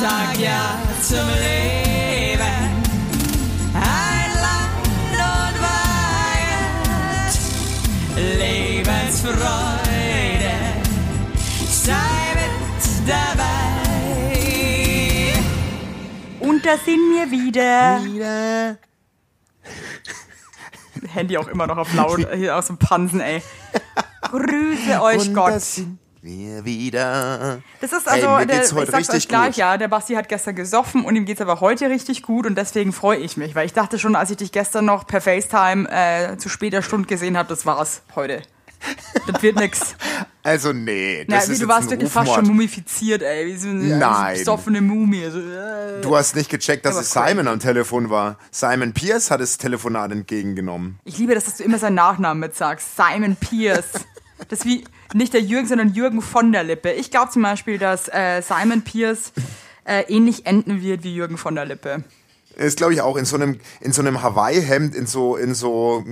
sag 0.00 0.38
ja 0.38 0.78
zum 1.02 1.28
Leben. 1.28 2.40
Ein 3.74 4.32
Land 4.44 5.12
und 5.12 5.60
Wahrheit, 5.60 7.34
Lebensfreude, 8.38 10.54
sei 11.68 12.34
mit 12.34 12.82
dabei. 13.06 13.50
Und 16.40 16.64
da 16.64 16.76
sind 16.78 17.12
wir 17.12 17.30
wieder. 17.30 18.02
Wieder. 18.04 18.78
Handy 21.12 21.36
auch 21.36 21.48
immer 21.48 21.66
noch 21.66 21.76
auf 21.76 21.92
laut, 21.94 22.26
hier 22.34 22.56
aus 22.56 22.68
dem 22.68 22.78
Pansen, 22.78 23.20
ey. 23.20 23.42
Grüße 24.22 25.02
euch 25.02 25.28
Und 25.28 25.34
Gott. 25.34 25.52
da 25.52 25.60
sind 25.60 25.98
wir 26.22 26.64
wieder. 26.64 27.62
Das 27.80 27.92
ist 27.92 28.08
also, 28.08 28.28
mir 28.36 28.46
der, 28.46 28.62
ich 28.62 28.68
sag's 28.68 28.88
euch 28.88 28.94
richtig 28.94 29.28
gleich, 29.28 29.46
gut. 29.48 29.56
ja, 29.56 29.76
der 29.78 29.88
Basti 29.88 30.14
hat 30.14 30.28
gestern 30.28 30.54
gesoffen 30.54 31.04
und 31.04 31.16
ihm 31.16 31.24
geht's 31.24 31.40
aber 31.40 31.60
heute 31.60 31.88
richtig 31.88 32.22
gut 32.22 32.46
und 32.46 32.56
deswegen 32.56 32.92
freue 32.92 33.18
ich 33.18 33.36
mich, 33.36 33.54
weil 33.54 33.66
ich 33.66 33.72
dachte 33.72 33.98
schon, 33.98 34.16
als 34.16 34.30
ich 34.30 34.36
dich 34.36 34.52
gestern 34.52 34.84
noch 34.84 35.06
per 35.06 35.20
FaceTime 35.20 35.88
äh, 35.90 36.36
zu 36.36 36.48
später 36.48 36.82
Stunde 36.82 37.06
gesehen 37.08 37.36
habe, 37.36 37.48
das 37.48 37.66
war's 37.66 38.02
heute. 38.14 38.42
Das 39.26 39.42
wird 39.42 39.56
nix. 39.56 39.94
Also 40.42 40.72
nee, 40.72 41.26
das 41.28 41.48
wie, 41.48 41.52
ist 41.52 41.60
du 41.60 41.64
jetzt 41.66 41.68
warst 41.68 41.90
wirklich 41.90 42.10
fast 42.10 42.32
schon 42.32 42.46
mumifiziert, 42.46 43.20
ey, 43.20 43.46
wie 43.46 43.56
so 43.56 43.68
eine 43.68 43.98
Nein. 43.98 44.38
besoffene 44.38 44.80
Mumie. 44.80 45.28
So, 45.30 45.38
äh. 45.38 46.00
Du 46.00 46.16
hast 46.16 46.34
nicht 46.34 46.48
gecheckt, 46.48 46.86
dass 46.86 46.96
es. 46.96 47.12
Simon 47.12 47.46
am 47.46 47.60
Telefon 47.60 48.08
war. 48.08 48.38
Simon 48.50 48.94
Pierce 48.94 49.30
hat 49.30 49.42
das 49.42 49.58
Telefonat 49.58 50.12
entgegengenommen. 50.12 50.98
Ich 51.04 51.18
liebe 51.18 51.34
das, 51.34 51.44
dass 51.44 51.58
du 51.58 51.64
immer 51.64 51.76
seinen 51.76 51.96
Nachnamen 51.96 52.40
mitsagst. 52.40 52.96
Simon 52.96 53.36
Pierce. 53.36 53.90
Das 54.48 54.60
ist 54.60 54.64
wie 54.64 54.84
nicht 55.14 55.32
der 55.32 55.40
Jürgen, 55.40 55.66
sondern 55.66 55.92
Jürgen 55.92 56.22
von 56.22 56.52
der 56.52 56.64
Lippe. 56.64 56.92
Ich 56.92 57.10
glaube 57.10 57.30
zum 57.30 57.42
Beispiel, 57.42 57.78
dass 57.78 58.08
äh, 58.08 58.42
Simon 58.42 58.82
Pierce 58.82 59.32
äh, 59.84 60.02
ähnlich 60.08 60.46
enden 60.46 60.82
wird 60.82 61.04
wie 61.04 61.14
Jürgen 61.14 61.36
von 61.36 61.54
der 61.54 61.64
Lippe. 61.64 62.04
Ist, 62.56 62.76
glaube 62.76 62.94
ich, 62.94 63.00
auch 63.00 63.16
in 63.16 63.24
so 63.24 63.36
einem, 63.36 63.60
in 63.80 63.92
so 63.92 64.02
einem 64.02 64.22
Hawaii-Hemd, 64.22 64.94
in 64.94 65.06
so, 65.06 65.36
in 65.36 65.54
so 65.54 66.04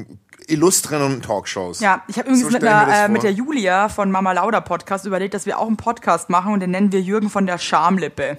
illustren 0.47 1.21
Talkshows. 1.21 1.81
Ja, 1.81 2.03
ich 2.09 2.19
habe 2.19 2.29
übrigens 2.29 2.47
So 2.47 2.53
mit, 2.53 2.65
einer, 2.65 3.05
äh, 3.05 3.09
mit 3.09 3.23
der 3.23 3.33
Julia 3.33 3.89
von 3.89 4.11
Mama 4.11 4.33
Lauda 4.33 4.61
Podcast 4.61 5.05
überlegt, 5.05 5.35
dass 5.35 5.47
wir 5.47 5.59
auch 5.59 5.67
einen 5.67 5.77
Podcast 5.77 6.31
machen 6.31 6.53
und 6.53 6.61
den 6.61 6.71
nennen 6.71 6.93
wir 6.93 7.01
Jürgen 7.01 7.31
von 7.31 7.47
der 7.47 7.59
Schamlippe. 7.59 8.39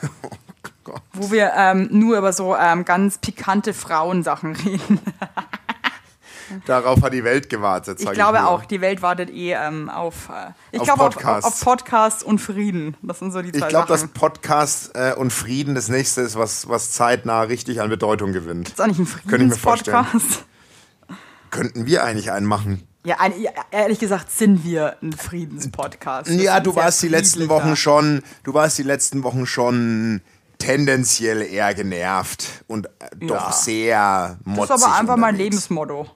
Gott. 0.84 1.02
Wo 1.12 1.30
wir 1.30 1.52
ähm, 1.56 1.88
nur 1.90 2.18
über 2.18 2.32
so 2.32 2.56
ähm, 2.56 2.84
ganz 2.84 3.18
pikante 3.18 3.74
Frauensachen 3.74 4.56
reden. 4.56 5.00
Darauf 6.70 7.02
hat 7.02 7.12
die 7.12 7.24
Welt 7.24 7.50
gewartet, 7.50 8.00
Ich 8.00 8.10
glaube 8.12 8.38
nur. 8.38 8.48
auch, 8.48 8.64
die 8.64 8.80
Welt 8.80 9.02
wartet 9.02 9.28
eh 9.30 9.52
ähm, 9.54 9.88
auf, 9.90 10.28
äh, 10.28 10.52
ich 10.72 10.80
Auf 10.80 10.86
glaube 10.86 11.00
auf, 11.02 11.06
auf, 11.08 11.14
Podcasts. 11.14 11.46
auf 11.46 11.60
Podcast 11.60 12.22
und 12.24 12.38
Frieden. 12.38 12.96
Das 13.02 13.18
sind 13.18 13.32
so 13.32 13.42
die 13.42 13.50
zwei 13.52 13.58
Ich 13.66 13.68
glaube, 13.68 13.88
dass 13.88 14.02
Sachen. 14.02 14.12
Podcast 14.12 14.92
äh, 14.94 15.14
und 15.14 15.32
Frieden 15.32 15.74
das 15.74 15.88
nächste 15.88 16.20
ist, 16.20 16.36
was, 16.36 16.68
was 16.68 16.92
zeitnah 16.92 17.42
richtig 17.42 17.80
an 17.80 17.88
Bedeutung 17.90 18.32
gewinnt. 18.32 18.68
ist 18.68 18.80
auch 18.80 18.86
nicht 18.86 19.00
ein 19.00 19.06
ich. 19.06 19.30
Friedenspodcast. 19.30 20.44
Könnten 21.50 21.86
wir 21.86 22.04
eigentlich 22.04 22.30
einen 22.30 22.46
machen? 22.46 22.86
Ja, 23.04 23.16
ehrlich 23.70 23.98
gesagt 23.98 24.30
sind 24.30 24.64
wir 24.64 24.96
ein 25.02 25.12
Friedenspodcast. 25.12 26.30
Wir 26.30 26.42
Ja, 26.42 26.60
du 26.60 26.76
warst 26.76 27.02
die 27.02 27.08
letzten. 27.08 27.48
Wochen 27.48 27.74
schon, 27.74 28.22
du 28.44 28.54
warst 28.54 28.78
die 28.78 28.82
letzten 28.84 29.24
Wochen 29.24 29.46
tendenziell 30.58 31.42
eher 31.42 31.74
genervt 31.74 32.46
und 32.68 32.86
äh, 32.86 32.90
doch 33.26 33.46
Ja. 33.46 33.52
sehr 33.52 34.38
motzig 34.44 34.68
Das 34.68 34.80
ist 34.82 34.86
aber 34.86 34.94
einfach 35.00 35.16
mein 35.16 35.34
unterwegs. 35.34 35.38
Lebensmotto. 35.54 36.06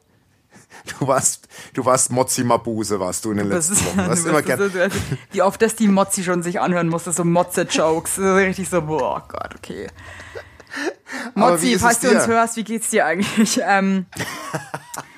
Du 0.99 1.07
warst, 1.07 1.49
du 1.73 1.85
warst 1.85 2.11
Mozzi 2.11 2.45
Mabuse, 2.45 3.01
warst 3.01 3.25
du 3.25 3.31
in 3.31 3.39
den 3.39 3.51
Das 3.51 3.71
letzten 3.71 3.87
ist, 3.87 3.97
Wochen. 3.97 4.09
Du 4.11 4.15
du 4.15 4.29
immer 4.29 4.43
bist 4.43 4.47
gern, 4.47 4.59
so, 4.59 4.69
du 4.69 4.91
wie 5.33 5.43
oft 5.43 5.63
das 5.63 5.77
die 5.77 5.89
Mozzi 5.89 6.23
schon 6.23 6.43
sich 6.43 6.61
anhören 6.61 6.89
musste, 6.89 7.13
so 7.13 7.25
Motze-Jokes. 7.25 8.17
So 8.17 8.35
richtig 8.35 8.69
so, 8.69 8.83
boah 8.83 9.25
Gott, 9.29 9.55
okay. 9.57 9.89
Mozzi, 11.35 11.79
falls 11.79 12.01
du 12.01 12.11
uns 12.11 12.27
hörst, 12.27 12.57
wie 12.57 12.65
geht's 12.65 12.91
dir 12.91 13.07
eigentlich? 13.07 13.61
Ähm, 13.63 14.07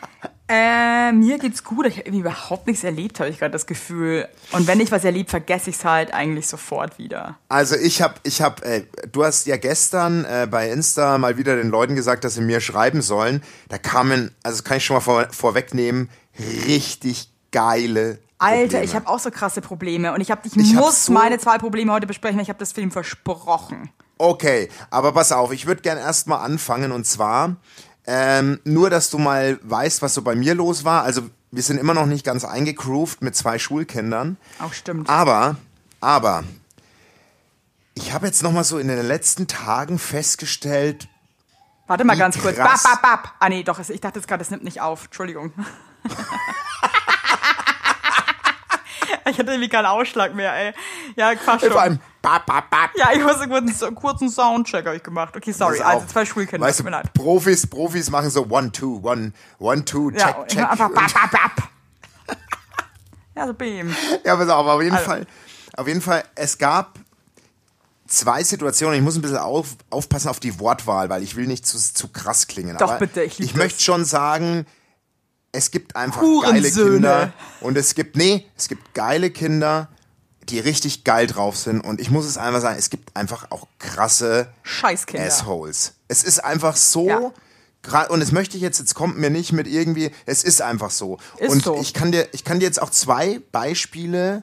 äh, 0.48 1.10
mir 1.12 1.38
geht's 1.38 1.64
gut. 1.64 1.86
Ich 1.86 1.94
habe 1.98 2.02
irgendwie 2.08 2.20
überhaupt 2.20 2.66
nichts 2.66 2.84
erlebt, 2.84 3.18
habe 3.20 3.28
ich 3.30 3.38
gerade 3.38 3.50
das 3.52 3.66
Gefühl. 3.66 4.28
Und 4.52 4.66
wenn 4.66 4.78
ich 4.80 4.92
was 4.92 5.04
erlebt, 5.04 5.30
vergesse 5.30 5.70
ich 5.70 5.76
es 5.76 5.84
halt 5.84 6.14
eigentlich 6.14 6.46
sofort 6.46 6.98
wieder. 6.98 7.36
Also 7.48 7.74
ich 7.76 8.00
habe, 8.02 8.14
ich 8.22 8.42
habe, 8.42 8.64
äh, 8.64 8.82
du 9.10 9.24
hast 9.24 9.46
ja 9.46 9.56
gestern 9.56 10.24
äh, 10.24 10.46
bei 10.50 10.70
Insta 10.70 11.18
mal 11.18 11.36
wieder 11.36 11.56
den 11.56 11.68
Leuten 11.70 11.96
gesagt, 11.96 12.24
dass 12.24 12.34
sie 12.34 12.40
mir 12.42 12.60
schreiben 12.60 13.02
sollen. 13.02 13.42
Da 13.68 13.78
kamen, 13.78 14.30
also 14.42 14.58
das 14.58 14.64
kann 14.64 14.76
ich 14.76 14.84
schon 14.84 14.94
mal 14.96 15.00
vor, 15.00 15.26
vorwegnehmen, 15.32 16.08
richtig 16.66 17.30
geile. 17.50 18.18
Alter, 18.38 18.62
Probleme. 18.64 18.84
ich 18.84 18.94
habe 18.94 19.08
auch 19.08 19.18
so 19.18 19.30
krasse 19.30 19.62
Probleme 19.62 20.12
und 20.12 20.20
ich 20.20 20.30
habe, 20.30 20.42
ich, 20.46 20.54
Ich 20.56 20.74
hab 20.76 20.82
muss 20.84 21.06
so- 21.06 21.12
meine 21.12 21.38
zwei 21.38 21.56
Probleme 21.58 21.90
heute 21.92 22.06
besprechen, 22.06 22.38
ich 22.40 22.50
habe 22.50 22.58
das 22.58 22.72
Film 22.72 22.90
versprochen. 22.90 23.90
Okay, 24.18 24.68
aber 24.90 25.12
pass 25.12 25.32
auf, 25.32 25.52
ich 25.52 25.66
würde 25.66 25.82
gern 25.82 25.98
erstmal 25.98 26.38
anfangen 26.44 26.92
und 26.92 27.06
zwar 27.06 27.56
ähm, 28.06 28.60
nur, 28.64 28.90
dass 28.90 29.10
du 29.10 29.18
mal 29.18 29.58
weißt, 29.62 30.02
was 30.02 30.14
so 30.14 30.22
bei 30.22 30.34
mir 30.34 30.54
los 30.54 30.84
war. 30.84 31.02
Also 31.02 31.22
wir 31.50 31.62
sind 31.62 31.78
immer 31.78 31.94
noch 31.94 32.06
nicht 32.06 32.24
ganz 32.24 32.44
eingegroovt 32.44 33.22
mit 33.22 33.34
zwei 33.34 33.58
Schulkindern. 33.58 34.36
Auch 34.60 34.72
stimmt. 34.72 35.08
Aber, 35.08 35.56
aber, 36.00 36.44
ich 37.94 38.12
habe 38.12 38.26
jetzt 38.26 38.42
noch 38.42 38.52
mal 38.52 38.64
so 38.64 38.78
in 38.78 38.88
den 38.88 39.06
letzten 39.06 39.46
Tagen 39.46 39.98
festgestellt, 39.98 41.08
Warte 41.86 42.04
mal 42.04 42.16
ganz 42.16 42.38
kurz. 42.38 42.56
Bap, 42.56 42.82
bap, 42.82 43.02
bap. 43.02 43.34
Ah 43.38 43.48
nee, 43.48 43.62
doch, 43.62 43.78
ich 43.78 44.00
dachte 44.00 44.18
jetzt 44.18 44.26
gerade, 44.26 44.42
es 44.42 44.50
nimmt 44.50 44.64
nicht 44.64 44.80
auf. 44.80 45.04
Entschuldigung. 45.04 45.52
ich 49.30 49.38
hatte 49.38 49.50
irgendwie 49.50 49.68
keinen 49.68 49.86
Ausschlag 49.86 50.34
mehr, 50.34 50.52
ey. 50.54 50.72
Ja, 51.16 51.32
fast 51.36 51.62
schon. 51.62 51.72
vor 51.72 51.82
allem, 51.82 51.98
bap, 52.22 52.46
bap, 52.46 52.70
bap. 52.70 52.90
Ja, 52.96 53.10
ich 53.12 53.22
muss 53.22 53.40
einen 53.40 53.94
kurzen, 53.94 54.30
Soundcheck 54.30 54.86
habe 54.86 54.96
ich 54.96 55.02
gemacht. 55.02 55.36
Okay, 55.36 55.52
sorry. 55.52 55.80
Also 55.80 56.06
zwei 56.06 56.24
Schulkinder, 56.24 56.66
Weißt 56.66 56.78
tut 56.78 56.86
du, 56.86 56.90
mir 56.90 56.96
leid. 56.96 57.12
Profis, 57.14 57.66
Profis 57.66 58.10
machen 58.10 58.30
so 58.30 58.46
one, 58.48 58.70
two, 58.72 59.00
one, 59.02 59.32
one, 59.58 59.84
two, 59.84 60.10
check, 60.10 60.20
Ja, 60.20 60.44
check. 60.46 60.70
einfach 60.70 60.90
bap, 60.90 61.12
bap, 61.12 61.30
bap. 61.30 61.68
Ja, 63.36 63.46
so 63.46 63.52
beam. 63.54 63.94
Ja, 64.24 64.34
pass 64.36 64.48
auf, 64.48 64.66
auf 64.66 64.82
jeden 64.82 64.96
Also. 64.96 65.06
Fall. 65.10 65.26
Auf 65.76 65.86
jeden 65.86 66.00
Fall, 66.00 66.24
es 66.36 66.56
gab 66.56 66.98
zwei 68.06 68.42
Situationen. 68.42 68.96
Ich 68.96 69.02
muss 69.02 69.16
ein 69.16 69.20
bisschen 69.20 69.36
auf, 69.36 69.76
aufpassen 69.90 70.28
auf 70.28 70.40
die 70.40 70.58
Wortwahl, 70.58 71.10
weil 71.10 71.22
ich 71.22 71.36
will 71.36 71.46
nicht 71.46 71.66
zu, 71.66 71.76
zu 71.76 72.08
krass 72.08 72.46
klingen. 72.46 72.78
Doch, 72.78 72.98
bitte, 72.98 73.22
ich 73.22 73.38
Ich 73.40 73.54
möchte 73.54 73.82
schon 73.82 74.04
sagen, 74.06 74.64
es 75.52 75.70
gibt 75.70 75.96
einfach 75.96 76.22
geile 76.42 76.70
Kinder. 76.70 77.32
Und 77.60 77.76
es 77.76 77.94
gibt, 77.94 78.16
nee, 78.16 78.46
es 78.56 78.68
gibt 78.68 78.94
geile 78.94 79.30
Kinder, 79.30 79.88
die 80.48 80.58
richtig 80.58 81.04
geil 81.04 81.26
drauf 81.26 81.56
sind. 81.56 81.80
Und 81.80 82.00
ich 82.00 82.10
muss 82.10 82.24
es 82.24 82.38
einfach 82.38 82.60
sagen, 82.60 82.78
es 82.78 82.90
gibt 82.90 83.16
einfach 83.16 83.50
auch 83.50 83.66
krasse 83.78 84.48
Scheißkinder. 84.62 85.26
Assholes. 85.26 85.94
Es 86.08 86.22
ist 86.22 86.44
einfach 86.44 86.76
so. 86.76 87.08
Ja. 87.08 87.32
Und 88.08 88.20
das 88.20 88.32
möchte 88.32 88.56
ich 88.56 88.62
jetzt, 88.62 88.80
jetzt 88.80 88.94
kommt 88.94 89.16
mir 89.16 89.30
nicht 89.30 89.52
mit 89.52 89.68
irgendwie, 89.68 90.10
es 90.24 90.42
ist 90.42 90.60
einfach 90.60 90.90
so. 90.90 91.18
Ist 91.38 91.50
und 91.50 91.62
so. 91.62 91.78
ich 91.80 91.94
kann 91.94 92.10
dir, 92.10 92.28
ich 92.32 92.44
kann 92.44 92.58
dir 92.58 92.66
jetzt 92.66 92.82
auch 92.82 92.90
zwei 92.90 93.40
Beispiele 93.52 94.42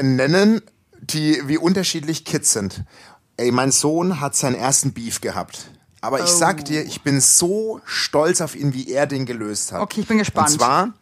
nennen, 0.00 0.62
die 1.00 1.42
wie 1.46 1.58
unterschiedlich 1.58 2.24
Kids 2.24 2.52
sind. 2.52 2.84
Ey, 3.36 3.50
mein 3.50 3.72
Sohn 3.72 4.20
hat 4.20 4.36
seinen 4.36 4.54
ersten 4.54 4.92
Beef 4.92 5.20
gehabt. 5.20 5.68
Aber 6.04 6.22
ich 6.22 6.30
sag 6.30 6.66
dir, 6.66 6.84
ich 6.84 7.00
bin 7.02 7.20
so 7.20 7.80
stolz 7.86 8.40
auf 8.42 8.54
ihn, 8.54 8.74
wie 8.74 8.90
er 8.90 9.06
den 9.06 9.24
gelöst 9.24 9.72
hat. 9.72 9.80
Okay, 9.80 10.00
ich 10.02 10.06
bin 10.06 10.18
gespannt. 10.18 10.50
Und 10.50 10.58
zwar, 10.58 10.92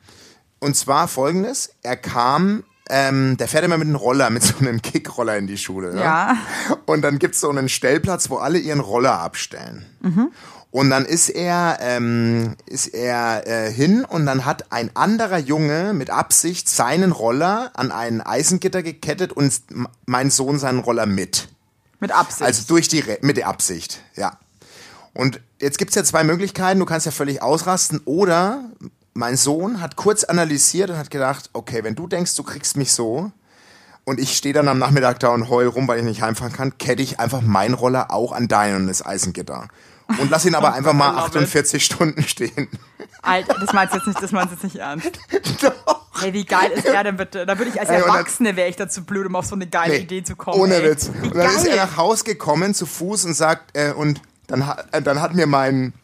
und 0.61 0.77
zwar 0.77 1.09
folgendes, 1.09 1.71
er 1.83 1.97
kam, 1.97 2.63
ähm, 2.89 3.37
der 3.37 3.49
fährt 3.49 3.65
immer 3.65 3.79
mit 3.79 3.89
einem 3.89 3.97
Roller, 3.97 4.31
mit 4.31 4.45
so 4.45 4.55
einem 4.61 4.81
Kickroller 4.81 5.37
in 5.37 5.49
die 5.49 5.59
Schule. 5.59 5.93
ne? 5.95 6.03
Ja. 6.03 6.37
Und 6.87 7.03
dann 7.03 7.19
gibt's 7.19 7.41
so 7.41 7.51
einen 7.51 7.69
Stellplatz, 7.69 8.31
wo 8.31 8.37
alle 8.37 8.59
ihren 8.59 8.79
Roller 8.79 9.19
abstellen. 9.19 9.85
Und 10.71 10.91
dann 10.91 11.05
ist 11.05 11.29
er, 11.31 11.79
ähm, 11.81 12.55
ist 12.67 12.87
er 12.87 13.47
äh, 13.47 13.73
hin 13.73 14.05
und 14.05 14.25
dann 14.25 14.45
hat 14.45 14.73
ein 14.73 14.95
anderer 14.95 15.39
Junge 15.39 15.95
mit 15.95 16.11
Absicht 16.11 16.69
seinen 16.69 17.11
Roller 17.13 17.73
an 17.75 17.91
ein 17.91 18.21
Eisengitter 18.21 18.83
gekettet 18.83 19.33
und 19.33 19.53
mein 20.07 20.31
Sohn 20.31 20.59
seinen 20.59 20.79
Roller 20.79 21.07
mit. 21.07 21.49
Mit 21.99 22.13
Absicht. 22.13 22.43
Also 22.43 22.63
durch 22.69 22.89
die 22.89 23.01
Re 23.01 23.19
mit 23.21 23.37
der 23.37 23.49
Absicht, 23.49 24.01
ja. 24.15 24.39
Und 25.15 25.41
jetzt 25.61 25.79
gibt's 25.79 25.95
ja 25.95 26.05
zwei 26.05 26.25
Möglichkeiten. 26.25 26.81
Du 26.81 26.87
kannst 26.87 27.07
ja 27.07 27.13
völlig 27.13 27.43
ausrasten 27.43 28.01
oder 28.05 28.65
mein 29.15 29.37
Sohn 29.37 29.81
hat 29.83 29.97
kurz 29.97 30.25
analysiert 30.25 30.91
und 30.91 30.97
hat 30.97 31.11
gedacht, 31.11 31.51
okay, 31.53 31.85
wenn 31.85 31.95
du 31.95 32.07
denkst, 32.07 32.35
du 32.37 32.43
kriegst 32.43 32.77
mich 32.79 32.93
so 32.93 33.31
und 34.05 34.19
ich 34.19 34.37
stehe 34.37 34.55
dann 34.55 34.69
am 34.69 34.79
Nachmittag 34.79 35.21
da 35.21 35.29
und 35.29 35.49
heul 35.51 35.67
rum, 35.67 35.87
weil 35.87 35.99
ich 35.99 36.05
nicht 36.05 36.23
heimfahren 36.23 36.53
kann, 36.53 36.79
kette 36.79 37.03
ich 37.03 37.21
einfach 37.21 37.43
meinen 37.43 37.75
Roller 37.75 38.11
auch 38.11 38.33
an 38.33 38.49
deinen 38.49 38.87
das 38.87 39.05
Eisengitter. 39.05 39.69
Und 40.19 40.31
lass 40.31 40.45
ihn 40.47 40.55
aber 40.55 40.73
einfach 40.75 40.95
mal 40.95 41.11
I 41.13 41.17
love 41.17 41.27
it. 41.29 41.37
48 41.37 41.85
Stunden 41.85 42.23
stehen. 42.23 42.69
Alter, 43.21 43.55
das 43.61 43.73
meinst 43.73 43.93
du 43.95 43.99
jetzt 43.99 44.07
nicht, 44.09 44.23
das 44.23 44.33
meinst 44.33 44.49
du 44.51 44.55
jetzt 44.55 44.65
nicht 44.65 44.77
ernst. 44.77 45.11
Doch. 45.63 46.01
Hey, 46.21 46.33
wie 46.33 46.45
geil 46.45 46.71
ist 46.73 46.87
er 46.87 47.05
denn 47.05 47.17
bitte? 47.17 47.47
Da 47.47 47.57
würde 47.59 47.71
ich 47.71 47.79
als 47.81 47.89
Ey, 47.91 48.03
und 48.03 48.09
Erwachsene 48.09 48.57
wäre 48.57 48.69
ich 48.69 48.77
dazu 48.77 49.05
blöd, 49.05 49.27
um 49.27 49.37
auf 49.37 49.47
so 49.47 49.55
eine 49.55 49.67
geile 49.67 49.95
Nee, 49.95 50.01
Idee 50.01 50.23
zu 50.25 50.37
kommen. 50.37 50.59
Ohne 50.61 50.77
ey. 50.77 50.91
Witz. 50.91 51.11
Wie 51.21 51.29
Und 51.29 51.37
dann 51.37 51.47
ist 51.55 51.65
er 51.67 51.77
geil. 51.77 51.87
nach 51.87 51.97
Haus 51.97 52.25
gekommen 52.25 52.75
zu 52.75 52.87
Fuß 52.87 53.25
und 53.27 53.35
sagt, 53.35 53.77
äh, 53.77 53.93
und 53.93 54.21
dann, 54.53 54.75
äh, 54.93 55.03
dann 55.03 55.21
hat 55.21 55.35
mir 55.35 55.47
mein, 55.47 55.95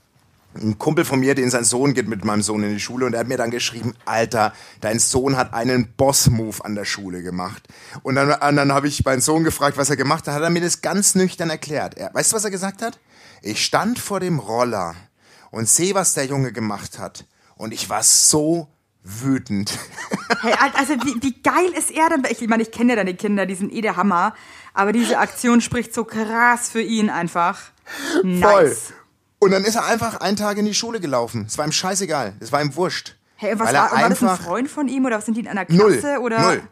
ein 0.54 0.78
Kumpel 0.78 1.04
von 1.04 1.20
mir, 1.20 1.34
den 1.34 1.50
sein 1.50 1.64
Sohn 1.64 1.92
geht 1.92 2.08
mit 2.08 2.24
meinem 2.24 2.42
Sohn 2.42 2.62
in 2.62 2.70
die 2.70 2.80
Schule 2.80 3.04
und 3.06 3.12
er 3.12 3.20
hat 3.20 3.28
mir 3.28 3.36
dann 3.36 3.50
geschrieben, 3.50 3.94
Alter, 4.06 4.52
dein 4.80 4.98
Sohn 4.98 5.36
hat 5.36 5.52
einen 5.52 5.92
Boss-Move 5.96 6.64
an 6.64 6.74
der 6.74 6.86
Schule 6.86 7.22
gemacht. 7.22 7.68
Und 8.02 8.14
dann, 8.14 8.30
und 8.30 8.56
dann 8.56 8.72
habe 8.72 8.88
ich 8.88 9.04
meinen 9.04 9.20
Sohn 9.20 9.44
gefragt, 9.44 9.76
was 9.76 9.90
er 9.90 9.96
gemacht 9.96 10.26
hat, 10.26 10.34
hat 10.34 10.42
er 10.42 10.50
mir 10.50 10.62
das 10.62 10.80
ganz 10.80 11.14
nüchtern 11.14 11.50
erklärt. 11.50 11.98
Er, 11.98 12.12
weißt 12.14 12.32
du, 12.32 12.36
was 12.36 12.44
er 12.44 12.50
gesagt 12.50 12.80
hat? 12.82 12.98
Ich 13.42 13.62
stand 13.64 13.98
vor 13.98 14.18
dem 14.18 14.38
Roller 14.38 14.94
und 15.50 15.68
sehe, 15.68 15.94
was 15.94 16.14
der 16.14 16.24
Junge 16.24 16.52
gemacht 16.52 16.98
hat. 16.98 17.26
Und 17.56 17.74
ich 17.74 17.90
war 17.90 18.02
so 18.02 18.68
wütend. 19.04 19.78
Hey, 20.40 20.52
also 20.74 20.94
wie, 20.94 21.20
wie 21.22 21.42
geil 21.42 21.72
ist 21.76 21.90
er 21.90 22.10
denn? 22.10 22.22
Ich 22.28 22.46
meine, 22.46 22.62
ich 22.62 22.70
kenne 22.70 22.92
ja 22.92 22.96
deine 22.96 23.14
Kinder, 23.14 23.44
die 23.44 23.56
sind 23.56 23.72
eh 23.72 23.80
der 23.80 23.96
Hammer. 23.96 24.34
Aber 24.78 24.92
diese 24.92 25.19
Aktion 25.19 25.60
spricht 25.60 25.92
so 25.92 26.04
krass 26.04 26.69
für 26.69 26.80
ihn 26.80 27.10
einfach. 27.10 27.58
Nice. 28.22 28.42
Voll. 28.42 28.76
Und 29.40 29.50
dann 29.50 29.64
ist 29.64 29.75
er 29.75 29.84
einfach 29.86 30.20
einen 30.20 30.36
Tag 30.36 30.56
in 30.56 30.66
die 30.66 30.75
Schule 30.75 31.00
gelaufen. 31.00 31.46
Es 31.48 31.58
war 31.58 31.66
ihm 31.66 31.72
scheißegal. 31.72 32.34
Es 32.38 32.52
war 32.52 32.62
ihm 32.62 32.76
wurscht. 32.76 33.16
Hey, 33.34 33.58
was 33.58 33.72
war, 33.72 33.90
war 33.90 34.08
das 34.08 34.22
ein 34.22 34.36
Freund 34.36 34.70
von 34.70 34.86
ihm 34.86 35.04
oder 35.04 35.16
was 35.16 35.25
sind 35.25 35.36
die 35.36 35.40
in 35.40 35.48
einer 35.48 35.64
Klasse? 35.64 36.14
Null. 36.14 36.19
Oder? 36.19 36.40
Null. 36.40 36.62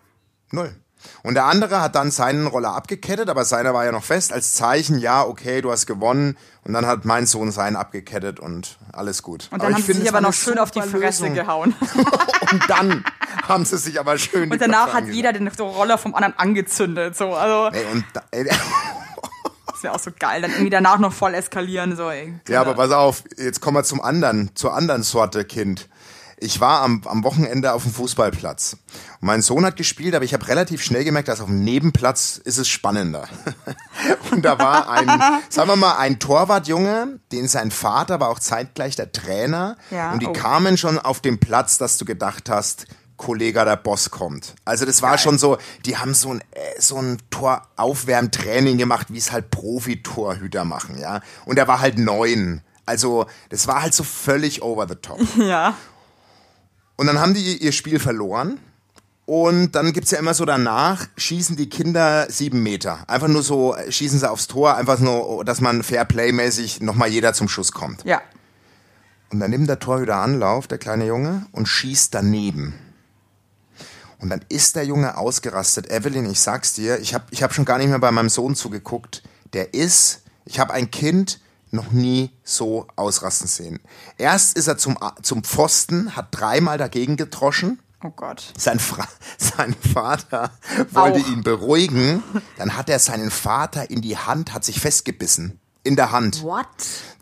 Null. 0.53 0.77
Und 1.23 1.35
der 1.35 1.45
andere 1.45 1.81
hat 1.81 1.95
dann 1.95 2.11
seinen 2.11 2.47
Roller 2.47 2.75
abgekettet, 2.75 3.29
aber 3.29 3.45
seiner 3.45 3.75
war 3.75 3.85
ja 3.85 3.93
noch 3.93 4.05
fest, 4.05 4.33
als 4.33 4.55
Zeichen, 4.55 4.99
ja, 4.99 5.25
okay, 5.25 5.61
du 5.61 5.71
hast 5.71 5.87
gewonnen. 5.87 6.37
Und 6.65 6.73
dann 6.73 6.87
hat 6.87 7.05
mein 7.05 7.27
Sohn 7.27 7.53
seinen 7.53 7.77
abgekettet 7.77 8.41
und 8.41 8.79
alles 8.93 9.23
gut. 9.23 9.49
Und 9.53 9.63
dann 9.63 9.73
haben 9.73 9.81
ich 9.81 9.87
sie 9.87 9.93
sich 9.93 10.09
aber 10.09 10.21
noch 10.21 10.33
schön 10.33 10.59
auf 10.59 10.73
die 10.73 10.83
Fresse 10.83 11.23
Lösung. 11.23 11.35
gehauen. 11.35 11.75
Und 12.53 12.63
dann 12.69 13.05
haben 13.49 13.65
sie 13.65 13.79
sich 13.79 13.99
aber 13.99 14.19
schön 14.19 14.51
Und 14.51 14.61
danach 14.61 14.93
hat 14.93 15.07
jeder 15.09 15.33
den 15.33 15.49
Roller 15.49 15.99
vom 15.99 16.15
anderen 16.15 16.39
angezündet. 16.39 17.17
So, 17.17 17.35
also 17.35 17.77
Ey, 17.77 17.85
und 17.93 18.05
da, 18.13 18.23
ey, 18.31 18.45
das 19.67 19.83
wäre 19.83 19.95
auch 19.95 19.99
so 19.99 20.11
geil. 20.17 20.43
Dann 20.43 20.51
irgendwie 20.53 20.71
danach 20.71 20.99
noch 20.99 21.13
voll 21.13 21.35
eskalieren. 21.35 21.97
So, 21.97 22.09
ey. 22.11 22.35
ja, 22.49 22.61
aber 22.61 22.75
pass 22.75 22.91
auf, 22.93 23.25
jetzt 23.37 23.61
kommen 23.61 23.77
wir 23.77 23.85
zum 23.85 24.01
anderen, 24.01 24.51
zur 24.55 24.75
anderen 24.75 25.03
Sorte 25.03 25.45
Kind. 25.45 25.89
Ich 26.39 26.61
war 26.61 26.83
am, 26.83 27.03
am 27.07 27.25
Wochenende 27.25 27.73
auf 27.73 27.85
dem 27.85 27.93
Fußballplatz. 27.93 28.77
Und 29.21 29.27
mein 29.27 29.41
Sohn 29.41 29.65
hat 29.65 29.77
gespielt, 29.77 30.15
aber 30.15 30.25
ich 30.25 30.35
habe 30.35 30.47
relativ 30.49 30.83
schnell 30.83 31.03
gemerkt, 31.03 31.29
dass 31.29 31.41
auf 31.41 31.47
dem 31.47 31.65
Nebenplatz 31.65 32.39
ist 32.45 32.59
es 32.59 32.69
spannender. 32.69 33.27
Und 34.31 34.45
da 34.45 34.59
war 34.59 34.91
ein, 34.91 35.09
sagen 35.49 35.69
wir 35.69 35.77
mal, 35.77 35.97
ein 35.97 36.19
Torwartjunge, 36.19 37.21
den 37.33 37.49
sein 37.49 37.71
Vater 37.71 38.21
war 38.21 38.29
auch 38.29 38.39
zeitgleich 38.39 38.97
der 38.97 39.13
Trainer. 39.13 39.77
Ja, 39.91 40.13
und 40.13 40.21
die 40.21 40.27
oh. 40.27 40.33
kamen 40.33 40.77
schon 40.77 40.99
auf 40.99 41.21
den 41.21 41.39
Platz, 41.39 41.79
dass 41.79 41.97
du 41.97 42.05
gedacht 42.05 42.51
hast, 42.51 42.87
Kollege, 43.17 43.65
der 43.65 43.77
Boss 43.77 44.11
kommt. 44.11 44.55
Also 44.65 44.85
das 44.85 45.03
war 45.03 45.19
schon 45.19 45.39
so, 45.39 45.57
die 45.85 45.97
haben 45.97 46.15
so 46.15 46.33
ein, 46.33 46.41
äh, 46.53 46.81
so 46.81 46.99
ein 46.99 47.19
Toraufwärmtraining 47.31 48.79
gemacht, 48.79 49.09
wie 49.11 49.19
es 49.19 49.33
halt 49.33 49.51
Profi-Torhüter 49.51 50.65
machen, 50.65 50.99
ja. 50.99 51.21
Und 51.45 51.59
er 51.59 51.67
war 51.67 51.81
halt 51.81 51.99
neun. 51.99 52.63
Also 52.85 53.27
das 53.49 53.67
war 53.67 53.83
halt 53.83 53.95
so 53.95 54.05
völlig 54.05 54.63
over 54.63 54.87
the 54.89 54.97
top. 54.97 55.21
Ja. 55.39 55.75
Und 56.97 57.07
dann 57.07 57.21
haben 57.21 57.35
die 57.35 57.57
ihr 57.59 57.73
Spiel 57.73 57.99
verloren. 57.99 58.59
Und 59.27 59.73
dann 59.73 59.93
gibt's 59.93 60.13
ja 60.13 60.19
immer 60.19 60.35
so 60.35 60.45
danach, 60.45 61.09
schießen 61.17 61.57
die 61.57 61.69
Kinder 61.69 62.31
sieben 62.31 62.63
Meter. 62.63 63.01
Einfach 63.09 63.27
nur 63.27 63.43
so, 63.43 63.75
äh, 63.75 63.91
schießen 63.91 64.21
sie 64.21 64.31
aufs 64.31 64.47
Tor, 64.47 64.77
einfach 64.77 65.01
nur, 65.01 65.45
dass 65.45 65.61
man 65.61 65.83
Fairplay-mäßig 65.83 66.81
nochmal 66.81 67.09
jeder 67.09 67.33
zum 67.35 67.49
Schuss 67.49 67.73
kommt. 67.73 68.05
Ja. 68.05 68.23
Und 69.33 69.41
dann 69.41 69.51
nimmt 69.51 69.69
der 69.69 69.81
Torhüter 69.81 70.17
Anlauf, 70.17 70.69
der 70.69 70.79
kleine 70.79 71.07
Junge, 71.07 71.47
und 71.51 71.67
schießt 71.67 72.15
daneben. 72.15 72.75
Und 74.19 74.31
dann 74.31 74.45
ist 74.49 74.77
der 74.77 74.85
Junge 74.85 75.17
ausgerastet. 75.17 75.91
Evelyn, 75.91 76.31
ich 76.31 76.41
sag's 76.41 76.75
dir, 76.75 77.01
ich 77.01 77.13
habe 77.13 77.25
ich 77.31 77.43
hab 77.43 77.53
schon 77.53 77.65
gar 77.65 77.79
nicht 77.79 77.89
mehr 77.89 77.99
bei 77.99 78.13
meinem 78.13 78.29
Sohn 78.29 78.55
zugeguckt. 78.55 79.25
Der 79.53 79.75
ist, 79.75 80.23
ich 80.45 80.61
habe 80.61 80.73
ein 80.73 80.91
Kind 80.93 81.41
noch 81.77 81.93
nie 81.93 82.31
so 82.43 82.87
ausrasten 82.97 83.47
sehen. 83.47 83.81
Erst 84.19 84.57
ist 84.57 84.67
er 84.67 84.79
zum, 84.79 84.99
zum 85.23 85.45
Pfosten, 85.45 86.17
hat 86.17 86.29
dreimal 86.33 86.79
dagegen 86.79 87.17
getroschen. 87.17 87.81
Oh 88.03 88.11
Gott. 88.11 88.53
Sein, 88.57 88.79
Fra 88.79 89.07
sein 89.39 89.75
Vater 89.95 90.51
wollte 90.91 91.21
Auch. 91.21 91.29
ihn 91.29 91.43
beruhigen. 91.43 92.23
Dann 92.59 92.77
hat 92.77 92.89
er 92.89 92.99
seinen 92.99 93.31
Vater 93.31 93.91
in 93.91 94.03
die 94.03 94.17
Hand, 94.17 94.53
hat 94.53 94.65
sich 94.65 94.81
festgebissen. 94.81 95.61
In 95.83 95.97
der 95.97 96.11
Hand. 96.11 96.43
What? 96.43 96.67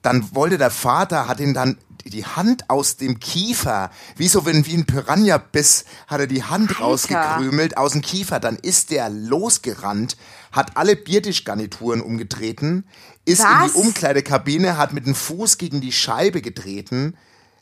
Dann 0.03 0.35
wollte 0.35 0.59
der 0.59 0.71
Vater, 0.71 1.29
hat 1.29 1.39
ihn 1.41 1.55
dann 1.55 1.79
die 2.11 2.25
Hand 2.25 2.71
aus 2.71 2.97
dem 2.97 3.19
Kiefer, 3.19 3.91
wie 4.17 4.29
so 4.29 4.45
wenn 4.47 4.67
wie 4.67 4.75
ein 4.75 4.87
Piranha-Biss, 4.87 5.85
hat 6.07 6.21
er 6.21 6.27
die 6.27 6.43
Hand 6.43 6.81
rausgekrümelt 6.81 7.77
aus 7.77 7.93
dem 7.93 8.03
Kiefer. 8.03 8.41
Dann 8.41 8.57
ist 8.57 8.91
der 8.91 9.09
losgerannt, 9.09 10.17
hat 10.53 10.77
alle 10.77 10.97
Biertischgarnituren 10.97 12.01
umgetreten, 12.01 12.85
ist 13.25 13.41
in 13.41 13.47
Was? 13.47 13.73
die 13.73 13.79
Umkleidekabine, 13.79 14.77
hat 14.77 14.93
mit 14.93 15.07
dem 15.07 15.15
Fuß 15.15 15.59
gegen 15.59 15.81
die 15.81 15.93
Scheibe 15.93 16.43
getreten. 16.43 17.17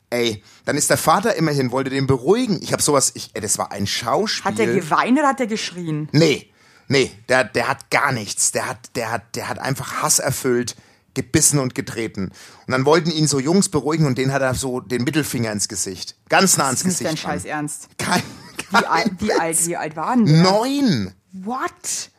Ey, 0.09 0.43
dann 0.65 0.77
ist 0.77 0.89
der 0.89 0.97
Vater 0.97 1.35
immerhin, 1.35 1.71
wollte 1.71 1.89
den 1.89 2.05
beruhigen. 2.05 2.61
Ich 2.61 2.71
habe 2.71 2.83
sowas, 2.83 3.11
ich, 3.15 3.31
ey, 3.33 3.41
das 3.41 3.57
war 3.57 3.71
ein 3.71 3.87
Schauspiel. 3.87 4.43
Hat 4.43 4.59
der 4.59 4.67
geweint 4.67 5.17
oder 5.17 5.29
hat 5.29 5.39
der 5.39 5.47
geschrien? 5.47 6.07
Nee, 6.11 6.51
nee, 6.87 7.11
der, 7.29 7.45
der 7.45 7.67
hat 7.67 7.89
gar 7.89 8.11
nichts. 8.11 8.51
Der 8.51 8.67
hat, 8.67 8.95
der 8.95 9.11
hat, 9.11 9.35
der 9.35 9.49
hat 9.49 9.57
einfach 9.57 10.03
Hass 10.03 10.19
erfüllt, 10.19 10.75
gebissen 11.13 11.59
und 11.59 11.75
getreten. 11.75 12.31
Und 12.67 12.71
dann 12.71 12.85
wollten 12.85 13.11
ihn 13.11 13.27
so 13.27 13.39
Jungs 13.39 13.69
beruhigen 13.69 14.05
und 14.05 14.17
den 14.17 14.31
hat 14.33 14.41
er 14.41 14.53
so 14.55 14.79
den 14.79 15.03
Mittelfinger 15.03 15.51
ins 15.51 15.67
Gesicht. 15.67 16.15
Ganz 16.29 16.57
nah 16.57 16.69
ins 16.69 16.83
Das 16.83 16.91
ist 16.93 17.01
dein 17.01 17.11
Gesicht. 17.11 17.23
dran. 17.25 17.33
Scheiß 17.33 17.45
Ernst. 17.45 17.87
Kein, 17.97 18.23
Wie, 18.71 18.85
alt, 18.85 19.11
wie 19.19 19.33
alt, 19.33 19.67
wie 19.67 19.77
alt 19.77 19.95
waren 19.95 20.25
die? 20.25 20.33
Neun! 20.33 21.13
What? 21.33 22.09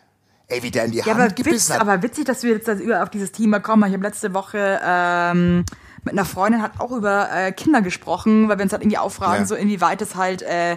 Ey, 0.49 0.63
wie 0.63 0.71
der 0.71 0.85
in 0.85 0.91
die 0.93 0.99
Ja, 0.99 1.07
Hand 1.07 1.15
aber, 1.17 1.25
witz, 1.31 1.35
gebissen 1.37 1.75
hat. 1.75 1.81
aber 1.81 2.03
witzig, 2.03 2.25
dass 2.27 2.43
wir 2.43 2.53
jetzt 2.53 2.69
über 2.69 3.03
auf 3.03 3.11
dieses 3.11 3.33
Thema 3.33 3.61
kommen. 3.61 3.85
Ich 3.89 3.95
habe 3.95 4.05
letzte 4.05 4.35
Woche 4.35 4.79
ähm, 4.85 5.65
mit 6.05 6.13
einer 6.13 6.27
Freundin 6.27 6.61
hat 6.61 6.79
auch 6.81 6.93
über 6.93 7.31
äh, 7.33 7.51
Kinder 7.53 7.81
gesprochen, 7.81 8.49
weil 8.49 8.59
wir 8.59 8.63
uns 8.65 8.73
halt 8.73 8.83
irgendwie 8.83 8.99
auffragen, 8.99 9.43
Ja. 9.43 9.47
so 9.47 9.55
inwieweit 9.55 10.03
es 10.03 10.15
halt 10.17 10.43
äh, 10.43 10.77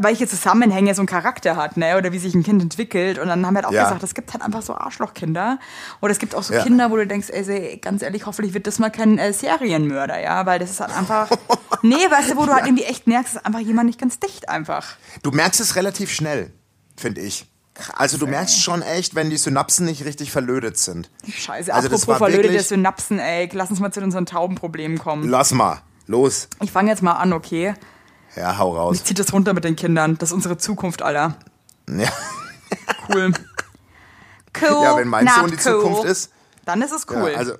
welche 0.00 0.28
Zusammenhänge 0.28 0.94
so 0.94 1.02
ein 1.02 1.06
Charakter 1.06 1.56
hat, 1.56 1.76
ne? 1.76 1.96
Oder 1.96 2.12
wie 2.12 2.18
sich 2.18 2.34
ein 2.34 2.42
Kind 2.42 2.60
entwickelt. 2.62 3.18
Und 3.18 3.28
dann 3.28 3.44
haben 3.46 3.54
wir 3.54 3.58
halt 3.58 3.66
auch 3.66 3.72
Ja. 3.72 3.84
gesagt, 3.84 4.02
es 4.02 4.14
gibt 4.14 4.32
halt 4.34 4.42
einfach 4.42 4.60
so 4.62 4.74
Arschlochkinder. 4.74 5.58
Oder 6.02 6.12
es 6.12 6.18
gibt 6.18 6.34
auch 6.34 6.42
so 6.42 6.52
Ja. 6.52 6.62
Kinder, 6.62 6.90
wo 6.90 6.96
du 6.96 7.06
denkst, 7.06 7.28
ey, 7.30 7.78
ganz 7.78 8.02
ehrlich, 8.02 8.26
hoffentlich 8.26 8.52
wird 8.52 8.66
das 8.66 8.78
mal 8.78 8.90
kein 8.90 9.18
äh, 9.18 9.32
Serienmörder, 9.32 10.20
ja? 10.20 10.44
Weil 10.44 10.58
das 10.58 10.70
ist 10.70 10.80
halt 10.80 10.94
einfach. 10.96 11.30
nee, 11.82 11.94
weißt 11.94 12.32
du, 12.32 12.36
wo 12.36 12.44
du 12.46 12.52
halt 12.52 12.66
irgendwie 12.66 12.84
echt 12.84 13.06
merkst, 13.06 13.34
es 13.34 13.40
ist 13.40 13.46
einfach 13.46 13.60
jemand 13.60 13.86
nicht 13.86 14.00
ganz 14.00 14.18
dicht 14.18 14.48
einfach. 14.48 14.96
Du 15.22 15.30
merkst 15.30 15.60
es 15.60 15.74
relativ 15.76 16.10
schnell, 16.12 16.52
finde 16.96 17.22
ich. 17.22 17.46
also 17.96 18.18
du 18.18 18.26
merkst 18.26 18.60
schon 18.62 18.82
echt, 18.82 19.14
wenn 19.14 19.30
die 19.30 19.38
Synapsen 19.38 19.86
nicht 19.86 20.04
richtig 20.04 20.30
verlötet 20.32 20.76
sind. 20.76 21.08
Scheiße, 21.26 21.72
Also 21.72 21.88
das 21.88 22.02
apropos 22.02 22.18
verlötete 22.18 22.60
Synapsen, 22.62 23.18
ey, 23.18 23.48
lass 23.54 23.70
uns 23.70 23.80
mal 23.80 23.90
zu 23.90 24.02
unseren 24.02 24.26
Taubenproblemen 24.26 24.98
kommen. 24.98 25.26
Lass 25.30 25.52
mal, 25.52 25.80
los. 26.06 26.48
Ich 26.60 26.70
fange 26.72 26.90
jetzt 26.90 27.02
mal 27.02 27.14
an, 27.14 27.32
okay? 27.32 27.72
Ja, 28.36 28.58
hau 28.58 28.76
raus. 28.76 28.96
Ich 28.96 29.04
zieh 29.04 29.14
das 29.14 29.32
runter 29.32 29.54
mit 29.54 29.64
den 29.64 29.76
Kindern. 29.76 30.16
Das 30.18 30.30
ist 30.30 30.34
unsere 30.34 30.56
Zukunft, 30.58 31.02
Alter. 31.02 31.36
Ja, 31.88 32.08
Cool. 33.08 33.32
Cool. 34.60 34.68
ja 34.84 34.96
wenn 34.96 35.08
mein 35.08 35.26
Sohn 35.28 35.46
die 35.46 35.54
cool. 35.54 35.58
Zukunft 35.58 36.04
ist. 36.04 36.30
Dann 36.64 36.82
ist 36.82 36.92
es 36.92 37.06
Ja, 37.10 37.16
cool. 37.20 37.34
also, 37.34 37.54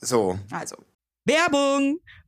so. 0.00 0.38
also. 0.50 0.76
Werbung! 1.26 1.98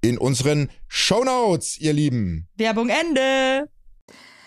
in 0.00 0.18
unseren 0.18 0.70
Shownotes, 0.88 1.78
ihr 1.78 1.92
Lieben. 1.92 2.48
Werbung 2.56 2.88
Ende. 2.88 3.68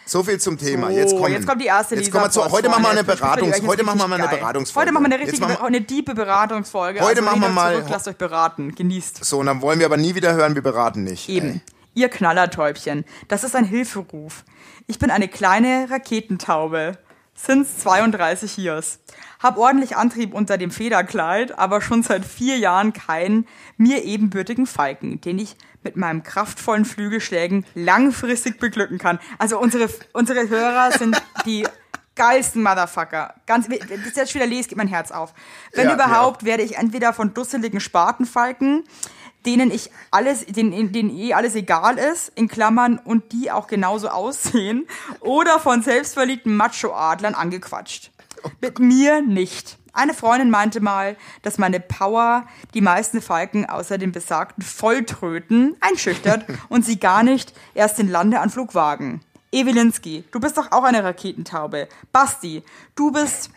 So 0.05 0.21
viel 0.23 0.37
zum 0.39 0.57
Thema. 0.57 0.87
So, 0.87 0.97
jetzt, 0.97 1.15
kommen, 1.15 1.31
jetzt 1.31 1.47
kommt 1.47 1.61
die 1.61 1.67
erste 1.67 1.95
jetzt 1.95 2.11
kommen 2.11 2.25
wir 2.25 2.31
zu, 2.31 2.43
Heute 2.51 2.67
machen 2.67 2.83
wir 2.83 2.89
eine 2.89 3.03
Beratungs, 3.05 3.61
heute 3.65 3.83
machen 3.83 3.99
wir 3.99 4.07
mal 4.09 4.19
eine. 4.19 4.27
Beratungsfolge. 4.27 4.85
Heute 4.87 4.91
machen 4.93 5.03
wir 5.03 5.13
eine 5.15 5.23
Jetzt 5.23 5.31
richtige, 5.33 5.47
machen 5.47 5.61
wir- 5.61 5.67
eine 5.67 5.81
diepe 5.81 6.13
Beratungsfolge. 6.13 6.99
Heute 6.99 7.21
also 7.21 7.23
machen 7.23 7.41
wir 7.41 7.49
mal- 7.49 7.75
Zurück, 7.75 7.87
lasst 7.89 8.07
euch 8.09 8.17
beraten. 8.17 8.75
Genießt. 8.75 9.23
So, 9.23 9.39
und 9.39 9.45
dann 9.45 9.61
wollen 9.61 9.79
wir 9.79 9.85
aber 9.85 9.95
nie 9.97 10.13
wieder 10.15 10.33
hören, 10.33 10.55
wir 10.55 10.61
beraten 10.61 11.05
nicht. 11.05 11.29
Eben. 11.29 11.61
Ihr 11.93 12.09
Knallertäubchen. 12.09 13.05
Das 13.29 13.45
ist 13.45 13.55
ein 13.55 13.63
Hilferuf. 13.65 14.43
Ich 14.87 14.99
bin 14.99 15.09
eine 15.09 15.29
kleine 15.29 15.87
Raketentaube. 15.89 16.97
Since 17.35 17.77
32 17.79 18.57
years. 18.57 18.99
Hab 19.43 19.57
ordentlich 19.57 19.97
Antrieb 19.97 20.33
unter 20.33 20.57
dem 20.57 20.71
Federkleid, 20.71 21.59
aber 21.59 21.81
schon 21.81 22.01
seit 22.01 22.23
vier 22.23 22.57
Jahren 22.57 22.93
keinen 22.93 23.45
mir 23.75 24.05
ebenbürtigen 24.05 24.65
Falken, 24.65 25.19
den 25.19 25.37
ich 25.37 25.57
mit 25.83 25.97
meinem 25.97 26.23
kraftvollen 26.23 26.85
Flügelschlägen 26.85 27.65
langfristig 27.75 28.57
beglücken 28.57 28.99
kann. 28.99 29.19
Also 29.39 29.59
unsere, 29.59 29.89
unsere 30.13 30.47
Hörer 30.47 30.93
sind 30.93 31.21
die 31.45 31.67
geilsten 32.15 32.63
Motherfucker. 32.63 33.33
Ganz, 33.45 33.67
wenn 33.69 33.79
ich 33.79 34.05
das 34.05 34.15
jetzt 34.15 34.33
wieder 34.33 34.45
lese, 34.45 34.69
geht 34.69 34.77
mein 34.77 34.87
Herz 34.87 35.11
auf. 35.11 35.33
Wenn 35.73 35.89
Ja, 35.89 35.95
überhaupt, 35.95 36.45
werde 36.45 36.63
ich 36.63 36.77
entweder 36.77 37.11
von 37.11 37.33
dusseligen 37.33 37.81
Spatenfalken, 37.81 38.85
denen 39.45 39.71
ich 39.71 39.91
alles, 40.09 40.45
denen, 40.45 40.93
denen 40.93 41.09
eh 41.09 41.33
alles 41.33 41.55
egal 41.55 41.97
ist, 41.97 42.31
in 42.35 42.47
Klammern, 42.47 42.97
und 42.97 43.33
die 43.33 43.51
auch 43.51 43.67
genauso 43.67 44.07
aussehen, 44.09 44.87
oder 45.19 45.59
von 45.59 45.81
selbstverliebten 45.81 46.55
Macho-Adlern 46.55 47.35
angequatscht. 47.35 48.11
Mit 48.61 48.79
mir 48.79 49.21
nicht. 49.21 49.77
Eine 49.93 50.15
Freundin 50.15 50.49
meinte 50.49 50.81
mal, 50.81 51.15
dass 51.43 51.59
meine 51.59 51.79
Power 51.79 52.47
die 52.73 52.81
meisten 52.81 53.21
Falken 53.21 53.69
außer 53.69 53.99
den 53.99 54.11
besagten 54.11 54.63
Volltröten 54.63 55.75
einschüchtert 55.81 56.45
und 56.69 56.83
sie 56.83 56.99
gar 56.99 57.23
nicht 57.23 57.53
erst 57.75 57.99
den 57.99 58.09
Landeanflug 58.09 58.73
wagen. 58.73 59.21
Ewelinski, 59.51 60.23
du 60.31 60.39
bist 60.39 60.57
doch 60.57 60.71
auch 60.71 60.83
eine 60.83 61.03
Raketentaube. 61.03 61.87
Basti, 62.11 62.63
du 62.95 63.11
bist 63.11 63.51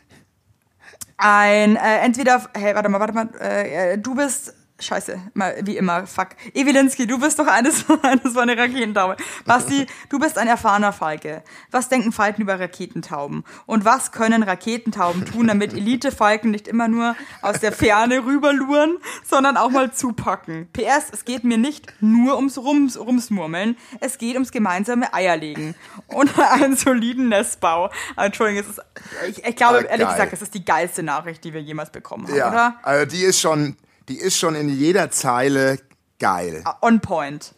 ein, 1.16 1.76
äh, 1.76 1.98
entweder, 2.00 2.42
hey, 2.54 2.74
warte 2.74 2.88
mal, 2.90 3.00
warte 3.00 3.14
mal, 3.14 3.28
äh, 3.40 3.92
äh, 3.92 3.98
du 3.98 4.14
bist, 4.14 4.54
scheiße, 4.78 5.18
mal, 5.34 5.56
wie 5.62 5.76
immer, 5.76 6.06
fuck. 6.06 6.28
Ewilinski, 6.54 7.06
du 7.06 7.18
bist 7.18 7.38
doch 7.38 7.46
eines, 7.46 7.84
eines 8.02 8.32
von 8.34 8.46
der 8.48 8.58
Raketentaube. 8.58 9.16
Basti, 9.44 9.86
du 10.10 10.18
bist 10.18 10.36
ein 10.38 10.48
erfahrener 10.48 10.92
Falke. 10.92 11.42
Was 11.70 11.88
denken 11.88 12.12
Falken 12.12 12.42
über 12.42 12.60
Raketentauben? 12.60 13.44
Und 13.66 13.84
was 13.84 14.12
können 14.12 14.42
Raketentauben 14.42 15.24
tun, 15.24 15.46
damit 15.48 15.72
Elite-Falken 15.72 16.50
nicht 16.50 16.68
immer 16.68 16.88
nur 16.88 17.16
aus 17.42 17.60
der 17.60 17.72
Ferne 17.72 18.24
rüberluren, 18.24 18.98
sondern 19.24 19.56
auch 19.56 19.70
mal 19.70 19.92
zupacken? 19.92 20.68
PS, 20.72 21.10
es 21.12 21.24
geht 21.24 21.44
mir 21.44 21.58
nicht 21.58 21.92
nur 22.00 22.36
ums 22.36 22.58
Rums, 22.58 22.98
Rumsmurmeln, 22.98 23.76
es 24.00 24.18
geht 24.18 24.34
ums 24.34 24.52
gemeinsame 24.52 25.12
Eierlegen 25.14 25.74
und 26.08 26.38
einen 26.50 26.76
soliden 26.76 27.28
Nestbau. 27.28 27.90
Entschuldigung, 28.16 28.62
es 28.62 28.68
ist, 28.70 28.80
ich, 29.28 29.44
ich 29.44 29.56
glaube, 29.56 29.78
Ah, 29.78 29.90
ehrlich 29.90 30.08
gesagt, 30.08 30.32
es 30.32 30.42
ist 30.42 30.54
die 30.54 30.64
geilste 30.64 31.02
Nachricht, 31.02 31.44
die 31.44 31.52
wir 31.54 31.60
jemals 31.62 31.90
bekommen 31.90 32.26
haben, 32.28 32.36
Ja, 32.36 32.48
oder? 32.48 32.76
also 32.82 33.06
die 33.06 33.22
ist 33.22 33.40
schon, 33.40 33.76
die 34.08 34.18
ist 34.18 34.38
schon 34.38 34.54
in 34.54 34.68
jeder 34.68 35.10
Zeile 35.10 35.78
geil. 36.18 36.64
On 36.82 37.00
point. 37.00 37.54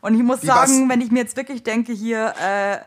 Und 0.00 0.14
ich 0.14 0.22
muss 0.22 0.42
Wie 0.42 0.46
sagen, 0.46 0.84
was? 0.84 0.88
wenn 0.88 1.00
ich 1.00 1.10
mir 1.10 1.20
jetzt 1.20 1.36
wirklich 1.36 1.62
denke, 1.62 1.92
hier, 1.92 2.34
äh, 2.40 2.78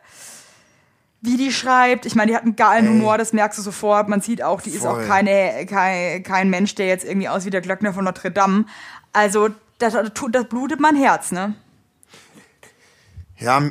wie 1.21 1.37
die 1.37 1.51
schreibt, 1.51 2.05
ich 2.05 2.15
meine, 2.15 2.31
die 2.31 2.35
hat 2.35 2.43
einen 2.43 2.55
geilen 2.55 2.87
Humor, 2.87 3.17
das 3.17 3.33
merkst 3.33 3.59
du 3.59 3.61
sofort. 3.61 4.07
Man 4.07 4.21
sieht 4.21 4.41
auch, 4.41 4.61
die 4.61 4.69
ist 4.69 4.83
Voll. 4.83 5.03
auch 5.03 5.07
keine, 5.07 5.65
kein, 5.65 6.23
kein 6.23 6.49
Mensch, 6.49 6.75
der 6.75 6.87
jetzt 6.87 7.03
irgendwie 7.03 7.27
aussieht 7.27 7.47
wie 7.47 7.51
der 7.51 7.61
Glöckner 7.61 7.93
von 7.93 8.05
Notre 8.05 8.31
Dame. 8.31 8.65
Also, 9.11 9.49
das, 9.79 9.93
das, 10.31 10.45
blutet 10.47 10.79
mein 10.79 10.95
Herz, 10.95 11.31
ne? 11.31 11.55
Ja, 13.37 13.63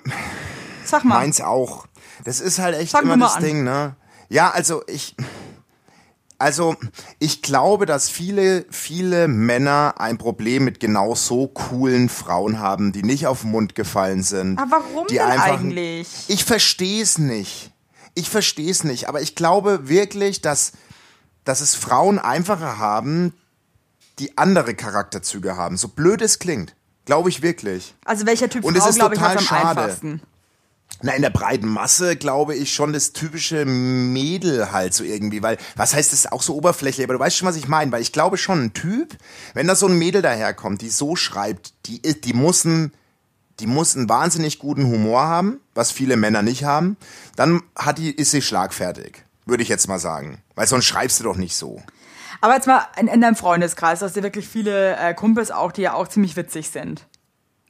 Sag 0.84 1.04
mal. 1.04 1.20
meins 1.20 1.40
auch. 1.40 1.86
Das 2.24 2.40
ist 2.40 2.58
halt 2.58 2.76
echt 2.76 2.92
Fang 2.92 3.04
immer 3.04 3.16
das 3.16 3.36
an. 3.36 3.42
Ding, 3.42 3.64
ne? 3.64 3.96
Ja, 4.28 4.50
also 4.50 4.82
ich, 4.86 5.14
also 6.38 6.76
ich 7.18 7.42
glaube, 7.42 7.84
dass 7.84 8.08
viele, 8.08 8.64
viele 8.70 9.26
Männer 9.26 9.94
ein 9.98 10.18
Problem 10.18 10.64
mit 10.64 10.78
genau 10.78 11.16
so 11.16 11.48
coolen 11.48 12.08
Frauen 12.08 12.60
haben, 12.60 12.92
die 12.92 13.02
nicht 13.02 13.26
auf 13.26 13.42
den 13.42 13.50
Mund 13.50 13.74
gefallen 13.74 14.22
sind. 14.22 14.56
Aber 14.58 14.82
warum 14.82 15.06
die 15.08 15.14
denn 15.14 15.26
einfach, 15.26 15.58
eigentlich? 15.58 16.08
Ich 16.28 16.44
verstehe 16.44 17.02
es 17.02 17.18
nicht. 17.18 17.72
Ich 18.14 18.30
verstehe 18.30 18.70
es 18.70 18.84
nicht. 18.84 19.08
Aber 19.08 19.20
ich 19.20 19.34
glaube 19.34 19.88
wirklich, 19.88 20.40
dass, 20.40 20.72
dass 21.42 21.60
es 21.60 21.74
Frauen 21.74 22.20
einfacher 22.20 22.78
haben, 22.78 23.34
die 24.20 24.38
andere 24.38 24.74
Charakterzüge 24.74 25.56
haben. 25.56 25.76
So 25.76 25.88
blöd 25.88 26.22
es 26.22 26.38
klingt. 26.38 26.74
Glaube 27.04 27.30
ich 27.30 27.42
wirklich. 27.42 27.94
Also 28.04 28.26
welcher 28.26 28.48
Typ 28.48 28.64
Und 28.64 28.76
Frau, 28.76 28.88
ist 28.88 28.96
glaube 28.96 29.14
ich, 29.14 29.20
hat 29.20 29.38
am 29.38 29.68
einfachsten? 29.68 30.22
Na, 31.00 31.12
in 31.12 31.22
der 31.22 31.30
breiten 31.30 31.68
Masse 31.68 32.16
glaube 32.16 32.56
ich 32.56 32.72
schon 32.72 32.92
das 32.92 33.12
typische 33.12 33.64
Mädel 33.64 34.72
halt 34.72 34.94
so 34.94 35.04
irgendwie, 35.04 35.42
weil, 35.42 35.56
was 35.76 35.94
heißt 35.94 36.12
das 36.12 36.30
auch 36.30 36.42
so 36.42 36.56
oberflächlich, 36.56 37.04
aber 37.04 37.14
du 37.14 37.20
weißt 37.20 37.36
schon, 37.36 37.46
was 37.46 37.56
ich 37.56 37.68
meine, 37.68 37.92
weil 37.92 38.02
ich 38.02 38.12
glaube 38.12 38.36
schon, 38.36 38.64
ein 38.64 38.72
Typ, 38.74 39.16
wenn 39.54 39.68
da 39.68 39.76
so 39.76 39.86
ein 39.86 39.96
Mädel 39.96 40.22
daherkommt, 40.22 40.82
die 40.82 40.90
so 40.90 41.14
schreibt, 41.14 41.72
die, 41.86 42.00
die 42.00 42.32
muss 42.32 42.66
einen, 42.66 42.92
die 43.60 43.68
muss 43.68 43.96
einen 43.96 44.08
wahnsinnig 44.08 44.58
guten 44.58 44.86
Humor 44.86 45.22
haben, 45.22 45.60
was 45.74 45.92
viele 45.92 46.16
Männer 46.16 46.42
nicht 46.42 46.64
haben, 46.64 46.96
dann 47.36 47.62
hat 47.76 47.98
die, 47.98 48.10
ist 48.10 48.32
sie 48.32 48.42
schlagfertig, 48.42 49.22
würde 49.46 49.62
ich 49.62 49.68
jetzt 49.68 49.86
mal 49.86 50.00
sagen, 50.00 50.42
weil 50.56 50.66
sonst 50.66 50.86
schreibst 50.86 51.20
du 51.20 51.24
doch 51.24 51.36
nicht 51.36 51.54
so. 51.54 51.80
Aber 52.40 52.54
jetzt 52.54 52.66
mal 52.66 52.86
in, 52.98 53.06
in 53.06 53.20
deinem 53.20 53.36
Freundeskreis, 53.36 54.02
hast 54.02 54.16
du 54.16 54.22
wirklich 54.22 54.48
viele 54.48 54.96
äh, 54.96 55.14
Kumpels 55.14 55.50
auch, 55.52 55.70
die 55.70 55.82
ja 55.82 55.94
auch 55.94 56.08
ziemlich 56.08 56.36
witzig 56.36 56.70
sind. 56.70 57.06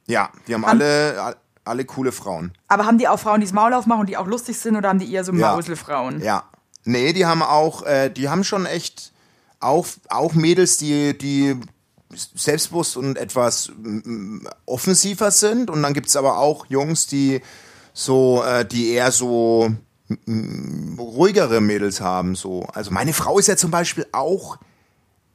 Ja, 0.05 0.31
die 0.47 0.55
haben 0.55 0.65
alle, 0.65 1.35
alle 1.69 1.85
coole 1.85 2.11
Frauen. 2.11 2.51
Aber 2.67 2.85
haben 2.85 2.97
die 2.97 3.07
auch 3.07 3.19
Frauen, 3.19 3.39
die 3.39 3.45
das 3.45 3.53
Maul 3.53 3.73
aufmachen 3.73 4.01
und 4.01 4.09
die 4.09 4.17
auch 4.17 4.27
lustig 4.27 4.57
sind 4.59 4.75
oder 4.75 4.89
haben 4.89 4.99
die 4.99 5.11
eher 5.13 5.23
so 5.23 5.31
Ja. 5.33 5.53
Mauselfrauen? 5.55 6.21
Ja. 6.21 6.43
Nee, 6.85 7.13
die 7.13 7.25
haben 7.25 7.41
auch, 7.43 7.83
äh, 7.83 8.09
die 8.09 8.29
haben 8.29 8.43
schon 8.43 8.65
echt 8.65 9.13
auch, 9.59 9.85
auch 10.09 10.33
Mädels, 10.33 10.77
die, 10.77 11.17
die 11.17 11.59
selbstbewusst 12.13 12.97
und 12.97 13.17
etwas 13.17 13.71
mm, 13.77 14.39
offensiver 14.65 15.31
sind. 15.31 15.69
Und 15.69 15.83
dann 15.83 15.93
gibt's 15.93 16.15
aber 16.15 16.39
auch 16.39 16.65
Jungs, 16.67 17.07
die 17.07 17.41
so, 17.93 18.43
äh, 18.43 18.65
die 18.65 18.89
eher 18.91 19.11
so 19.11 19.71
mm, 20.25 20.99
ruhigere 20.99 21.61
Mädels 21.61 22.01
haben. 22.01 22.35
So. 22.35 22.63
Also 22.73 22.91
meine 22.91 23.13
Frau 23.13 23.37
ist 23.37 23.47
ja 23.47 23.57
zum 23.57 23.71
Beispiel 23.71 24.07
auch 24.11 24.57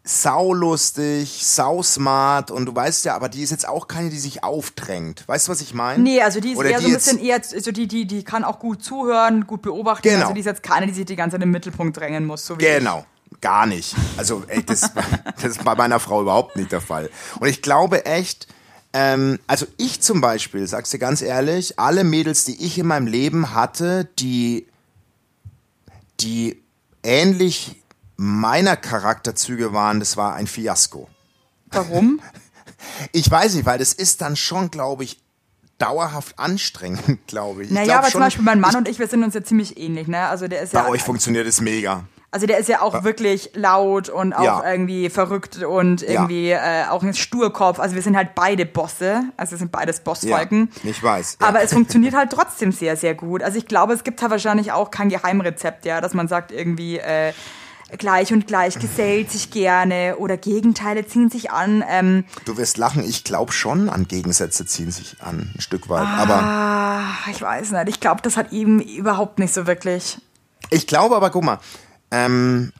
saulustig, 0.06 1.46
sausmart 1.46 2.50
und 2.50 2.66
du 2.66 2.74
weißt 2.74 3.06
ja, 3.06 3.14
aber 3.14 3.30
die 3.30 3.42
ist 3.42 3.50
jetzt 3.50 3.66
auch 3.66 3.88
keine, 3.88 4.10
die 4.10 4.18
sich 4.18 4.44
aufdrängt. 4.44 5.26
Weißt 5.26 5.48
du, 5.48 5.52
was 5.52 5.62
ich 5.62 5.72
meine? 5.72 6.02
Nee, 6.02 6.20
also 6.20 6.40
die 6.40 6.52
ist 6.52 6.58
Oder 6.58 6.70
eher 6.70 6.80
so 6.80 6.86
ein 6.88 6.92
bisschen 6.92 7.18
eher, 7.18 7.36
also 7.36 7.72
die, 7.72 7.88
die, 7.88 8.06
die 8.06 8.22
kann 8.22 8.44
auch 8.44 8.58
gut 8.58 8.84
zuhören, 8.84 9.46
gut 9.46 9.62
beobachten. 9.62 10.06
Genau. 10.06 10.20
Also 10.22 10.34
die 10.34 10.40
ist 10.40 10.46
jetzt 10.46 10.62
keine, 10.62 10.86
die 10.86 10.92
sich 10.92 11.06
die 11.06 11.16
ganze 11.16 11.36
Zeit 11.36 11.42
im 11.42 11.50
Mittelpunkt 11.50 11.96
drängen 11.96 12.26
muss. 12.26 12.44
So 12.44 12.58
wie 12.58 12.64
Genau. 12.64 13.06
Gar 13.40 13.66
nicht. 13.66 13.96
Also 14.18 14.44
ey, 14.46 14.62
das, 14.62 14.90
das 15.36 15.52
ist 15.52 15.64
bei 15.64 15.74
meiner 15.74 15.98
Frau 15.98 16.20
überhaupt 16.20 16.56
nicht 16.56 16.70
der 16.70 16.82
Fall. 16.82 17.08
Und 17.40 17.48
ich 17.48 17.62
glaube 17.62 18.04
echt, 18.04 18.46
ähm, 18.92 19.38
also 19.46 19.66
ich 19.78 20.02
zum 20.02 20.20
Beispiel, 20.20 20.66
sag's 20.66 20.90
dir 20.90 20.98
ganz 20.98 21.22
ehrlich, 21.22 21.78
alle 21.78 22.04
Mädels, 22.04 22.44
die 22.44 22.62
ich 22.62 22.78
in 22.78 22.86
meinem 22.86 23.06
Leben 23.06 23.54
hatte, 23.54 24.06
die, 24.18 24.66
die 26.20 26.62
ähnlich 27.02 27.82
meiner 28.16 28.76
Charakterzüge 28.76 29.72
waren, 29.72 29.98
das 30.00 30.16
war 30.16 30.34
ein 30.34 30.46
Fiasko. 30.46 31.08
Ich. 31.70 31.76
Warum? 31.76 32.20
Ich 33.12 33.30
weiß 33.30 33.54
nicht, 33.54 33.64
weil 33.64 33.78
das 33.78 33.94
ist 33.94 34.20
dann 34.20 34.36
schon, 34.36 34.70
glaube 34.70 35.04
ich, 35.04 35.18
dauerhaft 35.78 36.38
anstrengend, 36.38 37.20
glaube 37.26 37.62
ich. 37.62 37.68
ich 37.68 37.74
Naja, 37.74 37.84
glaub 37.86 37.96
aber 37.98 38.04
schon, 38.06 38.12
zum 38.12 38.20
Beispiel 38.20 38.44
mein 38.44 38.60
Mann 38.60 38.70
ich, 38.72 38.76
und 38.76 38.88
ich, 38.88 38.98
wir 38.98 39.06
sind 39.08 39.22
uns 39.24 39.34
ja 39.34 39.42
ziemlich 39.42 39.78
ähnlich, 39.78 40.06
ne? 40.06 40.28
Also 40.28 40.48
der 40.48 40.60
ist 40.62 40.72
bei 40.74 40.80
ja, 40.80 40.88
euch 40.88 41.02
funktioniert 41.02 41.46
es 41.46 41.60
mega. 41.62 42.04
also 42.30 42.46
der 42.46 42.58
ist 42.58 42.68
ja 42.68 42.82
auch 42.82 43.02
wirklich 43.04 43.50
laut 43.54 44.10
und 44.10 44.34
auch 44.34 44.44
Ja. 44.44 44.70
irgendwie 44.70 45.08
verrückt 45.08 45.62
und 45.62 46.02
irgendwie 46.02 46.50
äh, 46.50 46.84
auch 46.90 47.02
ein 47.02 47.14
Sturkopf. 47.14 47.78
Also 47.78 47.94
wir 47.94 48.02
sind 48.02 48.16
halt 48.16 48.34
beide 48.34 48.66
Bosse, 48.66 49.22
also 49.38 49.52
wir 49.52 49.58
sind 49.58 49.72
beides 49.72 50.00
Bossfalken. 50.00 50.70
Ja, 50.82 50.90
ich 50.90 51.02
weiß, 51.02 51.38
ja. 51.40 51.46
Aber 51.48 51.62
es 51.62 51.72
funktioniert 51.74 52.14
halt 52.14 52.32
trotzdem 52.32 52.70
sehr, 52.70 52.96
sehr 52.96 53.14
gut. 53.14 53.42
Also 53.42 53.56
ich 53.56 53.66
glaube, 53.66 53.94
es 53.94 54.04
gibt 54.04 54.20
da 54.22 54.28
wahrscheinlich 54.30 54.72
auch 54.72 54.90
kein 54.90 55.08
Geheimrezept, 55.08 55.86
ja, 55.86 56.00
dass 56.02 56.12
man 56.12 56.28
sagt 56.28 56.52
irgendwie 56.52 56.98
äh, 56.98 57.32
gleich 57.98 58.32
und 58.32 58.46
gleich 58.46 58.78
gesellt 58.78 59.30
sich 59.30 59.50
gerne 59.50 60.16
oder 60.18 60.36
Gegenteile 60.36 61.06
ziehen 61.06 61.30
sich 61.30 61.50
an. 61.50 61.84
Ähm, 61.88 62.24
Du 62.44 62.56
wirst 62.56 62.76
lachen, 62.78 63.04
ich 63.04 63.24
glaube 63.24 63.52
schon 63.52 63.88
an 63.88 64.08
Gegensätze 64.08 64.66
ziehen 64.66 64.90
sich 64.90 65.16
an, 65.20 65.52
ein 65.54 65.60
Stück 65.60 65.88
weit. 65.88 66.06
Aber 66.06 66.34
ah, 66.34 67.14
ich 67.30 67.40
weiß 67.40 67.72
nicht. 67.72 67.88
Ich 67.88 68.00
glaube, 68.00 68.22
das 68.22 68.36
hat 68.36 68.52
ihm 68.52 68.80
überhaupt 68.80 69.38
nicht 69.38 69.54
so 69.54 69.66
wirklich. 69.66 70.18
ich 70.70 70.86
glaube 70.86 71.16
aber, 71.16 71.30
guck 71.30 71.44
mal, 71.44 71.58
ähm, 72.10 72.72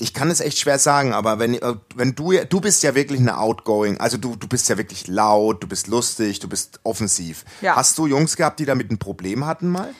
ich 0.00 0.14
kann 0.14 0.30
es 0.30 0.40
echt 0.40 0.58
schwer 0.58 0.78
sagen, 0.78 1.12
aber 1.12 1.38
wenn, 1.38 1.54
äh, 1.54 1.74
wenn 1.94 2.14
du, 2.14 2.32
du 2.32 2.60
bist 2.60 2.82
ja 2.82 2.94
wirklich 2.94 3.20
eine 3.20 3.38
Outgoing, 3.38 3.98
also 3.98 4.16
du, 4.16 4.34
du 4.34 4.48
bist 4.48 4.68
ja 4.68 4.78
wirklich 4.78 5.06
laut, 5.08 5.62
du 5.62 5.68
bist 5.68 5.88
lustig, 5.88 6.40
du 6.40 6.48
bist 6.48 6.80
offensiv. 6.84 7.44
Ja. 7.60 7.76
Hast 7.76 7.98
du 7.98 8.06
Jungs 8.06 8.36
gehabt, 8.36 8.60
die 8.60 8.64
damit 8.64 8.90
ein 8.90 8.98
Problem 8.98 9.46
hatten 9.46 9.68
mal? 9.68 9.90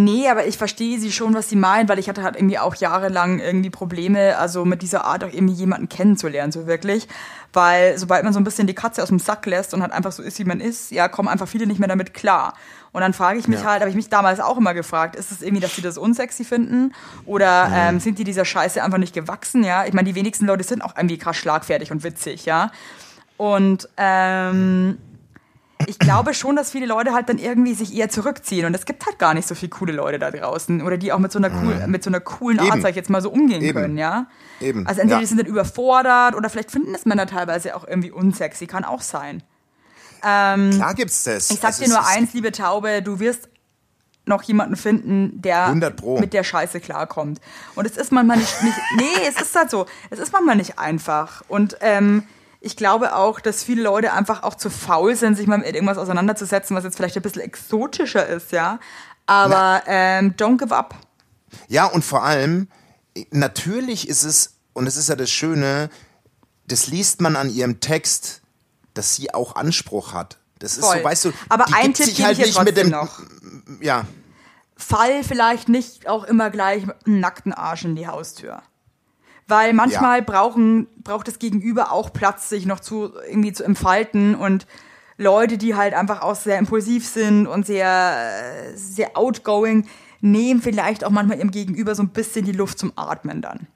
Nee, 0.00 0.28
aber 0.28 0.46
ich 0.46 0.56
verstehe 0.56 1.00
sie 1.00 1.10
schon, 1.10 1.34
was 1.34 1.48
sie 1.48 1.56
meinen, 1.56 1.88
weil 1.88 1.98
ich 1.98 2.08
hatte 2.08 2.22
halt 2.22 2.36
irgendwie 2.36 2.60
auch 2.60 2.76
jahrelang 2.76 3.40
irgendwie 3.40 3.68
Probleme, 3.70 4.38
also 4.38 4.64
mit 4.64 4.80
dieser 4.80 5.04
Art 5.04 5.24
auch 5.24 5.32
irgendwie 5.32 5.54
jemanden 5.54 5.88
kennenzulernen, 5.88 6.52
so 6.52 6.68
wirklich. 6.68 7.08
Weil 7.52 7.98
sobald 7.98 8.22
man 8.22 8.32
so 8.32 8.38
ein 8.38 8.44
bisschen 8.44 8.68
die 8.68 8.74
Katze 8.76 9.02
aus 9.02 9.08
dem 9.08 9.18
Sack 9.18 9.44
lässt 9.46 9.74
und 9.74 9.82
halt 9.82 9.90
einfach 9.90 10.12
so 10.12 10.22
ist, 10.22 10.38
wie 10.38 10.44
man 10.44 10.60
ist, 10.60 10.92
ja, 10.92 11.08
kommen 11.08 11.28
einfach 11.28 11.48
viele 11.48 11.66
nicht 11.66 11.80
mehr 11.80 11.88
damit 11.88 12.14
klar. 12.14 12.54
Und 12.92 13.00
dann 13.00 13.12
frage 13.12 13.40
ich 13.40 13.48
mich 13.48 13.62
Ja. 13.62 13.70
halt, 13.70 13.80
habe 13.80 13.90
ich 13.90 13.96
mich 13.96 14.08
damals 14.08 14.38
auch 14.38 14.56
immer 14.56 14.72
gefragt, 14.72 15.16
ist 15.16 15.32
es 15.32 15.42
irgendwie, 15.42 15.60
dass 15.62 15.74
die 15.74 15.82
das 15.82 15.98
unsexy 15.98 16.44
finden? 16.44 16.94
Oder 17.26 17.66
Mhm. 17.68 17.74
ähm, 17.74 18.00
sind 18.00 18.20
die 18.20 18.24
dieser 18.24 18.44
Scheiße 18.44 18.80
einfach 18.82 18.98
nicht 18.98 19.14
gewachsen, 19.14 19.64
ja? 19.64 19.84
Ich 19.84 19.94
meine, 19.94 20.08
die 20.08 20.14
wenigsten 20.14 20.46
Leute 20.46 20.62
sind 20.62 20.82
auch 20.84 20.96
irgendwie 20.96 21.18
krass 21.18 21.36
schlagfertig 21.36 21.90
und 21.90 22.04
witzig, 22.04 22.44
ja? 22.46 22.70
Und 23.36 23.88
ähm, 23.96 24.98
ich 25.88 25.98
glaube 25.98 26.34
schon, 26.34 26.54
dass 26.56 26.70
viele 26.70 26.86
Leute 26.86 27.12
halt 27.12 27.28
dann 27.28 27.38
irgendwie 27.38 27.74
sich 27.74 27.94
eher 27.94 28.08
zurückziehen. 28.08 28.66
Und 28.66 28.74
es 28.74 28.84
gibt 28.84 29.04
halt 29.06 29.18
gar 29.18 29.34
nicht 29.34 29.48
so 29.48 29.54
viele 29.54 29.70
coole 29.70 29.92
Leute 29.92 30.18
da 30.18 30.30
draußen. 30.30 30.82
Oder 30.82 30.96
die 30.98 31.12
auch 31.12 31.18
mit 31.18 31.32
so 31.32 31.38
einer, 31.38 31.50
cool, 31.62 31.86
mit 31.86 32.04
so 32.04 32.10
einer 32.10 32.20
coolen 32.20 32.58
Art, 32.58 32.66
Mhm. 32.68 32.72
Eben. 32.74 32.82
sag 32.82 32.90
ich 32.90 32.96
jetzt 32.96 33.10
mal, 33.10 33.22
so 33.22 33.30
umgehen 33.30 33.62
Eben. 33.62 33.80
können, 33.80 33.98
ja? 33.98 34.26
Eben, 34.60 34.86
Also 34.86 35.00
entweder 35.00 35.16
ja. 35.16 35.20
die 35.20 35.26
sind 35.26 35.38
dann 35.38 35.46
überfordert 35.46 36.34
oder 36.34 36.48
vielleicht 36.50 36.70
finden 36.70 36.94
es 36.94 37.06
Männer 37.06 37.26
teilweise 37.26 37.74
auch 37.74 37.86
irgendwie 37.86 38.10
unsexy. 38.10 38.66
Kann 38.66 38.84
auch 38.84 39.02
sein. 39.02 39.42
Klar 40.20 40.94
gibt's 40.94 41.22
das. 41.24 41.50
Ich 41.50 41.60
sag 41.60 41.68
Also 41.68 41.84
dir 41.84 41.90
nur 41.90 42.06
eins, 42.06 42.32
liebe 42.34 42.50
Taube, 42.52 43.02
du 43.02 43.20
wirst 43.20 43.48
noch 44.26 44.42
jemanden 44.42 44.76
finden, 44.76 45.40
der 45.40 45.66
100 45.66 45.96
Pro. 45.96 46.18
mit 46.18 46.32
der 46.34 46.44
Scheiße 46.44 46.80
klarkommt. 46.80 47.40
Und 47.76 47.86
es 47.86 47.96
ist 47.96 48.12
manchmal 48.12 48.36
nicht, 48.36 48.62
nicht 48.62 48.76
nee, 48.96 49.26
es 49.28 49.40
ist 49.40 49.56
halt 49.56 49.70
so, 49.70 49.86
es 50.10 50.18
ist 50.18 50.32
manchmal 50.32 50.56
nicht 50.56 50.78
einfach. 50.78 51.42
Und 51.48 51.76
ähm, 51.80 52.24
ich 52.60 52.76
glaube 52.76 53.14
auch, 53.14 53.40
dass 53.40 53.62
viele 53.62 53.82
Leute 53.82 54.12
einfach 54.12 54.42
auch 54.42 54.54
zu 54.54 54.70
faul 54.70 55.14
sind, 55.14 55.36
sich 55.36 55.46
mal 55.46 55.58
mit 55.58 55.74
irgendwas 55.74 55.98
auseinanderzusetzen, 55.98 56.76
was 56.76 56.84
jetzt 56.84 56.96
vielleicht 56.96 57.16
ein 57.16 57.22
bisschen 57.22 57.42
exotischer 57.42 58.26
ist, 58.26 58.52
ja. 58.52 58.80
Aber 59.26 59.82
ähm, 59.86 60.34
don't 60.36 60.58
give 60.58 60.74
up. 60.74 60.94
Ja, 61.68 61.86
und 61.86 62.04
vor 62.04 62.24
allem, 62.24 62.68
natürlich 63.30 64.08
ist 64.08 64.24
es, 64.24 64.54
und 64.72 64.86
das 64.86 64.96
ist 64.96 65.08
ja 65.08 65.16
das 65.16 65.30
Schöne, 65.30 65.90
das 66.66 66.88
liest 66.88 67.20
man 67.20 67.36
an 67.36 67.50
ihrem 67.50 67.80
Text, 67.80 68.42
dass 68.94 69.14
sie 69.14 69.32
auch 69.32 69.54
Anspruch 69.54 70.12
hat. 70.12 70.38
Das 70.58 70.76
ist 70.76 70.84
Voll. 70.84 70.98
so, 70.98 71.04
weißt 71.04 71.24
du, 71.26 71.32
Aber 71.48 71.66
die 71.66 71.74
ein 71.74 71.82
gibt 71.84 71.96
Tipp 71.98 72.06
sich 72.06 72.24
halt 72.24 72.38
nicht 72.38 72.62
mit 72.64 72.76
dem, 72.76 72.90
noch. 72.90 73.20
ja, 73.80 74.04
Fall 74.78 75.24
vielleicht 75.24 75.68
nicht 75.68 76.08
auch 76.08 76.24
immer 76.24 76.50
gleich 76.50 76.86
mit 76.86 76.96
einem 77.06 77.20
nackten 77.20 77.52
Arsch 77.52 77.84
in 77.84 77.96
die 77.96 78.06
Haustür. 78.06 78.62
Weil 79.48 79.72
manchmal 79.72 80.18
Ja. 80.18 80.24
brauchen, 80.24 80.86
braucht 81.02 81.26
das 81.26 81.38
Gegenüber 81.38 81.90
auch 81.90 82.12
Platz, 82.12 82.48
sich 82.50 82.66
noch 82.66 82.80
zu, 82.80 83.12
irgendwie 83.28 83.52
zu 83.52 83.64
entfalten 83.64 84.34
und 84.34 84.66
Leute, 85.16 85.58
die 85.58 85.74
halt 85.74 85.94
einfach 85.94 86.20
auch 86.22 86.36
sehr 86.36 86.58
impulsiv 86.58 87.06
sind 87.08 87.46
und 87.46 87.66
sehr, 87.66 88.72
sehr 88.76 89.16
outgoing, 89.16 89.88
nehmen 90.20 90.60
vielleicht 90.62 91.02
auch 91.02 91.10
manchmal 91.10 91.38
ihrem 91.38 91.50
Gegenüber 91.50 91.94
so 91.94 92.02
ein 92.02 92.10
bisschen 92.10 92.44
die 92.44 92.52
Luft 92.52 92.78
zum 92.78 92.92
Atmen 92.94 93.40
dann. 93.42 93.66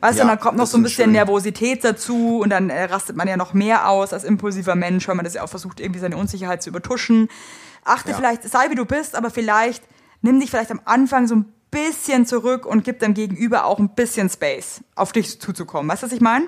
Weißt 0.00 0.18
Ja, 0.18 0.24
du, 0.24 0.30
dann 0.30 0.38
kommt 0.40 0.56
noch 0.56 0.66
so 0.66 0.76
ein 0.78 0.84
bisschen 0.84 1.06
schön. 1.06 1.12
Nervosität 1.12 1.82
dazu 1.82 2.38
und 2.40 2.50
dann 2.50 2.70
äh, 2.70 2.84
rastet 2.84 3.16
man 3.16 3.26
ja 3.26 3.36
noch 3.36 3.52
mehr 3.52 3.88
aus 3.88 4.12
als 4.12 4.22
impulsiver 4.22 4.76
Mensch, 4.76 5.08
weil 5.08 5.16
man 5.16 5.24
das 5.24 5.34
ja 5.34 5.42
auch 5.42 5.48
versucht, 5.48 5.80
irgendwie 5.80 5.98
seine 5.98 6.16
Unsicherheit 6.16 6.62
zu 6.62 6.70
übertuschen. 6.70 7.28
Achte 7.84 8.10
Ja. 8.12 8.16
vielleicht, 8.16 8.44
sei 8.48 8.70
wie 8.70 8.76
du 8.76 8.84
bist, 8.84 9.16
aber 9.16 9.30
vielleicht 9.30 9.82
nimm 10.22 10.38
dich 10.38 10.50
vielleicht 10.50 10.70
am 10.70 10.80
Anfang 10.84 11.26
so 11.26 11.34
ein 11.36 11.52
bisschen 11.70 12.26
zurück 12.26 12.66
und 12.66 12.84
gib 12.84 13.00
deinem 13.00 13.14
Gegenüber 13.14 13.64
auch 13.64 13.78
ein 13.78 13.94
bisschen 13.94 14.28
Space, 14.30 14.82
auf 14.94 15.12
dich 15.12 15.40
zuzukommen. 15.40 15.90
Weißt 15.90 16.02
du, 16.02 16.06
was 16.06 16.12
ich 16.12 16.20
meine? 16.20 16.46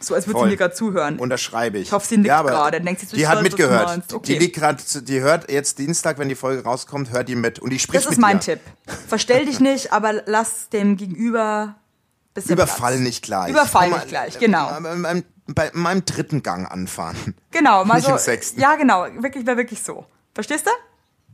So, 0.00 0.14
als 0.14 0.26
würde 0.26 0.40
sie 0.40 0.46
mir 0.46 0.56
gerade 0.56 0.74
zuhören. 0.74 1.18
unterschreibe 1.18 1.78
ich. 1.78 1.84
Ich 1.88 1.92
hoffe, 1.92 2.06
sie 2.06 2.18
nickt 2.18 2.30
aber 2.30 2.50
gerade, 2.50 2.78
so, 3.06 3.16
Die 3.16 3.26
hat 3.26 3.42
mitgehört. 3.42 4.12
Okay. 4.12 4.32
Die 4.34 4.38
liegt 4.38 4.56
gerade, 4.56 4.82
die 5.02 5.20
hört 5.20 5.50
jetzt 5.50 5.78
Dienstag, 5.78 6.18
wenn 6.18 6.28
die 6.28 6.34
Folge 6.34 6.62
rauskommt, 6.62 7.10
hört 7.10 7.28
die 7.28 7.36
mit 7.36 7.58
und 7.58 7.70
die 7.70 7.78
spricht 7.78 8.04
das 8.04 8.12
ist 8.12 8.18
mein 8.20 8.38
dir. 8.40 8.56
Tipp. 8.56 8.60
Verstell 9.08 9.46
dich 9.46 9.60
nicht, 9.60 9.92
aber 9.92 10.22
lass 10.26 10.68
dem 10.68 10.96
Gegenüber 10.96 11.76
bisschen 12.34 12.52
Überfall 12.52 12.92
Platz. 12.94 13.04
nicht 13.04 13.22
gleich. 13.24 13.50
Überfall 13.50 13.88
nicht 13.90 14.08
gleich, 14.08 14.38
genau. 14.38 14.68
Bei 14.80 14.94
meinem, 14.96 15.24
bei 15.46 15.70
meinem 15.72 16.04
dritten 16.04 16.42
Gang 16.42 16.70
anfahren. 16.70 17.34
Genau, 17.50 17.84
mal 17.86 17.94
Nicht 17.94 18.06
so. 18.06 18.12
im 18.12 18.18
sechsten. 18.18 18.60
Ja, 18.60 18.74
genau, 18.76 19.06
wirklich 19.20 19.46
wäre 19.46 19.56
wirklich 19.56 19.82
so. 19.82 20.04
Verstehst 20.34 20.66
du? 20.66 20.70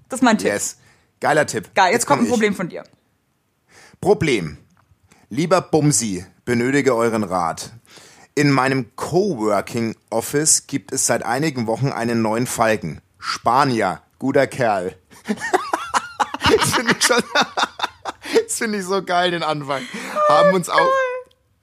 Das 0.08 0.18
ist 0.20 0.22
mein 0.22 0.38
Tipp. 0.38 0.48
Yes. 0.48 0.76
Geiler 1.20 1.46
Tipp. 1.46 1.74
Geil, 1.74 1.92
jetzt, 1.92 2.06
kommt 2.06 2.18
komm 2.18 2.24
ein 2.24 2.26
ich. 2.26 2.32
Problem 2.32 2.54
von 2.54 2.68
dir. 2.68 2.84
Problem. 4.00 4.56
Lieber 5.28 5.60
Bumsi, 5.60 6.24
benötige 6.44 6.96
euren 6.96 7.22
Rat. 7.22 7.72
In 8.34 8.50
meinem 8.50 8.96
Coworking 8.96 9.94
Office 10.08 10.66
gibt 10.66 10.92
es 10.92 11.06
seit 11.06 11.22
einigen 11.24 11.66
Wochen 11.66 11.88
einen 11.92 12.22
neuen 12.22 12.46
Falken. 12.46 13.02
Spanier, 13.18 14.00
guter 14.18 14.46
Kerl. 14.46 14.96
das 16.56 16.72
finde 16.72 16.94
ich 16.98 17.04
schon. 17.04 17.22
das 18.46 18.56
finde 18.56 18.78
ich 18.78 18.84
so 18.86 19.02
geil, 19.02 19.30
den 19.30 19.42
Anfang. 19.42 19.82
Haben 20.28 20.54
uns 20.54 20.70
auch, 20.70 20.90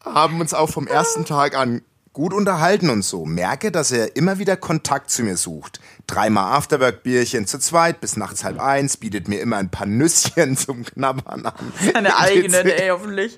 haben 0.06 0.40
uns 0.40 0.54
auch 0.54 0.70
vom 0.70 0.86
ersten 0.86 1.26
Tag 1.26 1.56
an 1.58 1.82
gut 2.14 2.34
unterhalten 2.34 2.90
und 2.90 3.04
so. 3.04 3.26
Merke, 3.26 3.72
dass 3.72 3.92
er 3.92 4.16
immer 4.16 4.38
wieder 4.38 4.56
Kontakt 4.56 5.10
zu 5.10 5.24
mir 5.24 5.38
sucht. 5.38 5.80
Dreimal 6.08 6.54
Afterwork-Bierchen 6.56 7.46
zu 7.48 7.60
zweit 7.60 8.00
bis 8.00 8.16
nachts 8.18 8.44
halb 8.46 8.60
eins, 8.62 8.96
bietet 8.98 9.28
mir 9.28 9.42
immer 9.42 9.58
ein 9.58 9.70
paar 9.70 9.86
Nüsschen 9.88 10.56
zum 10.58 10.84
Knabbern 10.86 11.46
an. 11.46 11.74
Deine 11.94 12.18
eigenen, 12.18 12.66
ey, 12.68 12.90
hoffentlich. 12.90 13.36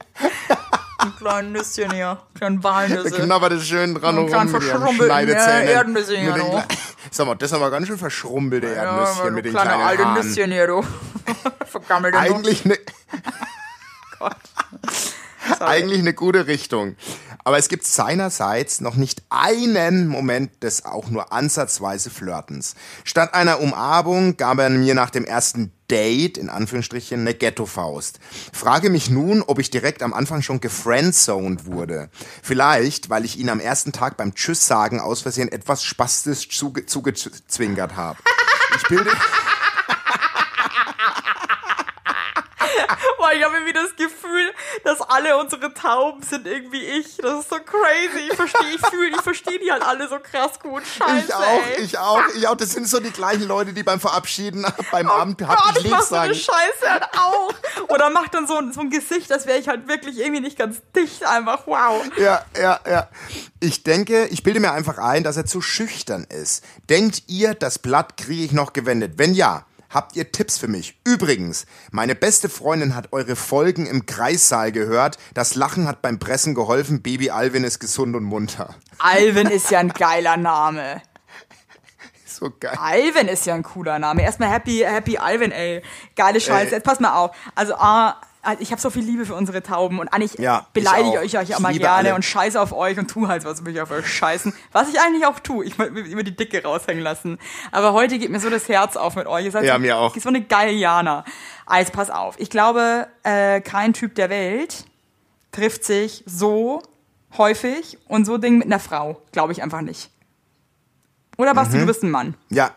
Ein 1.00 1.16
kleines 1.18 1.76
Nüsschen 1.78 1.92
hier. 1.94 2.20
Kleinen 2.36 2.64
Walnüsse. 2.64 3.12
Knabbert 3.12 3.54
es 3.54 3.66
schön 3.68 3.96
dran 3.96 4.18
Und 4.20 4.34
rum 4.34 4.52
mit 4.52 4.62
ihren 4.64 4.96
Schneidezähnen. 4.96 5.68
äh, 5.68 5.72
Erdnüsse 5.72 6.18
hier. 6.18 6.36
Kle- 6.36 6.64
Sag 7.12 7.26
mal, 7.26 7.36
das 7.36 7.50
ist 7.52 7.56
aber 7.56 7.72
ganz 7.72 7.88
schön 7.88 7.98
verschrumpelte 7.98 8.68
Ja, 8.68 8.84
Erdnüsschen 8.84 9.26
du 9.30 9.32
mit 9.32 9.46
den 9.46 9.52
kleine 9.54 9.70
kleinen 9.70 9.84
alte 9.88 10.06
Haaren. 10.06 10.28
Nüsschen 10.28 10.52
hier, 10.52 10.68
du. 10.68 10.84
Vergammelte. 11.66 12.18
Eigentlich 12.20 12.66
eine 12.66 12.78
Gott. 14.20 14.36
Eigentlich 15.60 16.00
eine 16.00 16.14
gute 16.14 16.48
Richtung. 16.48 16.96
Aber 17.44 17.58
es 17.58 17.70
gibt 17.70 17.86
seinerseits 17.86 18.82
noch 18.82 18.96
nicht 18.96 19.24
einen 19.30 20.08
Moment 20.08 20.64
des 20.64 20.86
auch 20.86 21.10
nur 21.10 21.32
ansatzweise 21.32 22.10
Flirtens. 22.10 22.76
Statt 23.04 23.34
einer 23.34 23.60
Umarmung 23.60 24.38
gab 24.38 24.60
er 24.60 24.70
mir 24.70 24.94
nach 24.94 25.10
dem 25.10 25.26
ersten 25.26 25.72
Date, 25.90 26.38
in 26.38 26.50
Anführungsstrichen, 26.50 27.22
eine 27.22 27.34
Ghetto-Faust. 27.34 28.20
Frage 28.54 28.90
mich 28.90 29.10
nun, 29.10 29.42
ob 29.42 29.60
ich 29.60 29.72
direkt 29.72 30.04
am 30.04 30.14
Anfang 30.14 30.42
schon 30.42 30.62
gefriendzoned 30.62 31.66
wurde. 31.66 32.10
Vielleicht, 32.44 33.10
weil 33.10 33.26
ich 33.26 33.40
ihn 33.40 33.50
am 33.50 33.60
ersten 33.60 33.92
Tag 33.92 34.18
beim 34.18 34.36
Tschüss 34.36 34.68
sagen 34.68 35.00
aus 35.00 35.22
Versehen 35.22 35.52
etwas 35.52 35.84
spastisch 35.84 36.50
zuge 36.50 36.86
zugezwinkert 36.86 37.96
habe. 37.96 38.20
Ich 38.76 38.84
bilde... 38.88 39.10
Boah, 43.18 43.32
ich 43.34 43.44
habe 43.44 43.56
irgendwie 43.56 43.74
das 43.74 43.96
Gefühl, 43.96 44.54
dass 44.84 45.02
alle 45.02 45.38
unsere 45.38 45.74
Tauben 45.74 46.22
sind 46.24 46.48
irgendwie 46.48 46.84
ich. 46.84 47.18
Das 47.18 47.42
ist 47.42 47.50
so 47.50 47.58
crazy. 47.58 48.30
Ich 48.30 48.36
verstehe, 48.36 48.70
ich 48.76 48.86
fühle, 48.88 49.10
ich 49.10 49.22
verstehe 49.22 49.60
die 49.60 49.72
halt 49.72 49.84
alle 49.84 50.08
so 50.08 50.18
krass 50.20 50.60
gut. 50.60 50.84
Scheiße, 50.86 51.26
Ich 51.28 51.34
auch, 51.34 51.62
ey. 51.78 51.82
ich 51.84 51.98
auch, 51.98 52.22
ich 52.36 52.48
auch. 52.48 52.56
Das 52.56 52.72
sind 52.72 52.88
so 52.88 53.00
die 53.00 53.12
gleichen 53.12 53.48
Leute, 53.48 53.74
die 53.74 53.84
beim 53.84 54.00
Verabschieden 54.00 54.66
beim 54.92 55.08
Oh 55.08 55.14
Abend 55.14 55.42
hab 55.42 55.58
Gott, 55.62 55.78
ich 55.78 55.84
lieb 55.84 55.92
mach 55.92 56.02
so 56.02 56.16
eine 56.16 56.34
sagen. 56.34 56.54
Scheiße 56.56 56.90
halt 56.92 57.04
auch. 57.18 57.54
Oder 57.90 58.10
macht 58.10 58.34
dann 58.34 58.48
so 58.48 58.56
ein, 58.58 58.72
so 58.74 58.82
ein 58.82 58.90
Gesicht, 58.90 59.32
als 59.32 59.46
wäre 59.46 59.58
ich 59.60 59.68
halt 59.68 59.88
wirklich 59.88 60.20
irgendwie 60.20 60.42
nicht 60.42 60.58
ganz 60.58 60.82
dicht. 60.96 61.24
Einfach 61.26 61.64
wow. 61.66 62.04
Ja, 62.18 62.44
ja, 62.60 62.80
ja. 62.88 63.08
Ich 63.60 63.84
denke, 63.84 64.26
ich 64.28 64.44
bilde 64.44 64.60
mir 64.60 64.72
einfach 64.72 64.98
ein, 64.98 65.24
dass 65.24 65.38
er 65.38 65.46
zu 65.46 65.62
schüchtern 65.62 66.26
ist. 66.30 66.64
Denkt 66.90 67.24
ihr, 67.28 67.54
das 67.54 67.80
Blatt 67.80 68.18
kriege 68.18 68.44
ich 68.44 68.52
noch 68.52 68.74
gewendet? 68.74 69.14
Wenn 69.18 69.34
ja, 69.34 69.66
habt 69.90 70.16
ihr 70.16 70.32
Tipps 70.32 70.58
für 70.58 70.68
mich? 70.68 71.00
Übrigens, 71.04 71.66
meine 71.92 72.16
beste 72.16 72.50
Freundin 72.50 72.96
hat 72.96 73.12
eure 73.12 73.36
Folgen 73.36 73.86
im 73.86 74.06
Kreissaal 74.06 74.72
gehört. 74.72 75.18
Das 75.34 75.56
Lachen 75.56 75.88
hat 75.88 76.02
beim 76.02 76.20
Pressen 76.20 76.56
geholfen. 76.56 77.02
Baby 77.02 77.32
Alvin 77.32 77.64
ist 77.64 77.80
gesund 77.80 78.16
und 78.16 78.24
munter. 78.24 78.76
Alvin 79.00 79.48
ist 79.48 79.72
ja 79.72 79.80
ein 79.80 79.90
geiler 79.90 80.38
Name. 80.38 81.02
So 82.26 82.54
geil. 82.58 82.78
Alvin 82.80 83.28
ist 83.28 83.46
ja 83.48 83.54
ein 83.56 83.64
cooler 83.64 84.00
Name. 84.00 84.22
Erstmal 84.22 84.50
Happy, 84.50 84.78
Happy 84.86 85.18
Alvin, 85.18 85.52
ey. 85.52 85.82
Geile 86.16 86.40
Scheiße. 86.40 86.68
Ey. 86.68 86.76
Jetzt 86.76 86.86
pass 86.86 87.02
mal 87.02 87.14
auf. 87.14 87.36
Also, 87.54 87.74
ah, 87.76 88.16
ich 88.60 88.72
habe 88.72 88.82
so 88.82 88.90
viel 88.90 89.04
Liebe 89.04 89.26
für 89.26 89.36
unsere 89.36 89.62
Tauben 89.62 90.00
und 90.00 90.08
eigentlich 90.10 90.36
Ja, 90.36 90.66
ich 90.68 90.74
beleidige 90.74 91.20
auch. 91.20 91.24
ich 91.24 91.38
euch 91.38 91.50
ja 91.50 91.58
immer 91.58 91.70
liebe 91.72 91.82
gerne 91.84 91.96
alle. 92.10 92.16
und 92.16 92.24
scheiße 92.24 92.60
auf 92.60 92.72
euch 92.72 92.98
und 92.98 93.10
tu 93.10 93.28
halt 93.28 93.44
was 93.46 93.62
mich 93.62 93.80
auf 93.82 93.92
euch 93.92 94.08
scheißen. 94.08 94.54
Was 94.72 94.90
ich 94.90 95.00
eigentlich 95.00 95.26
auch 95.26 95.40
tue. 95.40 95.66
Ich 95.66 95.78
will 95.78 95.96
immer 96.10 96.24
die 96.24 96.36
Dicke 96.36 96.64
raushängen 96.64 97.04
lassen. 97.04 97.38
Aber 97.72 97.94
heute 97.94 98.18
geht 98.18 98.30
mir 98.32 98.40
so 98.40 98.50
das 98.50 98.68
Herz 98.70 98.96
auf 98.96 99.16
mit 99.16 99.28
euch. 99.28 99.46
Ihr 99.46 99.52
seid 99.52 99.66
Ja, 99.66 99.74
so, 99.76 99.80
mir 99.82 99.98
auch. 99.98 100.16
So 100.16 100.30
eine 100.30 100.42
geile 100.42 100.72
Jana. 100.72 101.26
Also, 101.66 101.92
pass 101.92 102.10
auf. 102.10 102.36
Ich 102.40 102.50
glaube, 102.50 103.08
äh, 103.24 103.62
kein 103.62 103.94
Typ 103.94 104.16
der 104.16 104.30
Welt 104.30 104.86
trifft 105.52 105.84
sich 105.84 106.24
so 106.26 106.82
häufig 107.38 107.98
und 108.08 108.26
so 108.26 108.38
Ding 108.38 108.58
mit 108.58 108.68
einer 108.68 108.80
Frau. 108.80 109.22
Glaube 109.32 109.52
ich 109.52 109.62
einfach 109.62 109.82
nicht. 109.82 110.10
Oder 111.38 111.54
Basti, 111.54 111.76
Mhm. 111.78 111.82
du 111.82 111.86
bist 111.88 112.04
ein 112.04 112.12
Mann. 112.12 112.36
Ja, 112.50 112.72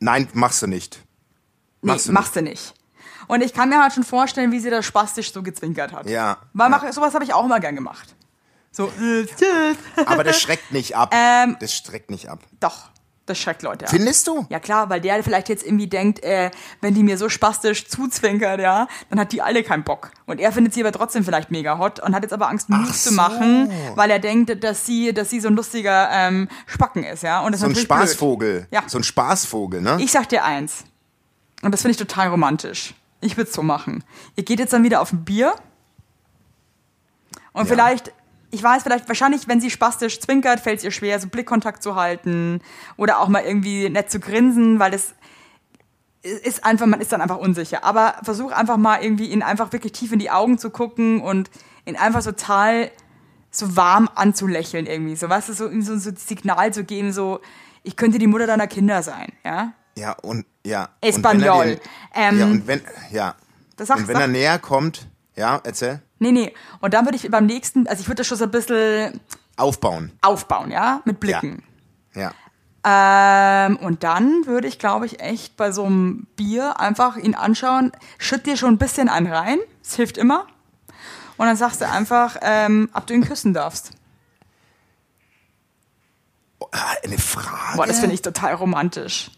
nein, 0.00 0.28
machst 0.34 0.60
du 0.62 0.66
nicht. 0.66 1.00
Nee, 1.82 1.92
Machst 1.92 2.08
du 2.08 2.12
machst 2.12 2.36
du 2.36 2.42
nicht. 2.42 2.74
Und 3.26 3.42
ich 3.42 3.52
kann 3.52 3.68
mir 3.68 3.80
halt 3.82 3.92
schon 3.92 4.04
vorstellen, 4.04 4.52
wie 4.52 4.60
sie 4.60 4.70
das 4.70 4.84
spastisch 4.84 5.32
so 5.32 5.42
gezwinkert 5.42 5.92
hat. 5.92 6.08
Ja. 6.08 6.38
Weil 6.52 6.70
mach, 6.70 6.90
sowas 6.92 7.14
habe 7.14 7.24
ich 7.24 7.32
auch 7.34 7.44
immer 7.44 7.60
gern 7.60 7.74
gemacht. 7.74 8.14
So, 8.70 8.86
äh, 8.86 9.24
tschüss. 9.26 9.76
Aber 10.06 10.24
das 10.24 10.40
schreckt 10.40 10.72
nicht 10.72 10.96
ab. 10.96 11.14
Ähm. 11.14 11.56
das 11.60 11.72
schreckt 11.72 12.10
nicht 12.10 12.28
ab. 12.28 12.40
Doch. 12.60 12.90
Das 13.26 13.38
schreckt 13.38 13.62
Leute 13.62 13.86
ab. 13.86 13.90
Findest 13.90 14.26
du? 14.26 14.44
Ja 14.50 14.60
klar, 14.60 14.90
weil 14.90 15.00
der 15.00 15.22
vielleicht 15.24 15.48
jetzt 15.48 15.64
irgendwie 15.64 15.86
denkt, 15.86 16.22
äh, 16.22 16.50
wenn 16.82 16.92
die 16.92 17.02
mir 17.02 17.16
so 17.16 17.30
spastisch 17.30 17.88
zuzwinkert, 17.88 18.60
ja, 18.60 18.86
dann 19.08 19.18
hat 19.18 19.32
die 19.32 19.40
alle 19.40 19.62
keinen 19.62 19.82
Bock. 19.82 20.10
Und 20.26 20.40
er 20.40 20.52
findet 20.52 20.74
sie 20.74 20.82
aber 20.82 20.92
trotzdem 20.92 21.24
vielleicht 21.24 21.50
mega 21.50 21.78
hot 21.78 22.00
und 22.00 22.14
hat 22.14 22.22
jetzt 22.22 22.34
aber 22.34 22.48
Angst, 22.50 22.68
Move 22.68 22.92
zu 22.92 23.08
so. 23.08 23.14
machen, 23.14 23.72
weil 23.94 24.10
er 24.10 24.18
denkt, 24.18 24.62
dass 24.62 24.84
sie, 24.84 25.14
dass 25.14 25.30
sie 25.30 25.40
so 25.40 25.48
ein 25.48 25.54
lustiger 25.56 26.10
ähm, 26.12 26.48
Spacken 26.66 27.02
ist, 27.02 27.22
ja. 27.22 27.40
Und 27.40 27.52
das 27.52 27.60
So 27.62 27.66
ein 27.66 27.70
natürlich 27.70 27.88
blöd. 27.88 27.98
Spaßvogel. 28.00 28.66
Ja. 28.70 28.82
So 28.86 28.98
ein 28.98 29.04
Spaßvogel, 29.04 29.80
ne? 29.80 29.96
Ich 30.00 30.12
sag 30.12 30.28
dir 30.28 30.44
eins. 30.44 30.84
Und 31.62 31.72
das 31.72 31.80
finde 31.80 31.92
ich 31.92 31.96
total 31.96 32.28
romantisch. 32.28 32.92
Ich 33.24 33.36
würde 33.36 33.48
es 33.48 33.54
so 33.54 33.62
machen. 33.62 34.04
Ihr 34.36 34.44
geht 34.44 34.58
jetzt 34.58 34.72
dann 34.72 34.84
wieder 34.84 35.00
auf 35.00 35.12
ein 35.12 35.24
Bier. 35.24 35.54
Und 37.52 37.62
Ja. 37.62 37.72
vielleicht, 37.72 38.12
ich 38.50 38.62
weiß, 38.62 38.82
vielleicht, 38.82 39.08
wahrscheinlich, 39.08 39.48
wenn 39.48 39.60
sie 39.60 39.70
spastisch 39.70 40.20
zwinkert, 40.20 40.60
fällt 40.60 40.78
es 40.78 40.84
ihr 40.84 40.90
schwer, 40.90 41.18
so 41.18 41.28
Blickkontakt 41.28 41.82
zu 41.82 41.94
halten. 41.94 42.60
Oder 42.96 43.20
auch 43.20 43.28
mal 43.28 43.42
irgendwie 43.42 43.88
nett 43.88 44.10
zu 44.10 44.20
grinsen, 44.20 44.78
weil 44.78 44.90
das 44.90 45.14
ist 46.22 46.64
einfach, 46.64 46.86
man 46.86 47.00
ist 47.00 47.12
dann 47.12 47.22
einfach 47.22 47.38
unsicher. 47.38 47.82
Aber 47.84 48.16
versuch 48.22 48.52
einfach 48.52 48.76
mal 48.76 49.02
irgendwie 49.02 49.26
ihn 49.30 49.42
einfach 49.42 49.72
wirklich 49.72 49.92
tief 49.92 50.12
in 50.12 50.18
die 50.18 50.30
Augen 50.30 50.58
zu 50.58 50.70
gucken 50.70 51.20
und 51.20 51.50
ihn 51.86 51.96
einfach 51.96 52.22
total 52.22 52.90
so 53.50 53.76
warm 53.76 54.10
anzulächeln 54.14 54.86
irgendwie. 54.86 55.16
So, 55.16 55.28
weißt 55.28 55.48
du, 55.48 55.52
so, 55.54 55.68
so 55.80 55.92
ein 56.10 56.16
Signal 56.16 56.74
zu 56.74 56.84
geben, 56.84 57.12
so, 57.12 57.40
ich 57.82 57.96
könnte 57.96 58.18
die 58.18 58.26
Mutter 58.26 58.46
deiner 58.46 58.66
Kinder 58.66 59.02
sein, 59.02 59.32
ja? 59.44 59.72
Ja, 59.96 60.12
und 60.12 60.44
ja. 60.64 60.88
Espanol. 61.00 61.42
Und 61.42 61.44
wenn 61.60 61.78
er 62.12 62.28
Ähm, 62.32 62.38
ja, 62.38 62.44
und 62.46 62.66
wenn, 62.66 62.82
ja. 63.10 63.34
Das 63.76 63.88
sag- 63.88 63.98
und 63.98 64.08
wenn 64.08 64.14
sag- 64.14 64.22
er 64.22 64.28
näher 64.28 64.58
kommt, 64.58 65.06
ja, 65.36 65.60
erzähl. 65.64 66.00
Nee, 66.18 66.32
nee. 66.32 66.54
Und 66.80 66.94
dann 66.94 67.04
würde 67.06 67.16
ich 67.16 67.30
beim 67.30 67.46
nächsten, 67.46 67.86
also 67.86 68.00
ich 68.00 68.08
würde 68.08 68.18
das 68.18 68.26
schon 68.26 68.38
so 68.38 68.44
ein 68.44 68.50
bisschen 68.50 69.20
Aufbauen. 69.56 70.12
aufbauen, 70.22 70.70
ja? 70.70 71.00
Mit 71.04 71.20
Blicken. 71.20 71.62
Ja. 72.14 72.32
Ähm, 72.86 73.76
und 73.78 74.04
dann 74.04 74.46
würde 74.46 74.68
ich, 74.68 74.78
glaube 74.78 75.06
ich, 75.06 75.20
echt 75.20 75.56
bei 75.56 75.72
so 75.72 75.84
einem 75.86 76.26
Bier 76.36 76.78
einfach 76.80 77.16
ihn 77.16 77.34
anschauen, 77.34 77.92
schütt 78.18 78.46
dir 78.46 78.56
schon 78.56 78.74
ein 78.74 78.78
bisschen 78.78 79.08
einen 79.08 79.26
rein, 79.26 79.58
das 79.82 79.94
hilft 79.96 80.18
immer. 80.18 80.46
Und 81.36 81.46
dann 81.46 81.56
sagst 81.56 81.80
du 81.80 81.88
einfach, 81.88 82.36
ähm, 82.42 82.88
ob 82.92 83.06
du 83.06 83.14
ihn 83.14 83.24
küssen 83.24 83.54
darfst. 83.54 83.92
Ah, 86.72 86.94
Eine 87.04 87.18
Frage. 87.18 87.76
Boah, 87.76 87.86
das 87.86 88.00
finde 88.00 88.14
ich 88.14 88.22
total 88.22 88.54
romantisch. 88.54 89.30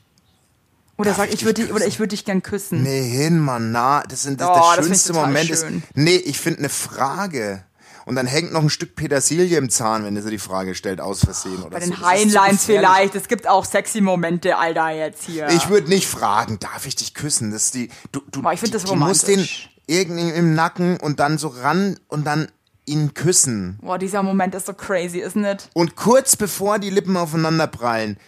Oder 0.98 1.10
Darf 1.10 1.18
sag, 1.18 1.32
ich 1.34 1.44
würde 1.44 1.62
dich, 1.62 1.72
oder 1.72 1.86
ich 1.86 1.98
würde 1.98 2.10
dich 2.10 2.24
gern 2.24 2.42
küssen. 2.42 2.82
Nee, 2.82 3.02
hin, 3.02 3.38
Mann, 3.38 3.70
na, 3.72 4.02
das 4.08 4.22
sind 4.22 4.40
das, 4.40 4.48
Oh, 4.48 4.54
das 4.54 4.74
der 4.76 4.80
ich 4.84 4.88
schönste 4.88 5.12
Moment 5.12 5.46
schön. 5.48 5.54
ist. 5.78 5.96
Nee, 5.96 6.16
ich 6.16 6.38
finde 6.40 6.60
eine 6.60 6.68
Frage. 6.70 7.64
Und 8.06 8.14
dann 8.14 8.26
hängt 8.26 8.52
noch 8.52 8.62
ein 8.62 8.70
Stück 8.70 8.94
Petersilie 8.94 9.58
im 9.58 9.68
Zahn, 9.68 10.04
wenn 10.04 10.14
er 10.14 10.22
sie 10.22 10.30
die 10.30 10.38
Frage 10.38 10.76
stellt, 10.76 11.00
aus 11.00 11.20
Versehen 11.24 11.58
oder 11.58 11.70
Bei 11.70 11.80
so. 11.80 11.90
den 11.90 11.98
Das 12.00 12.08
Heinleins 12.08 12.64
vielleicht. 12.64 13.14
Es 13.16 13.26
gibt 13.26 13.48
auch 13.48 13.64
sexy 13.64 14.00
Momente, 14.00 14.56
Alter, 14.56 14.90
jetzt 14.90 15.24
hier. 15.24 15.48
Ich 15.48 15.68
würde 15.68 15.88
nicht 15.88 16.06
fragen, 16.06 16.58
darf 16.60 16.86
ich 16.86 16.94
dich 16.94 17.14
küssen? 17.14 17.50
Das 17.50 17.64
ist 17.64 17.74
die, 17.74 17.90
du, 18.12 18.20
du, 18.30 18.42
Boah, 18.42 18.52
ich 18.52 18.60
find 18.60 18.68
die, 18.68 18.72
das 18.74 18.84
die 18.84 18.94
muss 18.94 19.22
den 19.22 19.34
romantisch. 19.40 19.70
irgendwie 19.88 20.30
im 20.30 20.54
Nacken 20.54 20.98
und 21.00 21.18
dann 21.18 21.36
so 21.36 21.48
ran 21.48 21.98
und 22.06 22.24
dann 22.28 22.46
ihn 22.86 23.12
küssen. 23.12 23.80
Boah, 23.82 23.98
dieser 23.98 24.22
Moment 24.22 24.54
ist 24.54 24.66
so 24.66 24.72
crazy, 24.72 25.20
isn't 25.24 25.44
it? 25.52 25.68
Und 25.74 25.96
kurz 25.96 26.36
bevor 26.36 26.78
die 26.78 26.90
Lippen 26.90 27.16
aufeinander 27.16 27.66
prallen, 27.66 28.18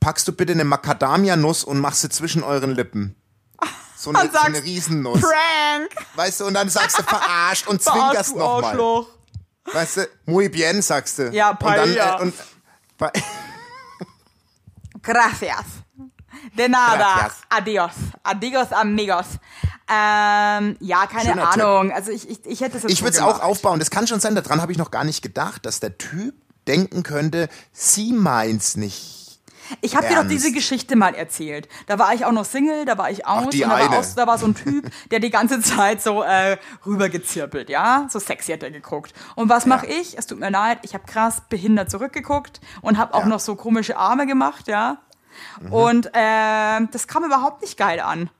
packst 0.00 0.26
du 0.28 0.32
bitte 0.32 0.52
eine 0.52 0.64
Macadamia-Nuss 0.64 1.64
und 1.64 1.78
machst 1.80 2.02
sie 2.02 2.08
zwischen 2.08 2.42
euren 2.42 2.74
Lippen. 2.74 3.14
So 3.96 4.10
eine, 4.10 4.20
Und 4.20 4.32
so 4.32 4.38
eine 4.38 4.54
sagst, 4.54 4.66
Riesennuss. 4.68 5.20
Prank! 5.20 5.90
Weißt 6.14 6.38
du, 6.40 6.46
und 6.46 6.54
dann 6.54 6.68
sagst 6.68 7.00
du 7.00 7.02
verarscht 7.06 7.66
und 7.66 7.82
zwinkerst 7.82 8.36
nochmal. 8.36 9.06
Weißt 9.72 9.96
du, 9.96 10.08
muy 10.24 10.48
bien, 10.48 10.82
sagst 10.82 11.18
du. 11.18 11.30
Ja, 11.30 11.50
und 11.50 11.62
dann, 11.62 11.68
paella. 11.74 12.18
äh, 12.18 12.22
und, 12.22 12.34
Gracias. 15.02 15.64
De 16.56 16.68
nada. 16.68 16.96
Gracias. 16.96 17.36
Adios. 17.48 17.92
Adios, 18.22 18.72
amigos. 18.72 19.26
Ähm, 19.88 20.76
ja, 20.80 21.06
keine 21.06 21.30
Schöner 21.30 21.50
Tipp. 21.50 21.62
Ahnung. 21.64 21.92
Also 21.92 22.12
ich, 22.12 22.28
ich, 22.28 22.44
ich 22.46 22.60
hätte 22.60 22.76
es 22.78 22.84
Ich 22.84 23.02
würde 23.02 23.16
es 23.16 23.22
auch 23.22 23.40
aufbauen. 23.40 23.78
Das 23.78 23.90
kann 23.90 24.06
schon 24.06 24.20
sein, 24.20 24.34
daran 24.34 24.60
habe 24.60 24.70
ich 24.70 24.78
noch 24.78 24.90
gar 24.90 25.04
nicht 25.04 25.22
gedacht, 25.22 25.66
dass 25.66 25.80
der 25.80 25.98
Typ 25.98 26.34
denken 26.66 27.02
könnte, 27.02 27.48
sie 27.72 28.12
meint's 28.12 28.76
nicht. 28.76 29.27
Ich 29.80 29.96
habe 29.96 30.06
dir 30.08 30.16
doch 30.16 30.26
diese 30.28 30.52
Geschichte 30.52 30.96
mal 30.96 31.14
erzählt. 31.14 31.68
Da 31.86 31.98
war 31.98 32.14
ich 32.14 32.24
auch 32.24 32.32
noch 32.32 32.44
Single, 32.44 32.84
da 32.84 32.96
war 32.98 33.10
ich 33.10 33.26
aus 33.26 33.50
die 33.50 33.64
und 33.64 33.70
da 33.70 33.78
war, 33.78 33.84
eine. 33.90 33.98
auch, 33.98 34.04
da 34.16 34.26
war 34.26 34.38
so 34.38 34.46
ein 34.46 34.54
Typ, 34.54 34.90
der 35.10 35.20
die 35.20 35.30
ganze 35.30 35.60
Zeit 35.60 36.02
so 36.02 36.22
äh, 36.22 36.56
rübergezirpelt, 36.86 37.68
ja? 37.68 38.06
So 38.10 38.18
sexy 38.18 38.52
hat 38.52 38.62
er 38.62 38.70
geguckt. 38.70 39.12
Und 39.34 39.48
was 39.48 39.66
mache 39.66 39.86
ich? 39.86 40.16
Es 40.18 40.26
tut 40.26 40.38
mir 40.40 40.50
leid, 40.50 40.78
ich 40.82 40.94
habe 40.94 41.04
krass 41.06 41.42
behindert 41.48 41.90
zurückgeguckt 41.90 42.60
und 42.82 42.98
habe 42.98 43.14
auch 43.14 43.20
Ja. 43.20 43.24
Mhm. 43.26 43.30
noch 43.30 43.40
so 43.40 43.56
komische 43.56 43.96
Arme 43.96 44.26
gemacht, 44.26 44.68
ja? 44.68 44.98
Und 45.70 46.10
ähm, 46.14 46.88
das 46.92 47.06
kam 47.06 47.24
überhaupt 47.24 47.62
nicht 47.62 47.76
geil 47.78 48.00
an. 48.00 48.30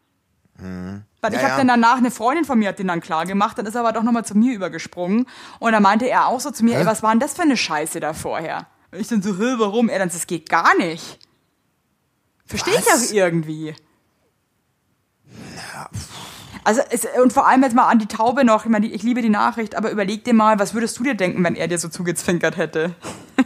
Weil 0.61 1.33
ich 1.35 1.41
Ja, 1.41 1.43
habe 1.43 1.51
ja. 1.53 1.57
dann 1.59 1.69
danach, 1.69 1.99
eine 1.99 2.11
Freundin 2.11 2.45
von 2.45 2.59
mir 2.59 2.71
hat 2.71 2.79
den 2.81 2.88
dann 2.88 3.01
klar 3.01 3.27
gemacht, 3.27 3.57
dann 3.59 3.67
ist 3.67 3.75
er 3.77 3.81
aber 3.83 3.93
doch 3.93 4.03
nochmal 4.03 4.25
zu 4.25 4.37
mir 4.37 4.55
übergesprungen. 4.55 5.27
Und 5.61 5.73
dann 5.73 5.83
meinte 5.83 6.07
er 6.09 6.27
auch 6.27 6.41
so 6.41 6.51
zu 6.51 6.64
mir, 6.64 6.79
ey, 6.79 6.87
was 6.87 7.03
war 7.05 7.11
denn 7.11 7.21
das 7.21 7.35
für 7.35 7.43
eine 7.43 7.57
Scheiße 7.57 8.01
da 8.01 8.12
vorher? 8.12 8.67
Ich 8.92 9.09
dann 9.09 9.22
so, 9.22 9.37
hä, 9.37 9.55
warum? 9.59 9.88
Er 9.88 9.98
dann, 9.98 10.09
das 10.09 10.27
geht 10.27 10.48
gar 10.48 10.77
nicht. 10.77 11.18
Verstehe 12.46 12.79
ich 12.79 12.87
auch 12.87 13.12
irgendwie. 13.12 13.74
Also, 16.64 16.81
es, 16.90 17.07
und 17.22 17.33
vor 17.33 17.46
allem 17.46 17.62
jetzt 17.62 17.74
mal 17.74 17.88
an 17.88 17.98
die 17.98 18.07
Taube 18.07 18.44
noch, 18.44 18.64
ich 18.64 18.70
meine, 18.70 18.87
ich 18.87 19.03
liebe 19.03 19.22
die 19.22 19.29
Nachricht, 19.29 19.74
aber 19.74 19.90
überleg 19.90 20.24
dir 20.24 20.35
mal, 20.35 20.59
was 20.59 20.74
würdest 20.74 20.98
du 20.98 21.05
dir 21.05 21.14
denken, 21.14 21.44
wenn 21.44 21.55
er 21.55 21.68
dir 21.68 21.79
so 21.79 21.88
zugezwinkert 21.88 22.57
hätte? 22.57 22.94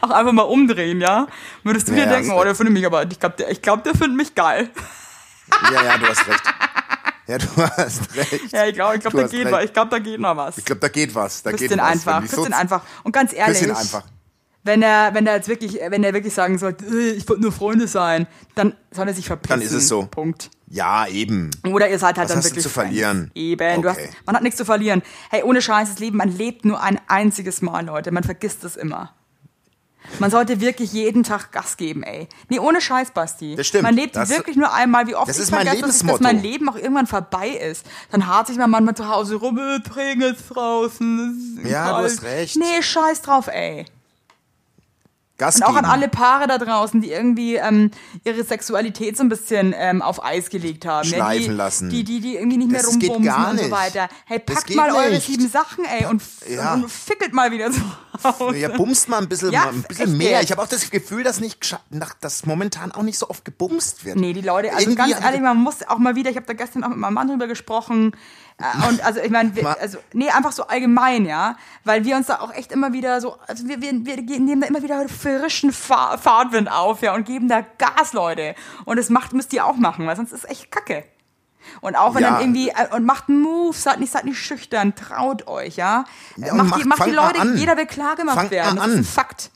auch 0.00 0.10
einfach 0.10 0.32
mal 0.32 0.42
umdrehen, 0.42 1.00
ja? 1.00 1.26
Würdest 1.62 1.88
du 1.88 1.92
Ja, 1.92 2.04
dir 2.04 2.10
denken, 2.10 2.32
oh, 2.32 2.42
der 2.42 2.54
findet 2.54 2.74
mich 2.74 2.86
aber, 2.86 3.08
ich 3.10 3.20
glaube, 3.20 3.36
der, 3.36 3.50
ich 3.50 3.62
glaub, 3.62 3.84
der 3.84 3.92
findet 3.92 4.16
mich 4.16 4.34
geil. 4.34 4.70
Ja, 5.72 5.82
ja, 5.82 5.98
du 5.98 6.06
hast 6.06 6.26
recht. 6.28 6.49
Ja, 7.30 7.38
du 7.38 7.46
hast 7.56 8.16
recht. 8.16 8.40
Ja, 8.52 8.66
ich 8.66 8.74
glaube, 8.74 8.96
ich 8.96 9.00
glaub, 9.00 9.12
Du 9.12 9.18
da 9.20 9.26
geht 9.28 9.44
recht. 9.46 9.52
was. 9.52 9.64
Ich 9.64 9.72
glaube, 9.72 9.90
da 9.90 9.98
geht 9.98 10.20
noch 10.20 10.36
was. 10.36 10.58
Ich 10.58 10.64
glaube, 10.64 10.80
da 10.80 10.88
geht 10.88 11.14
was. 11.14 11.42
Da 11.42 11.50
Küss 11.52 11.60
geht 11.60 11.70
was. 11.72 11.78
einfach, 11.80 12.20
küss 12.22 12.30
so- 12.32 12.42
einfach. 12.44 12.82
Und 13.04 13.12
ganz 13.12 13.32
ehrlich, 13.32 13.62
einfach. 13.68 14.02
wenn 14.64 14.82
er, 14.82 15.14
wenn 15.14 15.26
er 15.26 15.36
jetzt 15.36 15.48
wirklich, 15.48 15.78
wenn 15.88 16.02
er 16.04 16.12
wirklich 16.12 16.34
sagen 16.34 16.58
sollte, 16.58 16.84
äh, 16.86 17.10
ich 17.12 17.28
wollte 17.28 17.42
nur 17.42 17.52
Freunde 17.52 17.86
sein, 17.88 18.26
dann 18.54 18.74
soll 18.90 19.06
er 19.08 19.14
sich 19.14 19.26
verpissen. 19.26 19.60
Dann 19.60 19.66
ist 19.66 19.72
es 19.72 19.88
so. 19.88 20.06
Punkt. 20.10 20.50
Ja, 20.72 21.06
eben. 21.08 21.50
Oder 21.66 21.88
ihr 21.88 21.98
seid 21.98 22.16
halt 22.18 22.28
Was 22.28 22.28
dann 22.28 22.38
hast 22.38 22.46
du 22.46 22.50
wirklich 22.50 22.62
zu 22.62 22.68
verlieren? 22.70 23.30
Eben, 23.34 23.82
du 23.82 23.88
hast, 23.88 23.98
Okay. 23.98 24.10
man 24.26 24.36
hat 24.36 24.42
nichts 24.42 24.56
zu 24.58 24.64
verlieren. 24.64 25.02
Hey, 25.30 25.42
ohne 25.42 25.60
Scheiß, 25.62 25.88
das 25.90 25.98
Leben, 25.98 26.16
man 26.16 26.28
lebt 26.36 26.64
nur 26.64 26.80
ein 26.80 27.00
einziges 27.08 27.60
Mal, 27.62 27.84
Leute. 27.86 28.12
Man 28.12 28.22
vergisst 28.24 28.62
es 28.64 28.76
immer. 28.76 29.14
Man 30.18 30.30
sollte 30.30 30.60
wirklich 30.60 30.92
jeden 30.92 31.22
Tag 31.22 31.52
Gas 31.52 31.76
geben, 31.76 32.02
ey. 32.02 32.28
Nee, 32.48 32.58
ohne 32.58 32.80
Scheiß, 32.80 33.12
Basti. 33.12 33.54
Das 33.54 33.66
stimmt. 33.66 33.84
Man 33.84 33.94
lebt 33.94 34.16
Das- 34.16 34.28
wirklich 34.30 34.56
nur 34.56 34.72
einmal, 34.72 35.06
wie 35.06 35.14
oft 35.14 35.28
das 35.28 35.36
ich 35.36 35.44
ist 35.44 35.50
mein 35.50 35.66
vergesse, 35.66 35.86
dass, 35.86 36.20
mein 36.20 36.42
Leben 36.42 36.68
auch 36.68 36.76
irgendwann 36.76 37.06
vorbei 37.06 37.48
ist. 37.48 37.86
Dann 38.10 38.26
hart 38.26 38.48
sich 38.48 38.56
man 38.56 38.70
manchmal 38.70 38.94
zu 38.96 39.08
Hause 39.08 39.36
rum, 39.36 39.58
äh, 39.58 39.78
draußen. 40.48 41.56
es 41.58 41.64
ist 41.64 41.70
Ja, 41.70 41.86
du 41.86 41.92
kalt. 41.94 42.04
hast 42.12 42.22
recht. 42.22 42.56
Nee, 42.56 42.82
scheiß 42.82 43.22
drauf, 43.22 43.46
ey. 43.48 43.86
Gas 45.40 45.56
Und 45.56 45.62
auch 45.64 45.68
an 45.70 45.74
geben. 45.76 45.86
alle 45.86 46.08
Paare 46.08 46.46
da 46.46 46.58
draußen, 46.58 47.00
die 47.00 47.10
irgendwie 47.10 47.56
ähm, 47.56 47.90
ihre 48.24 48.44
Sexualität 48.44 49.16
so 49.16 49.22
ein 49.24 49.28
bisschen 49.28 49.74
ähm, 49.76 50.02
auf 50.02 50.22
Eis 50.24 50.50
gelegt 50.50 50.86
haben. 50.86 51.08
ja, 51.08 51.30
die, 51.32 51.38
Schleifen 51.40 51.56
lassen. 51.56 51.88
Die, 51.90 52.04
die, 52.04 52.20
die 52.20 52.36
irgendwie 52.36 52.58
nicht 52.58 52.70
mehr 52.70 52.82
Das 52.82 52.90
rumbumsen 52.90 53.44
und 53.50 53.58
so 53.58 53.70
weiter. 53.70 54.08
Hey, 54.26 54.38
packt 54.38 54.74
mal 54.76 54.90
eure 54.92 55.10
nicht. 55.10 55.26
sieben 55.26 55.48
Sachen, 55.48 55.84
ey, 55.86 56.06
und, 56.06 56.22
Ja. 56.48 56.74
und 56.74 56.90
fickelt 56.90 57.32
mal 57.32 57.50
wieder 57.50 57.70
Hause. 58.22 58.56
Ja, 58.58 58.68
bumst 58.68 59.08
mal 59.08 59.18
ein 59.18 59.28
bisschen, 59.28 59.50
Ja, 59.50 59.68
ein 59.70 59.82
bisschen 59.82 60.16
mehr. 60.16 60.42
Ich 60.42 60.50
habe 60.52 60.60
auch 60.62 60.66
das 60.66 60.90
Gefühl, 60.90 61.22
dass 61.24 61.40
nicht 61.40 61.74
dass 62.20 62.44
momentan 62.44 62.92
auch 62.92 63.02
nicht 63.02 63.18
so 63.18 63.28
oft 63.30 63.44
gebumst 63.44 64.04
wird. 64.04 64.16
Nee, 64.16 64.32
die 64.34 64.40
Leute, 64.42 64.68
also 64.72 64.90
Irgendwie 64.90 65.10
ganz 65.12 65.24
ehrlich, 65.24 65.40
man 65.40 65.56
muss 65.56 65.76
auch 65.88 65.98
mal 65.98 66.14
wieder, 66.16 66.30
ich 66.30 66.36
habe 66.36 66.46
da 66.46 66.52
gestern 66.52 66.84
auch 66.84 66.88
mit 66.90 66.98
meinem 66.98 67.14
Mann 67.14 67.28
drüber 67.28 67.46
gesprochen, 67.46 68.12
und 68.88 69.04
also 69.04 69.20
ich 69.20 69.30
meine, 69.30 69.52
also 69.80 69.98
nee, 70.12 70.28
einfach 70.30 70.52
so 70.52 70.66
allgemein, 70.66 71.24
ja, 71.26 71.56
weil 71.84 72.04
wir 72.04 72.16
uns 72.16 72.26
da 72.26 72.40
auch 72.40 72.52
echt 72.52 72.72
immer 72.72 72.92
wieder 72.92 73.20
so, 73.20 73.36
also 73.46 73.66
wir, 73.68 73.80
wir, 73.80 73.92
wir 74.04 74.16
nehmen 74.40 74.60
da 74.60 74.66
immer 74.66 74.82
wieder 74.82 75.08
frischen 75.08 75.72
Fahr 75.72 76.18
Fahrtwind 76.18 76.70
auf, 76.70 77.02
ja, 77.02 77.14
und 77.14 77.24
geben 77.24 77.48
da 77.48 77.62
Gas, 77.78 78.12
Leute. 78.12 78.54
Und 78.84 78.98
das 78.98 79.08
macht, 79.10 79.32
müsst 79.32 79.52
ihr 79.52 79.64
auch 79.64 79.76
machen, 79.76 80.06
weil 80.06 80.16
sonst 80.16 80.32
ist 80.32 80.48
echt 80.48 80.70
Kacke. 80.70 81.04
Und 81.82 81.94
auch 81.96 82.14
wenn 82.14 82.22
Ja. 82.22 82.30
dann 82.32 82.40
irgendwie, 82.40 82.68
äh, 82.70 82.94
und 82.94 83.04
macht 83.04 83.28
Moves, 83.28 83.82
seid 83.82 84.00
nicht, 84.00 84.12
seid 84.12 84.24
nicht 84.24 84.38
schüchtern, 84.38 84.94
traut 84.94 85.46
euch, 85.46 85.76
ja. 85.76 86.04
Ja, 86.36 86.54
macht, 86.54 86.68
macht- 86.70 86.80
die, 86.82 86.88
macht 86.88 87.06
die 87.06 87.10
Leute, 87.10 87.52
jeder 87.54 87.76
will 87.76 87.86
klar 87.86 88.16
gemacht 88.16 88.36
Fangt 88.36 88.50
werden. 88.50 88.76
Das 88.76 88.86
ist 88.88 88.96
ein 88.96 89.04
Fakt. 89.04 89.50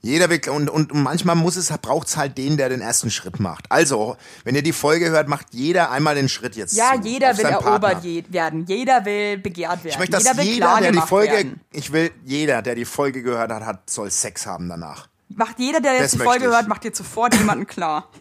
Jeder 0.00 0.30
will, 0.30 0.40
und, 0.50 0.70
und 0.70 0.94
manchmal 0.94 1.34
muss 1.34 1.56
es, 1.56 1.68
braucht's 1.78 2.16
halt 2.16 2.38
den, 2.38 2.56
der 2.56 2.68
den 2.68 2.80
ersten 2.80 3.10
Schritt 3.10 3.40
macht. 3.40 3.70
Also, 3.70 4.16
wenn 4.44 4.54
ihr 4.54 4.62
die 4.62 4.72
Folge 4.72 5.10
hört, 5.10 5.26
macht 5.28 5.46
jeder 5.50 5.90
einmal 5.90 6.14
den 6.14 6.28
Schritt 6.28 6.54
jetzt. 6.54 6.76
Ja, 6.76 6.92
zu, 6.94 7.08
jeder 7.08 7.36
will 7.36 7.44
erobert 7.44 8.04
je 8.04 8.22
werden. 8.28 8.64
Jeder 8.66 9.04
will 9.04 9.38
begehrt 9.38 9.82
werden. 9.84 9.88
Ich 9.88 9.98
möchte, 9.98 10.12
dass 10.12 10.22
jeder 10.24 10.36
will 10.36 10.44
jeder, 10.44 10.80
der 10.80 10.92
die 10.92 11.00
Folge, 11.00 11.32
werden. 11.32 11.60
ich 11.72 11.92
will, 11.92 12.12
jeder, 12.24 12.62
der 12.62 12.76
die 12.76 12.84
Folge 12.84 13.22
gehört 13.22 13.50
hat, 13.50 13.64
hat, 13.64 13.90
soll 13.90 14.10
Sex 14.10 14.46
haben 14.46 14.68
danach. 14.68 15.08
Macht 15.30 15.58
jeder, 15.58 15.80
der 15.80 15.94
Das 15.94 16.00
jetzt 16.02 16.12
die 16.14 16.18
möchte 16.18 16.30
Folge 16.30 16.44
ich. 16.46 16.50
hört, 16.52 16.68
macht 16.68 16.84
dir 16.84 16.94
sofort 16.94 17.34
jemanden 17.34 17.66
klar. 17.66 18.08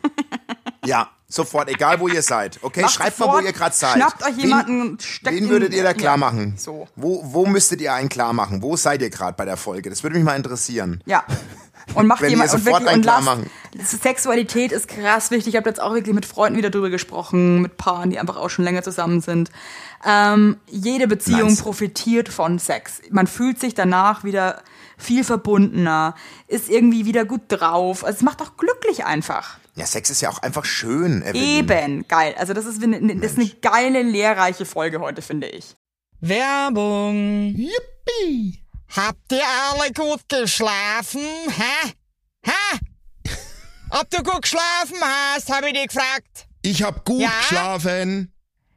Ja, 0.86 1.10
Sofort, 1.30 1.68
egal 1.70 2.00
wo 2.00 2.08
ihr 2.08 2.22
seid. 2.22 2.58
Okay, 2.62 2.84
Macht 2.84 2.94
schreibt 2.94 3.20
mal, 3.20 3.26
wo 3.26 3.32
sofort, 3.32 3.46
ihr 3.46 3.52
gerade 3.52 3.76
seid. 3.76 3.96
Schnappt 3.96 4.24
euch 4.24 4.38
Wen- 4.38 4.44
jemanden 4.44 4.82
und 4.82 5.04
steckt 5.04 5.36
Wen 5.36 5.50
würdet 5.50 5.74
ihr 5.74 5.84
da 5.84 5.90
ja, 5.90 5.94
klar 5.94 6.16
machen? 6.16 6.54
so. 6.58 6.88
Wo, 6.96 7.22
wo 7.26 7.46
müsstet 7.46 7.82
ihr 7.82 7.94
einen 7.94 8.08
klar 8.08 8.32
machen? 8.32 8.62
Wo 8.62 8.78
seid 8.78 9.02
ihr 9.02 9.10
gerade 9.10 9.36
bei 9.36 9.44
der 9.44 9.58
Folge? 9.58 9.90
Das 9.90 10.04
würde 10.04 10.16
mich 10.16 10.24
mal 10.24 10.38
interessieren. 10.38 11.02
Ja. 11.06 11.26
Und 11.94 12.06
macht 12.08 12.22
jemand 12.28 12.54
und 12.54 12.66
wirklich 12.66 12.94
und 12.96 13.02
klar 13.02 13.22
lasst, 13.22 13.26
machen. 13.26 13.50
Sexualität 13.84 14.72
ist 14.72 14.88
krass 14.88 15.32
wichtig. 15.32 15.54
Ich 15.54 15.56
habe 15.56 15.70
jetzt 15.70 15.82
auch 15.82 15.94
wirklich 15.94 16.14
mit 16.14 16.26
Freunden 16.26 16.58
wieder 16.58 16.70
drüber 16.70 16.90
gesprochen, 16.90 17.62
mit 17.62 17.78
Paaren, 17.78 18.10
die 18.10 18.20
einfach 18.20 18.38
auch 18.38 18.50
schon 18.50 18.66
länger 18.66 18.84
zusammen 18.84 19.22
sind. 19.22 19.50
Ähm, 20.06 20.58
jede 20.68 21.08
Beziehung 21.08 21.50
Nice. 21.50 21.62
profitiert 21.62 22.30
von 22.30 22.60
Sex. 22.60 23.02
Man 23.10 23.26
fühlt 23.28 23.60
sich 23.60 23.74
danach 23.74 24.24
wieder 24.24 24.62
viel 24.98 25.24
verbundener, 25.24 26.16
ist 26.48 26.70
irgendwie 26.70 27.06
wieder 27.06 27.26
gut 27.26 27.42
drauf. 27.48 28.04
Also 28.04 28.18
es 28.18 28.22
macht 28.24 28.42
auch 28.42 28.58
glücklich 28.58 29.06
einfach. 29.06 29.58
Ja, 29.76 29.86
Sex 29.86 30.10
ist 30.10 30.22
ja 30.22 30.30
auch 30.30 30.40
einfach 30.40 30.66
schön. 30.66 31.22
Evelyn. 31.22 31.36
Eben, 31.44 32.08
geil. 32.08 32.34
Also 32.38 32.54
das 32.54 32.66
ist, 32.66 32.82
eine- 32.84 33.16
das 33.18 33.34
ist 33.34 33.38
eine 33.40 33.50
geile, 33.62 34.02
lehrreiche 34.02 34.66
Folge 34.66 35.00
heute, 35.00 35.22
finde 35.22 35.48
ich. 35.48 35.76
Werbung. 36.20 37.54
Yippie! 37.56 38.64
Habt 38.96 39.32
ihr 39.32 39.44
alle 39.70 39.92
gut 39.94 40.22
geschlafen? 40.30 41.22
Hä? 41.50 41.92
Hä? 42.46 42.80
Ob 43.90 44.10
du 44.10 44.24
gut 44.24 44.42
geschlafen 44.44 44.98
hast, 45.02 45.50
habe 45.52 45.68
ich 45.68 45.74
dich 45.74 45.88
gefragt. 45.88 46.48
Ich 46.62 46.82
hab 46.84 47.06
gut 47.06 47.22
Ja? 47.22 47.32
geschlafen. 47.40 48.34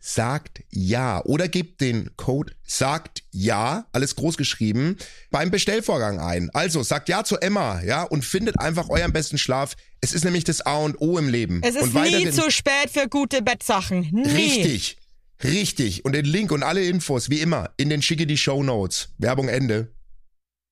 sagt 0.00 0.62
ja 0.70 1.22
oder 1.24 1.48
gebt 1.48 1.80
den 1.80 2.10
Code 2.16 2.52
sagt 2.64 3.22
ja, 3.30 3.86
alles 3.92 4.14
groß 4.16 4.36
geschrieben, 4.36 4.96
beim 5.30 5.50
Bestellvorgang 5.50 6.20
ein. 6.20 6.50
Also 6.54 6.82
sagt 6.82 7.08
ja 7.08 7.24
zu 7.24 7.36
Emma, 7.38 7.80
ja, 7.82 8.02
und 8.04 8.24
findet 8.24 8.58
einfach 8.60 8.88
euren 8.88 9.12
besten 9.12 9.38
Schlaf. 9.38 9.74
Es 10.00 10.12
ist 10.12 10.24
nämlich 10.24 10.44
das 10.44 10.60
A 10.60 10.76
und 10.76 11.00
O 11.00 11.18
im 11.18 11.28
Leben. 11.28 11.60
Es 11.64 11.74
ist 11.74 11.94
und 11.94 12.02
nie 12.02 12.30
zu 12.30 12.50
spät 12.50 12.90
für 12.92 13.08
gute 13.08 13.42
Bettsachen. 13.42 14.08
Nie. 14.12 14.28
Richtig. 14.28 14.98
Richtig. 15.42 16.04
Und 16.04 16.12
den 16.12 16.24
Link 16.24 16.50
und 16.52 16.62
alle 16.62 16.84
Infos, 16.84 17.30
wie 17.30 17.40
immer, 17.40 17.70
in 17.76 17.90
den 17.90 18.02
schicke 18.02 18.26
die 18.26 18.36
Show 18.36 18.62
Notes. 18.62 19.10
Werbung 19.18 19.48
Ende. 19.48 19.92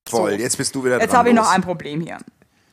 Voll, 0.08 0.34
jetzt 0.40 0.56
bist 0.56 0.74
du 0.74 0.84
wieder 0.84 1.00
Jetzt 1.00 1.10
dran. 1.10 1.18
habe 1.18 1.28
ich 1.30 1.34
noch 1.34 1.50
ein 1.50 1.62
Problem 1.62 2.00
hier. 2.00 2.18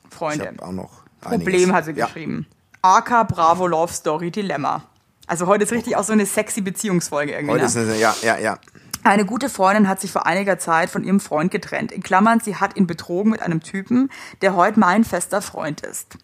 Ich 0.09 0.15
Freunde. 0.15 0.47
hab 0.47 0.61
auch 0.61 0.71
noch 0.71 1.03
Problem 1.21 1.55
einiges. 1.55 1.71
hat 1.73 1.85
sie 1.85 1.91
Ja. 1.93 2.05
geschrieben. 2.07 2.47
AK 2.81 3.23
Bravo 3.27 3.65
Love 3.67 3.91
Story 3.93 4.29
Dilemma. 4.29 4.87
Also 5.27 5.47
heute 5.47 5.63
ist 5.63 5.71
richtig 5.71 5.95
auch 5.95 6.03
so 6.03 6.13
eine 6.13 6.25
sexy 6.25 6.61
Beziehungsfolge 6.61 7.31
irgendwie. 7.33 7.51
Heute 7.51 7.61
ne? 7.61 7.67
ist 7.67 7.77
eine, 7.77 7.97
ja, 7.97 8.15
ja, 8.21 8.37
ja. 8.37 8.59
Eine 9.03 9.25
gute 9.25 9.49
Freundin 9.49 9.89
hat 9.89 9.99
sich 9.99 10.11
vor 10.11 10.25
einiger 10.25 10.59
Zeit 10.59 10.89
von 10.89 11.03
ihrem 11.03 11.19
Freund 11.19 11.51
getrennt. 11.51 11.91
In 11.91 12.03
Klammern, 12.03 12.39
sie 12.39 12.55
hat 12.55 12.77
ihn 12.77 12.87
betrogen 12.87 13.31
mit 13.31 13.41
einem 13.41 13.61
Typen, 13.61 14.09
der 14.41 14.55
heute 14.55 14.79
mein 14.79 15.03
fester 15.03 15.41
Freund 15.41 15.81
ist. 15.81 16.17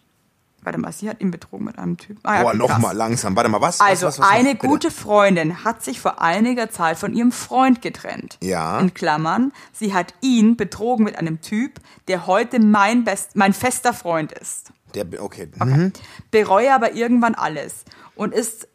Warte 0.62 0.78
mal, 0.78 0.92
sie 0.92 1.08
hat 1.08 1.20
ihn 1.20 1.30
betrogen 1.30 1.66
mit 1.66 1.78
einem 1.78 1.96
Typen. 1.96 2.20
Ah, 2.22 2.36
ja, 2.36 2.42
Boah, 2.42 2.48
okay, 2.48 2.58
noch 2.58 2.68
krass. 2.68 2.82
mal 2.82 2.92
langsam. 2.92 3.34
Warte 3.34 3.48
mal, 3.48 3.62
was? 3.62 3.80
Also 3.80 4.06
was, 4.06 4.18
was, 4.18 4.26
was 4.26 4.34
eine 4.34 4.54
gute 4.56 4.90
Freundin 4.90 5.64
hat 5.64 5.82
sich 5.82 6.00
vor 6.00 6.20
einiger 6.20 6.70
Zeit 6.70 6.98
von 6.98 7.14
ihrem 7.14 7.32
Freund 7.32 7.80
getrennt. 7.80 8.36
Ja. 8.42 8.78
In 8.78 8.92
Klammern, 8.92 9.52
sie 9.72 9.94
hat 9.94 10.12
ihn 10.20 10.56
betrogen 10.56 11.04
mit 11.04 11.18
einem 11.18 11.40
Typ, 11.40 11.80
der 12.08 12.26
heute 12.26 12.60
mein, 12.60 13.04
best, 13.04 13.36
mein 13.36 13.54
fester 13.54 13.94
Freund 13.94 14.32
ist. 14.32 14.72
Der, 14.94 15.06
okay. 15.22 15.48
Mhm. 15.58 15.92
Bereue 16.30 16.74
aber 16.74 16.92
irgendwann 16.92 17.34
alles 17.34 17.84
und 18.14 18.34
ist, 18.34 18.68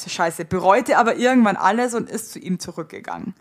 für 0.00 0.10
Scheiße, 0.10 0.44
bereute 0.44 0.98
aber 0.98 1.16
irgendwann 1.16 1.56
alles 1.56 1.94
und 1.94 2.08
ist 2.10 2.32
zu 2.32 2.38
ihm 2.38 2.58
zurückgegangen. 2.58 3.34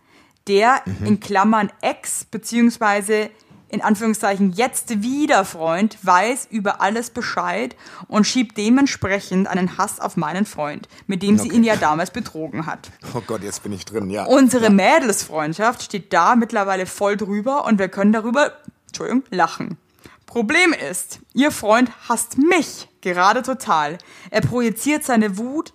Der, 0.48 0.82
Mhm. 0.86 1.06
in 1.06 1.20
Klammern 1.20 1.72
Ex, 1.82 2.26
beziehungsweise 2.26 3.30
in 3.70 3.82
Anführungszeichen 3.82 4.52
jetzt 4.52 5.02
wieder 5.02 5.46
Freund, 5.46 5.98
weiß 6.02 6.48
über 6.52 6.82
alles 6.82 7.10
Bescheid 7.10 7.74
und 8.10 8.28
schiebt 8.28 8.58
dementsprechend 8.58 9.48
einen 9.48 9.78
Hass 9.78 10.02
auf 10.02 10.18
meinen 10.18 10.46
Freund, 10.46 10.90
mit 11.08 11.24
dem 11.24 11.38
sie 11.38 11.48
Okay. 11.48 11.56
ihn 11.56 11.64
ja 11.64 11.78
damals 11.78 12.12
betrogen 12.12 12.66
hat. 12.66 12.92
Oh 13.16 13.22
Gott, 13.26 13.44
jetzt 13.44 13.64
bin 13.64 13.72
ich 13.72 13.86
drin, 13.86 14.10
ja. 14.10 14.26
Unsere 14.26 14.70
Mädelsfreundschaft 14.72 15.84
steht 15.84 16.12
da 16.12 16.36
mittlerweile 16.36 16.86
voll 16.86 17.16
drüber 17.18 17.66
und 17.66 17.80
wir 17.80 17.88
können 17.88 18.12
darüber, 18.12 18.52
Entschuldigung, 18.88 19.24
lachen. 19.30 19.78
Problem 20.26 20.74
ist, 20.74 21.20
ihr 21.34 21.52
Freund 21.52 21.92
hasst 22.10 22.38
mich 22.38 22.88
gerade 23.02 23.42
total. 23.42 23.98
Er 24.32 24.42
projiziert 24.42 25.04
seine 25.04 25.38
Wut 25.38 25.74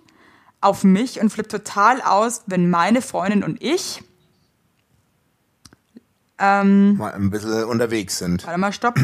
auf 0.61 0.83
mich 0.83 1.19
und 1.19 1.29
flippt 1.29 1.51
total 1.51 2.01
aus, 2.01 2.43
wenn 2.47 2.69
meine 2.69 3.01
Freundin 3.01 3.43
und 3.43 3.61
ich, 3.61 4.03
Mal 6.39 7.13
ein 7.13 7.29
bisschen 7.31 7.63
unterwegs 7.63 8.19
sind. 8.19 8.45
warte 8.45 8.59
mal, 8.59 8.71
stopp, 8.71 8.95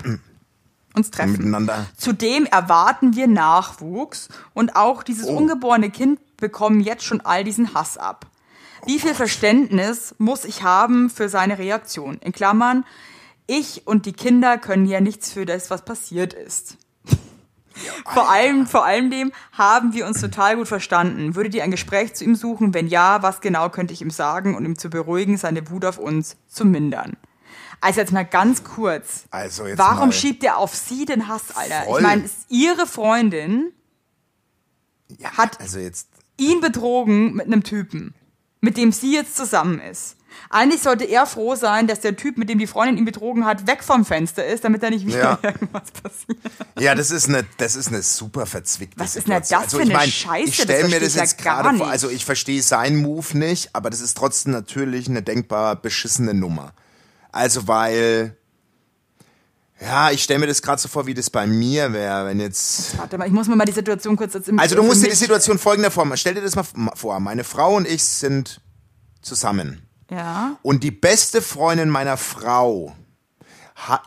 uns 0.96 1.10
treffen. 1.12 1.32
Miteinander. 1.38 1.88
Zudem 1.98 2.46
erwarten 2.46 3.16
wir 3.16 3.28
Nachwuchs 3.28 4.30
und 4.54 4.76
auch 4.76 5.02
dieses 5.04 5.28
Oh. 5.28 5.38
ungeborene 5.38 5.90
Kind 5.90 6.20
bekommen 6.38 6.80
jetzt 6.80 7.04
schon 7.04 7.22
all 7.22 7.44
diesen 7.44 7.74
Hass 7.74 7.98
ab. 7.98 8.28
Wie 8.86 9.00
viel 9.00 9.16
Verständnis 9.16 10.14
muss 10.20 10.46
ich 10.46 10.62
haben 10.62 11.10
für 11.10 11.30
seine 11.30 11.58
Reaktion? 11.58 12.18
In 12.20 12.34
Klammern, 12.34 12.86
ich 13.48 13.88
und 13.88 14.06
die 14.06 14.14
Kinder 14.14 14.58
können 14.58 14.86
ja 14.86 15.02
nichts 15.02 15.32
für 15.32 15.46
das, 15.46 15.70
was 15.72 15.84
passiert 15.86 16.34
ist. 16.34 16.78
Vor 18.14 18.30
allem, 18.30 18.68
vor 18.68 18.86
allem 18.86 19.10
dem 19.10 19.32
haben 19.52 19.94
wir 19.94 20.06
uns 20.06 20.22
total 20.22 20.58
gut 20.58 20.68
verstanden. 20.68 21.36
Würdet 21.36 21.56
ihr 21.56 21.64
ein 21.64 21.72
Gespräch 21.72 22.14
zu 22.14 22.24
ihm 22.24 22.36
suchen? 22.36 22.74
Wenn 22.74 22.88
ja, 22.88 23.22
was 23.24 23.42
genau 23.42 23.70
könnte 23.70 23.94
ich 23.94 24.02
ihm 24.02 24.12
sagen, 24.12 24.56
um 24.56 24.64
ihm 24.66 24.78
zu 24.78 24.90
beruhigen, 24.90 25.38
seine 25.38 25.70
Wut 25.70 25.86
auf 25.86 25.98
uns 25.98 26.38
zu 26.48 26.66
mindern? 26.66 27.18
Also 27.82 28.00
jetzt 28.00 28.14
mal 28.14 28.24
ganz 28.26 28.64
kurz. 28.64 29.26
Also 29.32 29.66
jetzt 29.68 29.78
Warum 29.78 30.10
mal. 30.10 30.14
schiebt 30.14 30.44
er 30.44 30.58
auf 30.58 30.74
sie 30.76 31.06
den 31.06 31.28
Hass, 31.28 31.56
Alter? 31.56 31.84
Voll. 31.84 32.00
Ich 32.00 32.06
meine, 32.08 32.24
ist 32.24 32.46
ihre 32.50 32.88
Freundin 32.88 33.72
Ja, 35.18 35.32
hat- 35.38 35.60
also 35.60 35.80
jetzt. 35.80 36.08
ihn 36.38 36.62
betrogen 36.62 37.34
mit 37.34 37.48
einem 37.48 37.64
Typen, 37.64 38.14
mit 38.62 38.78
dem 38.78 38.92
sie 38.92 39.14
jetzt 39.14 39.36
zusammen 39.36 39.80
ist. 39.82 40.16
Eigentlich 40.50 40.82
sollte 40.82 41.06
er 41.06 41.26
froh 41.26 41.56
sein, 41.56 41.88
dass 41.88 42.00
der 42.00 42.16
Typ, 42.16 42.38
mit 42.38 42.50
dem 42.50 42.60
die 42.60 42.68
Freundin 42.68 42.98
ihn 42.98 43.06
betrogen 43.06 43.46
hat, 43.46 43.68
weg 43.68 43.84
vom 43.84 44.06
Fenster 44.06 44.46
ist, 44.46 44.64
damit 44.64 44.84
da 44.84 44.90
nicht 44.90 45.06
wieder 45.06 45.20
Ja. 45.20 45.40
irgendwas 45.44 45.92
passiert. 45.92 46.38
Ja, 46.80 46.96
das 46.96 47.12
ist 47.12 47.30
eine, 47.30 47.46
das 47.58 47.76
ist 47.76 47.88
eine 47.88 48.02
super 48.02 48.46
verzwickte 48.46 49.00
Was 49.00 49.16
ist 49.16 49.28
denn 49.28 49.40
das 49.40 49.50
für 49.50 49.58
also 49.58 49.80
ich 49.80 49.86
eine 49.86 49.94
mein, 49.94 50.10
Scheiße? 50.10 50.50
Ich 50.50 50.56
stelle 50.56 50.84
mir 50.84 50.90
verstehe 50.90 51.00
das 51.00 51.16
ja 51.16 51.22
jetzt 51.22 51.44
gar 51.44 51.64
gerade 51.64 51.78
vor. 51.78 51.88
Also 51.88 52.10
ich 52.10 52.26
verstehe 52.26 52.62
seinen 52.62 52.98
Move 52.98 53.38
nicht, 53.38 53.70
aber 53.74 53.90
das 53.90 54.02
ist 54.02 54.16
trotzdem 54.18 54.52
natürlich 54.52 55.08
eine 55.08 55.22
denkbar 55.24 55.76
beschissene 55.76 56.34
Nummer. 56.34 56.74
Also 57.32 57.68
weil, 57.68 58.38
ja, 59.82 60.12
ich 60.12 60.24
stelle 60.24 60.40
mir 60.40 60.48
das 60.48 60.62
gerade 60.62 60.82
so 60.82 60.88
vor, 60.88 61.08
wie 61.08 61.14
das 61.14 61.30
bei 61.30 61.48
mir 61.48 61.94
wäre, 61.94 62.28
wenn 62.28 62.40
jetzt. 62.40 62.98
Warte 62.98 63.18
mal, 63.18 63.28
ich 63.28 63.34
muss 63.34 63.48
mir 63.48 63.56
mal 63.56 63.66
die 63.66 63.72
Situation 63.72 64.16
kurz 64.16 64.34
jetzt 64.34 64.50
im 64.50 64.60
Also 64.60 64.76
du 64.76 64.82
für 64.82 64.88
musst 64.88 65.04
dir 65.04 65.10
die 65.10 65.16
Situation 65.16 65.58
folgender 65.58 65.92
Form. 65.92 66.16
Stell 66.16 66.36
dir 66.36 66.42
das 66.42 66.56
mal 66.56 66.92
vor. 66.96 67.20
Meine 67.20 67.44
Frau 67.44 67.76
und 67.76 67.88
ich 67.88 68.04
sind 68.04 68.62
zusammen. 69.22 69.83
Ja. 70.10 70.58
Und 70.62 70.84
die 70.84 70.92
beste 70.92 71.42
Freundin 71.42 71.90
meiner 71.90 72.18
Frau 72.18 72.96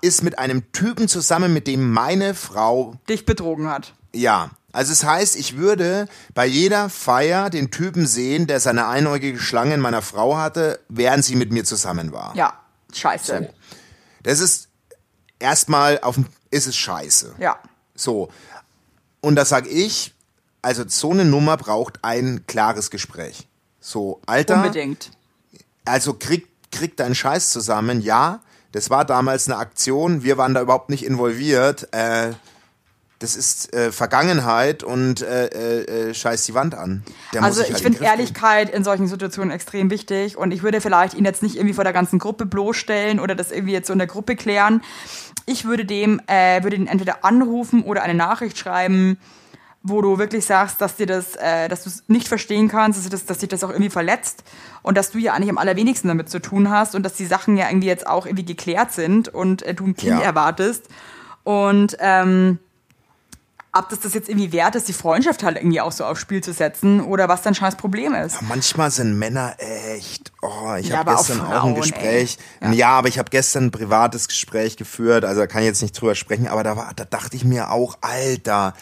ist 0.00 0.22
mit 0.22 0.38
einem 0.38 0.72
Typen 0.72 1.08
zusammen, 1.08 1.52
mit 1.52 1.66
dem 1.66 1.90
meine 1.90 2.34
Frau 2.34 2.94
Dich 3.08 3.26
betrogen 3.26 3.68
hat. 3.68 3.94
ja. 4.12 4.50
Also 4.72 4.92
es 4.92 5.04
heißt, 5.04 5.36
ich 5.36 5.56
würde 5.56 6.06
bei 6.34 6.44
jeder 6.44 6.90
Feier 6.90 7.48
den 7.48 7.70
Typen 7.70 8.06
sehen, 8.06 8.46
der 8.46 8.60
seine 8.60 8.88
einäugige 8.88 9.38
Schlange 9.38 9.72
in 9.72 9.80
meiner 9.80 10.02
Frau 10.02 10.36
hatte, 10.36 10.80
während 10.90 11.24
sie 11.24 11.34
mit 11.34 11.50
mir 11.50 11.64
zusammen 11.64 12.12
war. 12.12 12.36
Ja, 12.36 12.60
scheiße. 12.92 13.54
Das 14.22 14.40
ist 14.40 14.68
erstmal 15.38 15.98
auf 16.00 16.16
dem, 16.16 16.26
ist 16.50 16.66
es 16.66 16.76
scheiße. 16.76 17.36
Ja. 17.38 17.58
So. 17.94 18.28
Und 19.22 19.36
da 19.36 19.46
sag 19.46 19.66
ich, 19.66 20.14
also 20.60 20.84
so 20.86 21.10
eine 21.10 21.24
Nummer 21.24 21.56
braucht 21.56 22.00
ein 22.04 22.44
klares 22.46 22.90
Gespräch. 22.90 23.48
So, 23.80 24.20
Alter, 24.26 24.56
Unbedingt. 24.56 25.10
Also 25.86 26.14
krieg, 26.14 26.46
krieg 26.70 26.96
deinen 26.96 27.14
Scheiß 27.14 27.50
zusammen, 27.50 28.00
ja. 28.00 28.40
Das 28.72 28.90
war 28.90 29.04
damals 29.04 29.48
eine 29.48 29.56
Aktion, 29.56 30.22
wir 30.22 30.36
waren 30.36 30.52
da 30.52 30.60
überhaupt 30.60 30.90
nicht 30.90 31.04
involviert. 31.04 31.88
Äh, 31.92 32.32
das 33.18 33.34
ist 33.34 33.72
äh, 33.72 33.92
Vergangenheit 33.92 34.82
und 34.82 35.22
äh, 35.22 35.46
äh, 35.46 36.10
äh, 36.10 36.14
scheiß 36.14 36.44
die 36.44 36.52
Wand 36.52 36.74
an. 36.74 37.02
Der 37.32 37.42
Also 37.42 37.60
sich 37.60 37.68
ich 37.68 37.74
halt 37.74 37.82
finde. 37.84 38.04
Ehrlichkeit 38.04 38.68
in 38.68 38.84
solchen 38.84 39.06
Situationen 39.06 39.50
extrem 39.50 39.90
wichtig 39.90 40.36
und 40.36 40.50
ich 40.50 40.62
würde 40.62 40.82
vielleicht 40.82 41.14
ihn 41.14 41.24
jetzt 41.24 41.42
nicht 41.42 41.56
irgendwie 41.56 41.72
vor 41.72 41.84
der 41.84 41.94
ganzen 41.94 42.18
Gruppe 42.18 42.44
bloßstellen 42.44 43.18
oder 43.18 43.34
das 43.34 43.52
irgendwie 43.52 43.72
jetzt 43.72 43.86
so 43.86 43.94
in 43.94 43.98
der 43.98 44.08
Gruppe 44.08 44.36
klären. 44.36 44.82
Ich 45.46 45.64
würde 45.64 45.86
dem, 45.86 46.20
äh, 46.26 46.62
würde 46.62 46.76
ihn 46.76 46.88
entweder 46.88 47.24
anrufen 47.24 47.84
oder 47.84 48.02
eine 48.02 48.14
Nachricht 48.14 48.58
schreiben, 48.58 49.18
wo 49.88 50.02
du 50.02 50.18
wirklich 50.18 50.44
sagst, 50.44 50.80
dass 50.80 50.96
dir 50.96 51.06
das, 51.06 51.36
äh, 51.36 51.68
dass 51.68 51.84
du 51.84 51.90
es 51.90 52.02
nicht 52.08 52.28
verstehen 52.28 52.68
kannst, 52.68 52.98
dass, 52.98 53.08
das, 53.08 53.24
dass 53.26 53.38
dich 53.38 53.48
das 53.48 53.62
auch 53.64 53.70
irgendwie 53.70 53.90
verletzt 53.90 54.42
und 54.82 54.96
dass 54.96 55.10
du 55.10 55.18
ja 55.18 55.32
eigentlich 55.34 55.50
am 55.50 55.58
allerwenigsten 55.58 56.08
damit 56.08 56.28
zu 56.28 56.40
tun 56.40 56.70
hast 56.70 56.94
und 56.94 57.02
dass 57.02 57.14
die 57.14 57.26
Sachen 57.26 57.56
ja 57.56 57.68
irgendwie 57.68 57.86
jetzt 57.88 58.06
auch 58.06 58.26
irgendwie 58.26 58.44
geklärt 58.44 58.92
sind 58.92 59.28
und 59.28 59.62
äh, 59.62 59.74
du 59.74 59.84
ein 59.86 59.96
Kind 59.96 60.18
Ja. 60.18 60.20
erwartest 60.22 60.84
und 61.44 61.96
ähm, 62.00 62.58
ob 63.72 63.90
das 63.90 64.00
das 64.00 64.14
jetzt 64.14 64.30
irgendwie 64.30 64.52
wert 64.52 64.74
ist, 64.74 64.88
die 64.88 64.94
Freundschaft 64.94 65.42
halt 65.42 65.58
irgendwie 65.58 65.82
auch 65.82 65.92
so 65.92 66.04
aufs 66.06 66.20
Spiel 66.22 66.42
zu 66.42 66.54
setzen 66.54 67.02
oder 67.02 67.28
was 67.28 67.42
dein 67.42 67.54
scheiß 67.54 67.76
Problem 67.76 68.14
ist. 68.14 68.40
Manchmal 68.40 68.90
sind 68.90 69.18
Männer 69.18 69.54
echt. 69.58 70.32
Oh, 70.40 70.72
ich 70.80 70.88
Ja, 70.88 70.98
habe 71.00 71.12
auch 71.12 71.18
gestern 71.18 71.42
auch, 71.42 71.50
Frauen, 71.60 71.74
ein 71.74 71.80
Gespräch. 71.82 72.38
ey. 72.60 72.74
Ja. 72.74 72.88
aber 72.88 73.08
ich 73.08 73.18
habe 73.18 73.28
gestern 73.28 73.66
ein 73.66 73.70
privates 73.72 74.28
Gespräch 74.28 74.78
geführt. 74.78 75.26
Also 75.26 75.42
da 75.42 75.46
kann 75.46 75.60
ich 75.60 75.66
jetzt 75.66 75.82
nicht 75.82 75.92
drüber 76.00 76.14
sprechen. 76.14 76.48
Aber 76.48 76.64
da 76.64 76.74
war, 76.78 76.92
da 76.96 77.04
dachte 77.04 77.36
ich 77.36 77.44
mir 77.44 77.70
auch, 77.70 77.98
Alter. 78.00 78.72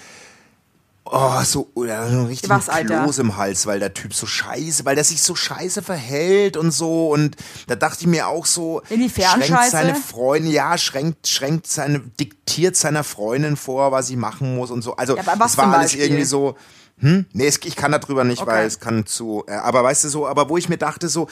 Oh, 1.06 1.42
so, 1.44 1.70
oder 1.74 2.10
so 2.10 2.24
richtig 2.24 2.48
Was? 2.48 2.66
Kloß 2.68 3.18
im 3.18 3.36
Hals, 3.36 3.66
weil 3.66 3.78
der 3.78 3.92
Typ 3.92 4.14
so 4.14 4.24
scheiße, 4.26 4.86
weil 4.86 4.94
der 4.94 5.04
sich 5.04 5.22
so 5.22 5.34
scheiße 5.34 5.82
verhält 5.82 6.56
und 6.56 6.70
so. 6.70 7.08
Und 7.10 7.36
da 7.66 7.76
dachte 7.76 7.98
ich 8.00 8.06
mir 8.06 8.26
auch 8.28 8.46
so, 8.46 8.80
Inwiefern 8.88 9.30
schränkt 9.42 9.48
scheiße? 9.48 9.70
seine 9.70 9.94
Freundin, 9.96 10.50
ja, 10.50 10.78
schränkt, 10.78 11.26
schränkt 11.28 11.66
seine, 11.66 12.00
diktiert 12.00 12.76
seiner 12.76 13.04
Freundin 13.04 13.56
vor, 13.56 13.92
was 13.92 14.06
sie 14.06 14.16
machen 14.16 14.56
muss 14.56 14.70
und 14.70 14.80
so. 14.80 14.96
Also, 14.96 15.14
Ja, 15.16 15.22
das 15.36 15.58
war 15.58 15.74
alles 15.76 15.94
irgendwie 15.94 16.24
so, 16.24 16.56
hm, 17.00 17.26
nee, 17.32 17.48
ich 17.48 17.76
kann 17.76 17.92
darüber 17.92 18.24
nicht, 18.24 18.40
Okay. 18.40 18.50
weil 18.50 18.66
es 18.66 18.80
kann 18.80 19.04
zu, 19.04 19.44
äh, 19.46 19.52
aber 19.52 19.84
weißt 19.84 20.04
du 20.04 20.08
so, 20.08 20.26
aber 20.26 20.48
wo 20.48 20.56
ich 20.56 20.70
mir 20.70 20.78
dachte 20.78 21.08
so, 21.08 21.28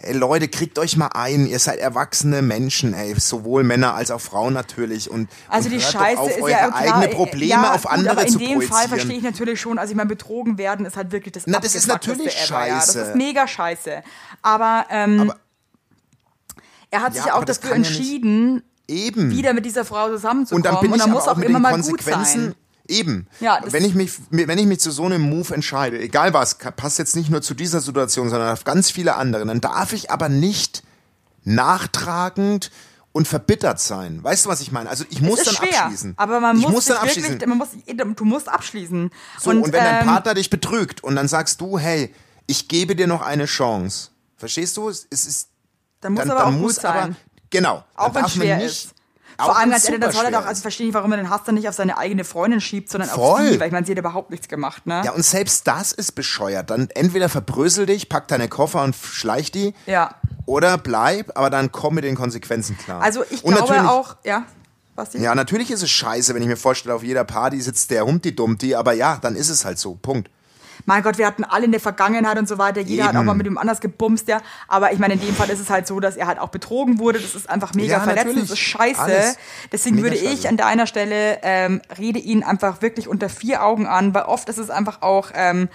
ey 0.00 0.12
Leute, 0.14 0.48
kriegt 0.48 0.78
euch 0.78 0.96
mal 0.96 1.08
ein, 1.08 1.46
ihr 1.46 1.58
seid 1.58 1.78
erwachsene 1.78 2.42
Menschen, 2.42 2.94
ey, 2.94 3.14
sowohl 3.18 3.64
Männer 3.64 3.94
als 3.94 4.10
auch 4.10 4.20
Frauen 4.20 4.52
natürlich 4.54 5.10
und 5.10 5.28
Also 5.48 5.66
und 5.68 5.74
die 5.74 5.80
Scheiße 5.80 6.18
auf, 6.20 6.30
ist 6.30 6.40
eure 6.40 6.50
ja 6.50 6.68
klar, 6.70 6.76
eigene 6.76 7.10
äh, 7.10 7.14
Probleme 7.14 7.50
ja, 7.50 7.72
auf 7.74 7.82
gut, 7.82 7.90
andere 7.92 8.12
aber 8.12 8.22
in 8.26 8.28
zu 8.32 8.38
dem 8.38 8.46
projizieren. 8.54 8.72
Fall 8.78 8.88
verstehe 8.88 9.16
ich 9.16 9.22
natürlich 9.22 9.60
schon, 9.60 9.78
also 9.78 9.90
ich 9.90 9.96
meine, 9.96 10.08
betrogen 10.08 10.58
werden 10.58 10.86
ist 10.86 10.96
halt 10.96 11.12
wirklich 11.12 11.32
das 11.32 11.44
Na, 11.46 11.58
das 11.60 11.74
ist 11.74 11.86
natürlich 11.86 12.36
ever, 12.48 12.66
Ja. 12.66 12.74
Das 12.76 12.86
scheiße. 12.86 13.00
ist 13.00 13.14
mega 13.16 13.46
scheiße. 13.48 14.02
Aber, 14.42 14.86
ähm, 14.90 15.20
Aber- 15.22 15.36
er 16.90 17.02
hat 17.02 17.14
Ja, 17.14 17.16
sich 17.22 17.26
ja 17.26 17.32
auch 17.34 17.36
aber 17.38 17.46
dafür 17.46 17.72
entschieden, 17.72 18.62
Eben. 18.88 19.30
wieder 19.30 19.52
mit 19.54 19.64
dieser 19.64 19.84
Frau 19.84 20.08
zusammenzukommen. 20.08 20.64
und 20.66 20.72
dann 20.72 20.80
bin 20.80 20.94
ich 20.94 21.06
muss 21.06 21.22
aber 21.22 21.32
auch 21.32 21.34
auch 21.34 21.36
mit 21.40 21.48
immer 21.48 21.58
mal 21.58 21.80
gut 21.80 22.02
sein. 22.02 22.54
Eben. 22.88 23.26
Ja, 23.40 23.60
wenn 23.64 23.84
ich 23.84 23.94
mich, 23.94 24.12
wenn 24.30 24.58
ich 24.58 24.66
mich 24.66 24.80
zu 24.80 24.90
so 24.90 25.04
einem 25.04 25.22
Move 25.22 25.54
entscheide, 25.54 25.98
egal 25.98 26.32
was, 26.34 26.56
passt 26.56 26.98
jetzt 26.98 27.16
nicht 27.16 27.30
nur 27.30 27.42
zu 27.42 27.54
dieser 27.54 27.80
Situation, 27.80 28.30
sondern 28.30 28.52
auf 28.52 28.64
ganz 28.64 28.90
viele 28.90 29.16
andere, 29.16 29.44
dann 29.44 29.60
darf 29.60 29.92
ich 29.92 30.10
aber 30.10 30.28
nicht 30.28 30.82
nachtragend 31.44 32.70
und 33.12 33.26
verbittert 33.26 33.80
sein. 33.80 34.22
Weißt 34.22 34.44
du, 34.44 34.50
was 34.50 34.60
ich 34.60 34.72
meine? 34.72 34.90
Also 34.90 35.04
ich 35.08 35.22
muss 35.22 35.42
dann 35.42 35.54
schwer, 35.54 35.84
abschließen. 35.84 36.14
aber 36.16 36.38
man 36.38 36.58
ich 36.58 36.64
muss, 36.64 36.72
muss 36.72 36.84
dann 36.84 36.98
abschließen. 36.98 37.30
wirklich, 37.32 37.48
man 37.48 37.58
muss, 37.58 37.68
du 38.16 38.24
musst 38.24 38.48
abschließen. 38.48 39.10
So, 39.40 39.50
und, 39.50 39.64
wenn 39.64 39.72
dein 39.72 40.02
ähm, 40.02 40.06
Partner 40.06 40.34
dich 40.34 40.50
betrügt 40.50 41.02
und 41.02 41.16
dann 41.16 41.26
sagst 41.26 41.60
du, 41.60 41.78
hey, 41.78 42.14
ich 42.46 42.68
gebe 42.68 42.94
dir 42.94 43.06
noch 43.06 43.22
eine 43.22 43.46
Chance. 43.46 44.10
Verstehst 44.36 44.76
du? 44.76 44.90
Es 44.90 45.06
ist 45.10 45.48
dann 46.00 46.12
muss 46.12 46.22
dann, 46.22 46.30
aber 46.32 46.40
dann 46.40 46.48
auch 46.48 46.52
gut 46.52 46.60
muss 46.60 46.76
sein. 46.76 46.94
aber 46.94 47.16
genau. 47.48 47.84
Auch 47.94 48.14
wenn 48.14 48.24
es 48.26 48.32
schwer 48.32 48.56
nicht, 48.58 48.66
ist. 48.66 48.94
Vor 49.38 49.56
allem 49.56 49.70
ganz 49.70 49.84
ehrlich, 49.84 50.00
dann 50.00 50.12
soll 50.12 50.24
er 50.24 50.30
doch, 50.30 50.46
also 50.46 50.58
ich 50.58 50.62
verstehe 50.62 50.86
nicht, 50.86 50.94
warum 50.94 51.12
er 51.12 51.18
den 51.18 51.30
Hass 51.30 51.42
dann 51.44 51.56
nicht 51.56 51.68
auf 51.68 51.74
seine 51.74 51.98
eigene 51.98 52.24
Freundin 52.24 52.60
schiebt, 52.60 52.90
sondern 52.90 53.10
Voll. 53.10 53.40
auf 53.42 53.48
sie, 53.48 53.60
weil 53.60 53.66
ich 53.66 53.72
meine, 53.72 53.86
sie 53.86 53.92
hat 53.92 53.98
überhaupt 53.98 54.30
nichts 54.30 54.48
gemacht, 54.48 54.86
ne? 54.86 55.02
Ja, 55.04 55.12
und 55.12 55.24
selbst 55.24 55.66
das 55.66 55.92
ist 55.92 56.12
bescheuert. 56.12 56.70
Dann 56.70 56.88
entweder 56.94 57.28
verbrösel 57.28 57.86
dich, 57.86 58.08
pack 58.08 58.28
deine 58.28 58.48
Koffer 58.48 58.82
und 58.82 58.96
schleich 58.96 59.52
die. 59.52 59.74
Ja. 59.86 60.14
Oder 60.46 60.78
bleib, 60.78 61.36
aber 61.36 61.50
dann 61.50 61.72
komm 61.72 61.96
mit 61.96 62.04
den 62.04 62.14
Konsequenzen 62.14 62.78
klar. 62.78 63.02
Also 63.02 63.24
ich 63.30 63.44
und 63.44 63.54
glaube 63.54 63.88
auch, 63.88 64.16
ja, 64.24 64.44
Basti? 64.96 65.18
Ja, 65.18 65.34
natürlich 65.34 65.70
ist 65.70 65.82
es 65.82 65.90
scheiße, 65.90 66.34
wenn 66.34 66.42
ich 66.42 66.48
mir 66.48 66.56
vorstelle, 66.56 66.94
auf 66.94 67.04
jeder 67.04 67.24
Party 67.24 67.60
sitzt 67.60 67.90
der 67.90 68.06
Humpty-Dumpty, 68.06 68.74
aber 68.74 68.94
ja, 68.94 69.18
dann 69.20 69.36
ist 69.36 69.50
es 69.50 69.64
halt 69.64 69.78
so. 69.78 69.94
Punkt. 69.94 70.30
Mein 70.84 71.02
Gott, 71.02 71.18
wir 71.18 71.26
hatten 71.26 71.44
alle 71.44 71.64
in 71.64 71.72
der 71.72 71.80
Vergangenheit 71.80 72.38
und 72.38 72.48
so 72.48 72.58
weiter, 72.58 72.80
jeder 72.80 73.04
hat 73.04 73.10
Eben. 73.12 73.20
auch 73.20 73.24
mal 73.24 73.34
mit 73.34 73.46
dem 73.46 73.58
anders 73.58 73.80
gebumst, 73.80 74.28
ja. 74.28 74.40
Aber 74.68 74.92
ich 74.92 74.98
meine, 74.98 75.14
in 75.14 75.20
dem 75.20 75.34
Fall 75.34 75.48
ist 75.50 75.60
es 75.60 75.70
halt 75.70 75.86
so, 75.86 76.00
dass 76.00 76.16
er 76.16 76.26
halt 76.26 76.38
auch 76.38 76.48
betrogen 76.48 76.98
wurde. 76.98 77.18
Das 77.18 77.34
ist 77.34 77.48
einfach 77.48 77.74
mega 77.74 77.94
Ja, 77.94 78.00
verletzend, 78.00 78.34
natürlich. 78.34 78.50
das 78.50 78.58
ist 78.58 78.64
scheiße. 78.64 79.00
Alles. 79.00 79.38
Deswegen 79.72 80.02
würde 80.02 80.16
ich 80.16 80.48
an 80.48 80.56
deiner 80.56 80.86
Stelle 80.86 81.38
ähm, 81.42 81.80
rede 81.98 82.18
ihn 82.18 82.42
einfach 82.42 82.82
wirklich 82.82 83.08
unter 83.08 83.28
vier 83.28 83.62
Augen 83.64 83.86
an, 83.86 84.14
weil 84.14 84.24
oft 84.24 84.48
ist 84.48 84.58
es 84.58 84.70
einfach 84.70 85.02
auch 85.02 85.30
ähm, 85.34 85.68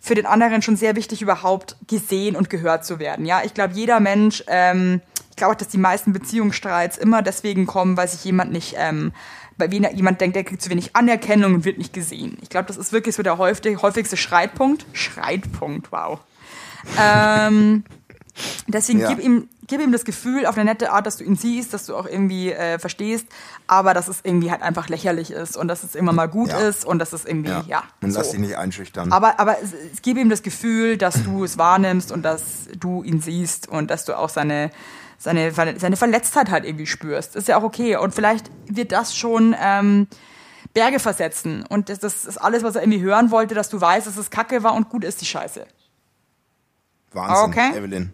für 0.00 0.14
den 0.14 0.26
anderen 0.26 0.62
schon 0.62 0.76
sehr 0.76 0.96
wichtig, 0.96 1.22
überhaupt 1.22 1.76
gesehen 1.86 2.36
und 2.36 2.50
gehört 2.50 2.84
zu 2.84 2.98
werden. 2.98 3.26
Ja, 3.26 3.42
ich 3.44 3.52
glaube, 3.54 3.74
jeder 3.74 4.00
Mensch, 4.00 4.44
ähm, 4.46 5.00
ich 5.30 5.36
glaube 5.36 5.54
auch, 5.54 5.58
dass 5.58 5.68
die 5.68 5.78
meisten 5.78 6.12
Beziehungsstreits 6.12 6.96
immer 6.96 7.22
deswegen 7.22 7.66
kommen, 7.66 7.96
weil 7.96 8.08
sich 8.08 8.24
jemand 8.24 8.52
nicht, 8.52 8.74
ähm, 8.78 9.12
weil 9.58 9.72
jemand 9.72 10.20
denkt, 10.20 10.36
der 10.36 10.44
kriegt 10.44 10.62
zu 10.62 10.70
wenig 10.70 10.94
Anerkennung 10.96 11.54
und 11.54 11.64
wird 11.64 11.78
nicht 11.78 11.92
gesehen. 11.92 12.38
Ich 12.42 12.48
glaube, 12.48 12.66
das 12.66 12.76
ist 12.76 12.92
wirklich 12.92 13.14
so 13.14 13.22
der 13.22 13.38
häufig, 13.38 13.82
häufigste 13.82 14.16
Streitpunkt. 14.16 14.86
Streitpunkt, 14.92 15.90
wow. 15.92 16.20
Ähm, 17.00 17.84
deswegen 18.66 19.00
Ja. 19.00 19.08
gib, 19.08 19.18
ihm, 19.22 19.48
gib 19.66 19.80
ihm 19.80 19.92
das 19.92 20.04
Gefühl 20.04 20.46
auf 20.46 20.56
eine 20.56 20.64
nette 20.64 20.92
Art, 20.92 21.06
dass 21.06 21.16
du 21.16 21.24
ihn 21.24 21.36
siehst, 21.36 21.74
dass 21.74 21.86
du 21.86 21.96
auch 21.96 22.06
irgendwie 22.06 22.52
äh, 22.52 22.78
verstehst, 22.78 23.26
aber 23.66 23.94
dass 23.94 24.08
es 24.08 24.20
irgendwie 24.22 24.50
halt 24.50 24.62
einfach 24.62 24.88
lächerlich 24.88 25.30
ist 25.30 25.56
und 25.56 25.68
dass 25.68 25.82
es 25.82 25.94
immer 25.94 26.12
mal 26.12 26.26
gut 26.28 26.50
Ja. 26.50 26.58
ist 26.60 26.84
und 26.84 26.98
dass 27.00 27.12
es 27.12 27.24
irgendwie, 27.24 27.50
ja. 27.68 27.82
Und 28.00 28.12
so. 28.12 28.18
lass 28.18 28.30
dich 28.30 28.40
nicht 28.40 28.56
einschüchtern. 28.56 29.12
Aber, 29.12 29.40
aber 29.40 29.56
es, 29.62 29.72
es 29.92 30.02
gib 30.02 30.16
ihm 30.16 30.30
das 30.30 30.42
Gefühl, 30.42 30.96
dass 30.96 31.22
du 31.24 31.44
es 31.44 31.58
wahrnimmst 31.58 32.12
und 32.12 32.22
dass 32.22 32.68
du 32.78 33.02
ihn 33.02 33.20
siehst 33.20 33.68
und 33.68 33.90
dass 33.90 34.04
du 34.04 34.16
auch 34.16 34.28
seine, 34.28 34.70
seine, 35.18 35.52
seine 35.52 35.96
Verletztheit 35.96 36.50
halt 36.50 36.64
irgendwie 36.64 36.86
spürst. 36.86 37.36
Ist 37.36 37.48
ja 37.48 37.58
auch 37.58 37.64
okay. 37.64 37.96
Und 37.96 38.14
vielleicht 38.14 38.50
wird 38.66 38.92
das 38.92 39.14
schon 39.16 39.54
ähm, 39.60 40.06
Berge 40.74 41.00
versetzen. 41.00 41.64
Und 41.68 41.88
das, 41.88 41.98
das 41.98 42.24
ist 42.24 42.38
alles, 42.38 42.62
was 42.62 42.76
er 42.76 42.82
irgendwie 42.82 43.00
hören 43.02 43.30
wollte, 43.30 43.54
dass 43.54 43.68
du 43.68 43.80
weißt, 43.80 44.06
dass 44.06 44.16
es 44.16 44.30
Kacke 44.30 44.62
war 44.62 44.74
und 44.74 44.88
gut 44.88 45.04
ist 45.04 45.20
die 45.20 45.26
Scheiße. 45.26 45.66
Wahnsinn, 47.12 47.44
Okay. 47.50 47.76
Evelyn. 47.78 48.12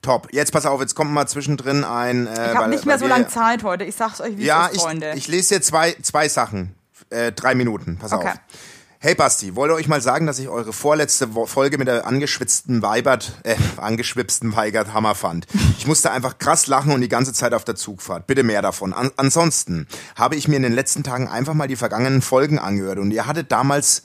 Top. 0.00 0.26
Jetzt 0.32 0.50
pass 0.52 0.66
auf, 0.66 0.80
jetzt 0.80 0.96
kommt 0.96 1.12
mal 1.12 1.28
zwischendrin 1.28 1.84
ein. 1.84 2.26
Äh, 2.26 2.50
Ich 2.50 2.56
habe 2.56 2.68
nicht 2.70 2.86
mehr 2.86 2.98
so 2.98 3.06
lange 3.06 3.28
Zeit 3.28 3.62
heute. 3.62 3.84
Ich 3.84 3.94
sag's 3.94 4.20
euch, 4.20 4.36
wie 4.36 4.44
Ja, 4.44 4.64
es 4.66 4.72
ist, 4.72 4.76
ich, 4.78 4.82
Freunde. 4.82 5.12
ich 5.14 5.28
lese 5.28 5.54
dir 5.56 5.60
zwei, 5.62 5.92
zwei 6.02 6.28
Sachen. 6.28 6.74
Äh, 7.10 7.30
drei 7.30 7.54
Minuten. 7.54 7.98
Pass 7.98 8.12
Okay. 8.12 8.28
auf. 8.30 8.34
Hey 9.04 9.16
Basti, 9.16 9.56
wollte 9.56 9.74
euch 9.74 9.88
mal 9.88 10.00
sagen, 10.00 10.28
dass 10.28 10.38
ich 10.38 10.48
eure 10.48 10.72
vorletzte 10.72 11.26
Folge 11.46 11.76
mit 11.76 11.88
der 11.88 12.06
angeschwitzten 12.06 12.82
Weibert, 12.82 13.32
äh, 13.42 13.56
angeschwipsten 13.76 14.54
Weigert 14.54 14.94
Hammer 14.94 15.16
fand. 15.16 15.48
Ich 15.76 15.88
musste 15.88 16.12
einfach 16.12 16.38
krass 16.38 16.68
lachen 16.68 16.92
und 16.92 17.00
die 17.00 17.08
ganze 17.08 17.32
Zeit 17.32 17.52
auf 17.52 17.64
der 17.64 17.74
Zugfahrt. 17.74 18.28
Bitte 18.28 18.44
mehr 18.44 18.62
davon. 18.62 18.92
An 18.92 19.10
ansonsten 19.16 19.88
habe 20.14 20.36
ich 20.36 20.46
mir 20.46 20.54
in 20.54 20.62
den 20.62 20.72
letzten 20.72 21.02
Tagen 21.02 21.26
einfach 21.26 21.52
mal 21.52 21.66
die 21.66 21.74
vergangenen 21.74 22.22
Folgen 22.22 22.60
angehört 22.60 23.00
und 23.00 23.10
ihr 23.10 23.26
hattet 23.26 23.50
damals 23.50 24.04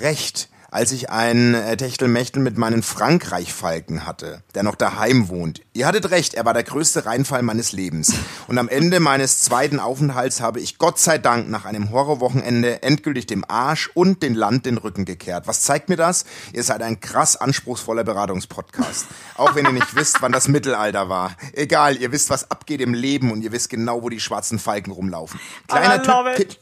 recht, 0.00 0.48
als 0.70 0.92
ich 0.92 1.10
ein 1.10 1.54
äh, 1.54 1.76
Techtelmechtel 1.76 2.42
mit 2.42 2.56
meinen 2.56 2.82
Frankreich-Falken 2.82 4.06
hatte, 4.06 4.42
der 4.54 4.62
noch 4.62 4.74
daheim 4.74 5.28
wohnt. 5.28 5.62
Ihr 5.72 5.86
hattet 5.86 6.10
recht, 6.10 6.34
er 6.34 6.44
war 6.44 6.54
der 6.54 6.62
größte 6.62 7.06
Reinfall 7.06 7.42
meines 7.42 7.72
Lebens. 7.72 8.14
Und 8.46 8.58
am 8.58 8.68
Ende 8.68 9.00
meines 9.00 9.42
zweiten 9.42 9.80
Aufenthalts 9.80 10.40
habe 10.40 10.60
ich 10.60 10.78
Gott 10.78 10.98
sei 10.98 11.18
Dank 11.18 11.48
nach 11.48 11.64
einem 11.64 11.90
Horrorwochenende 11.90 12.82
endgültig 12.82 13.26
dem 13.26 13.44
Arsch 13.48 13.90
und 13.94 14.22
den 14.22 14.34
Land 14.34 14.66
den 14.66 14.78
Rücken 14.78 15.04
gekehrt. 15.04 15.46
Was 15.46 15.62
zeigt 15.62 15.88
mir 15.88 15.96
das? 15.96 16.24
Ihr 16.52 16.62
seid 16.62 16.82
ein 16.82 17.00
krass 17.00 17.36
anspruchsvoller 17.36 18.04
Beratungspodcast. 18.04 19.06
Auch 19.36 19.54
wenn 19.54 19.66
ihr 19.66 19.72
nicht 19.72 19.94
wisst, 19.94 20.22
wann 20.22 20.32
das 20.32 20.48
Mittelalter 20.48 21.08
war. 21.08 21.36
Egal, 21.52 21.96
ihr 21.96 22.12
wisst, 22.12 22.30
was 22.30 22.50
abgeht 22.50 22.80
im 22.80 22.94
Leben 22.94 23.30
und 23.32 23.42
ihr 23.42 23.52
wisst 23.52 23.70
genau, 23.70 24.02
wo 24.02 24.08
die 24.08 24.20
schwarzen 24.20 24.58
Falken 24.58 24.92
rumlaufen. 24.92 25.40
Kleiner 25.68 26.02
Tipp. 26.36 26.56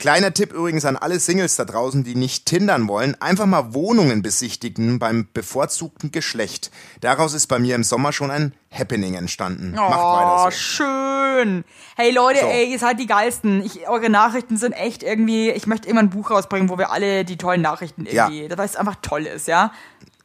Kleiner 0.00 0.32
Tipp 0.32 0.54
übrigens 0.54 0.86
an 0.86 0.96
alle 0.96 1.20
Singles 1.20 1.56
da 1.56 1.66
draußen, 1.66 2.04
die 2.04 2.14
nicht 2.14 2.46
tindern 2.46 2.88
wollen, 2.88 3.20
einfach 3.20 3.44
mal 3.44 3.74
Wohnungen 3.74 4.22
besichtigen 4.22 4.98
beim 4.98 5.28
bevorzugten 5.34 6.10
Geschlecht. 6.10 6.70
Daraus 7.02 7.34
ist 7.34 7.48
bei 7.48 7.58
mir 7.58 7.74
im 7.74 7.84
Sommer 7.84 8.10
schon 8.14 8.30
ein 8.30 8.54
Happening 8.72 9.12
entstanden. 9.12 9.72
Macht 9.72 10.00
Oh, 10.00 10.16
weiter 10.16 10.50
so. 10.50 10.56
schön. 10.56 11.64
Hey 11.96 12.12
Leute, 12.12 12.40
So. 12.40 12.46
ey, 12.46 12.72
ihr 12.72 12.78
seid 12.78 12.98
die 12.98 13.06
geilsten. 13.06 13.62
Ich, 13.62 13.88
eure 13.88 14.08
Nachrichten 14.08 14.56
sind 14.56 14.72
echt 14.72 15.02
irgendwie, 15.02 15.50
ich 15.50 15.66
möchte 15.66 15.86
immer 15.86 16.00
ein 16.00 16.08
Buch 16.08 16.30
rausbringen, 16.30 16.70
wo 16.70 16.78
wir 16.78 16.90
alle 16.90 17.26
die 17.26 17.36
tollen 17.36 17.60
Nachrichten 17.60 18.06
irgendwie, 18.06 18.46
Ja. 18.46 18.56
weil 18.58 18.64
es 18.66 18.76
einfach 18.76 18.96
toll 19.02 19.26
ist, 19.26 19.48
ja? 19.48 19.70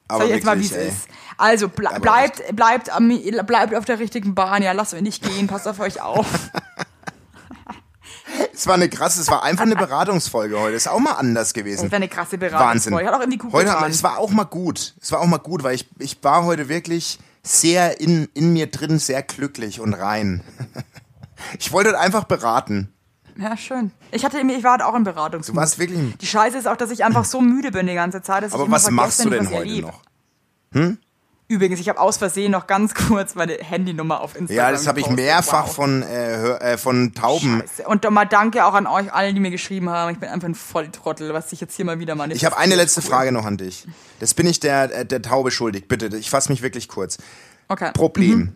Aber 0.07 0.19
Sag 0.19 0.28
ich 0.30 0.36
jetzt 0.36 0.45
mal, 0.45 0.57
wie 0.57 0.69
wirklich, 0.69 0.88
es 0.88 0.93
ist. 0.99 1.07
Also 1.38 1.67
ble 1.67 1.89
bleibt, 1.99 2.55
bleibt, 2.55 2.89
am, 2.91 3.09
bleibt 3.45 3.76
auf 3.76 3.84
der 3.84 3.99
richtigen 3.99 4.36
Bahn, 4.36 4.63
ja, 4.63 4.71
lasst 4.71 4.93
euch 4.93 5.01
nicht 5.01 5.21
gehen, 5.21 5.47
passt 5.47 5.67
auf 5.67 5.82
euch 5.82 5.99
auf. 6.01 6.26
Es 8.56 8.68
war 8.68 8.76
eine 8.76 8.89
krasse, 8.89 9.22
es 9.22 9.28
war 9.30 9.43
einfach 9.43 9.64
eine 9.64 9.76
Beratungsfolge 9.76 10.60
heute. 10.60 10.76
Ist 10.76 10.88
auch 10.88 10.99
mal 10.99 11.14
anders 11.14 11.53
gewesen. 11.53 11.84
Das 11.84 11.91
wäre 11.91 11.97
eine 11.97 12.08
krasse 12.08 12.38
Beratung. 12.38 12.68
Wahnsinn. 12.68 12.95
Hat 12.95 13.14
auch 13.14 13.20
irgendwie 13.20 13.38
gut 13.38 13.51
heute, 13.53 13.66
getan. 13.66 13.91
Es 13.91 14.01
war 14.03 14.18
auch 14.18 14.32
mal 14.32 14.45
gut. 14.45 14.95
Es 15.01 15.12
war 15.12 15.20
auch 15.20 15.26
mal 15.28 15.38
gut, 15.38 15.64
weil 15.64 15.76
ich, 15.76 15.88
ich 15.99 16.24
war 16.24 16.45
heute 16.45 16.70
wirklich 16.70 17.20
sehr 17.43 17.99
in, 17.99 18.28
in 18.34 18.53
mir 18.53 18.68
drin, 18.68 18.97
sehr 18.99 19.22
glücklich 19.24 19.80
und 19.80 19.93
rein. 19.93 20.41
Ich 21.60 21.72
wollte 21.74 21.99
einfach 21.99 22.24
beraten. 22.24 22.91
Ja, 23.38 23.58
schön. 23.58 23.91
Ich 24.12 24.24
hatte, 24.24 24.39
ich 24.39 24.64
war 24.64 24.72
halt 24.72 24.82
auch 24.82 24.95
in 24.95 25.03
Beratung. 25.03 25.41
Du 25.41 25.56
warst 25.56 25.78
wirklich. 25.78 26.18
Die 26.18 26.26
Scheiße 26.26 26.58
ist 26.58 26.68
auch, 26.68 26.78
dass 26.78 26.89
ich 26.91 27.03
einfach 27.03 27.26
so 27.26 27.41
müde 27.41 27.72
bin 27.72 27.88
die 27.88 27.93
ganze 27.93 28.22
Zeit, 28.22 28.45
Aber 28.53 28.72
was 28.72 28.89
machst 28.89 29.24
du 29.24 29.30
denn 29.30 29.47
heute 29.47 29.58
erlebe. 29.58 29.88
noch? 29.88 30.01
Übrigens, 31.47 31.79
ich 31.79 31.89
habe 31.89 31.99
aus 31.99 32.17
Versehen 32.17 32.51
noch 32.51 32.65
ganz 32.65 32.93
kurz 33.07 33.35
meine 33.35 33.53
Handynummer 33.53 34.21
auf 34.21 34.35
Instagram 34.35 34.65
Ja, 34.65 34.71
das 34.71 34.87
habe 34.87 34.99
ich 34.99 35.09
mehrfach 35.09 35.67
Wow. 35.67 35.75
von, 35.75 36.01
äh, 36.03 36.73
äh, 36.73 36.77
von 36.77 37.13
Tauben. 37.13 37.61
Scheiße. 37.61 37.87
Und 37.87 38.09
mal 38.09 38.25
danke 38.25 38.65
auch 38.65 38.73
an 38.73 38.87
euch 38.87 39.13
allen, 39.13 39.35
die 39.35 39.41
mir 39.41 39.51
geschrieben 39.51 39.89
haben. 39.89 40.11
Ich 40.11 40.19
bin 40.19 40.29
einfach 40.29 40.47
ein 40.47 40.55
Volltrottel, 40.55 41.33
was 41.33 41.51
ich 41.51 41.61
jetzt 41.61 41.75
hier 41.75 41.85
mal 41.85 41.99
wieder 41.99 42.15
manifestiert. 42.15 42.51
Ich 42.51 42.57
habe 42.57 42.61
eine 42.61 42.75
letzte 42.75 43.01
Frage 43.01 43.31
noch 43.31 43.45
an 43.45 43.57
dich. 43.57 43.87
Das 44.19 44.33
bin 44.33 44.47
ich 44.47 44.59
der, 44.59 44.93
äh, 44.99 45.05
der 45.05 45.21
Taube 45.21 45.51
schuldig. 45.51 45.87
Bitte, 45.87 46.07
ich 46.17 46.29
fasse 46.29 46.51
mich 46.51 46.61
wirklich 46.61 46.87
kurz. 46.87 47.17
Okay. 47.67 47.91
Problem. 47.93 48.55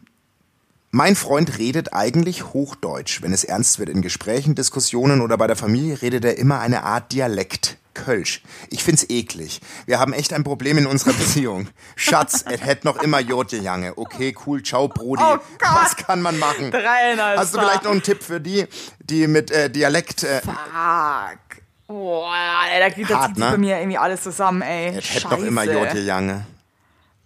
Mein 0.91 1.15
Freund 1.15 1.59
redet 1.59 1.93
eigentlich 1.93 2.45
Hochdeutsch. 2.45 3.21
Wenn 3.21 3.31
es 3.31 3.43
ernst 3.43 3.77
wird 3.77 3.89
in 3.89 4.01
Gesprächen, 4.01 4.55
Diskussionen 4.55 5.21
oder 5.21 5.37
bei 5.37 5.45
der 5.45 5.55
Familie, 5.55 6.01
redet 6.01 6.25
er 6.25 6.39
immer 6.39 6.59
eine 6.59 6.83
Art 6.83 7.11
Dialekt. 7.11 7.77
Kölsch. 7.93 8.41
Ich 8.69 8.83
find's 8.83 9.05
eklig. 9.07 9.61
Wir 9.85 9.99
haben 9.99 10.13
echt 10.13 10.33
ein 10.33 10.43
Problem 10.43 10.79
in 10.79 10.87
unserer 10.87 11.13
Beziehung. 11.17 11.67
Schatz, 11.95 12.43
es 12.49 12.61
hätt 12.61 12.85
noch 12.85 13.03
immer 13.03 13.19
Jodje 13.19 13.59
Jange. 13.59 13.97
Okay, 13.97 14.35
cool, 14.45 14.63
ciao, 14.63 14.87
Brody. 14.87 15.21
Oh 15.23 15.37
Gott. 15.59 15.69
Was 15.75 15.95
kann 15.95 16.23
man 16.23 16.39
machen? 16.39 16.73
Alter. 16.73 17.37
Hast 17.37 17.53
du 17.53 17.59
vielleicht 17.59 17.83
noch 17.83 17.91
einen 17.91 18.01
Tipp 18.01 18.23
für 18.23 18.41
die, 18.41 18.65
die 18.99 19.27
mit 19.27 19.51
äh, 19.51 19.69
Dialekt... 19.69 20.23
Äh, 20.23 20.41
Fuck. 20.41 21.59
Boah, 21.85 22.33
ey, 22.71 22.79
da 22.79 22.89
geht 22.89 23.09
Hart, 23.09 23.31
das 23.31 23.37
ne? 23.37 23.51
bei 23.51 23.57
mir 23.57 23.77
irgendwie 23.77 23.97
alles 23.97 24.21
zusammen, 24.21 24.61
ey. 24.61 24.95
es 24.95 25.05
Scheiße. 25.05 25.29
hätt 25.29 25.31
noch 25.31 25.43
immer 25.45 25.63
Jodje 25.63 26.01
Jange. 26.01 26.45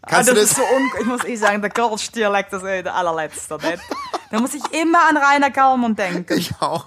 Ah, 0.04 0.08
Kannst 0.10 0.30
das, 0.30 0.36
du 0.36 0.42
ist 0.42 0.56
so 0.56 0.62
un 0.64 0.92
ich 1.00 1.06
muss 1.06 1.24
eh 1.24 1.36
sagen, 1.38 1.62
der 1.62 1.72
Kölsch-Dialekt 1.72 2.52
ist 2.54 2.64
eh 2.64 2.84
der 2.84 2.94
allerletzte. 2.94 3.56
Nicht? 3.56 3.80
Da 4.32 4.40
muss 4.40 4.54
ich 4.54 4.64
immer 4.74 5.00
an 5.08 5.16
Rainer 5.18 5.50
Kalmund 5.50 5.98
denken. 5.98 6.38
Ich 6.38 6.52
auch. 6.60 6.86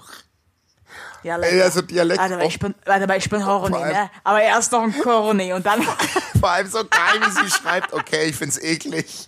Ja, 1.23 1.37
Ey, 1.39 1.61
also 1.61 1.81
Dialekt 1.81 2.19
Warte 2.21 2.35
mal, 2.37 2.43
auch- 2.43 2.47
ich 2.47 2.59
bin, 2.59 2.75
warte 2.85 3.07
mal, 3.07 3.17
ich 3.17 3.27
bin 3.29 3.41
allem- 3.41 3.71
ne? 3.71 4.09
Aber 4.23 4.41
erst 4.41 4.71
noch 4.71 4.83
ein 4.83 4.97
Corny 5.01 5.51
und 5.51 5.65
dann... 5.65 5.81
Vor 6.39 6.49
allem 6.49 6.67
so 6.67 6.79
geil, 6.85 7.19
wie 7.25 7.31
sie 7.31 7.49
schreibt. 7.51 7.91
Okay, 7.91 8.25
ich 8.25 8.35
find's 8.35 8.59
eklig. 8.59 9.27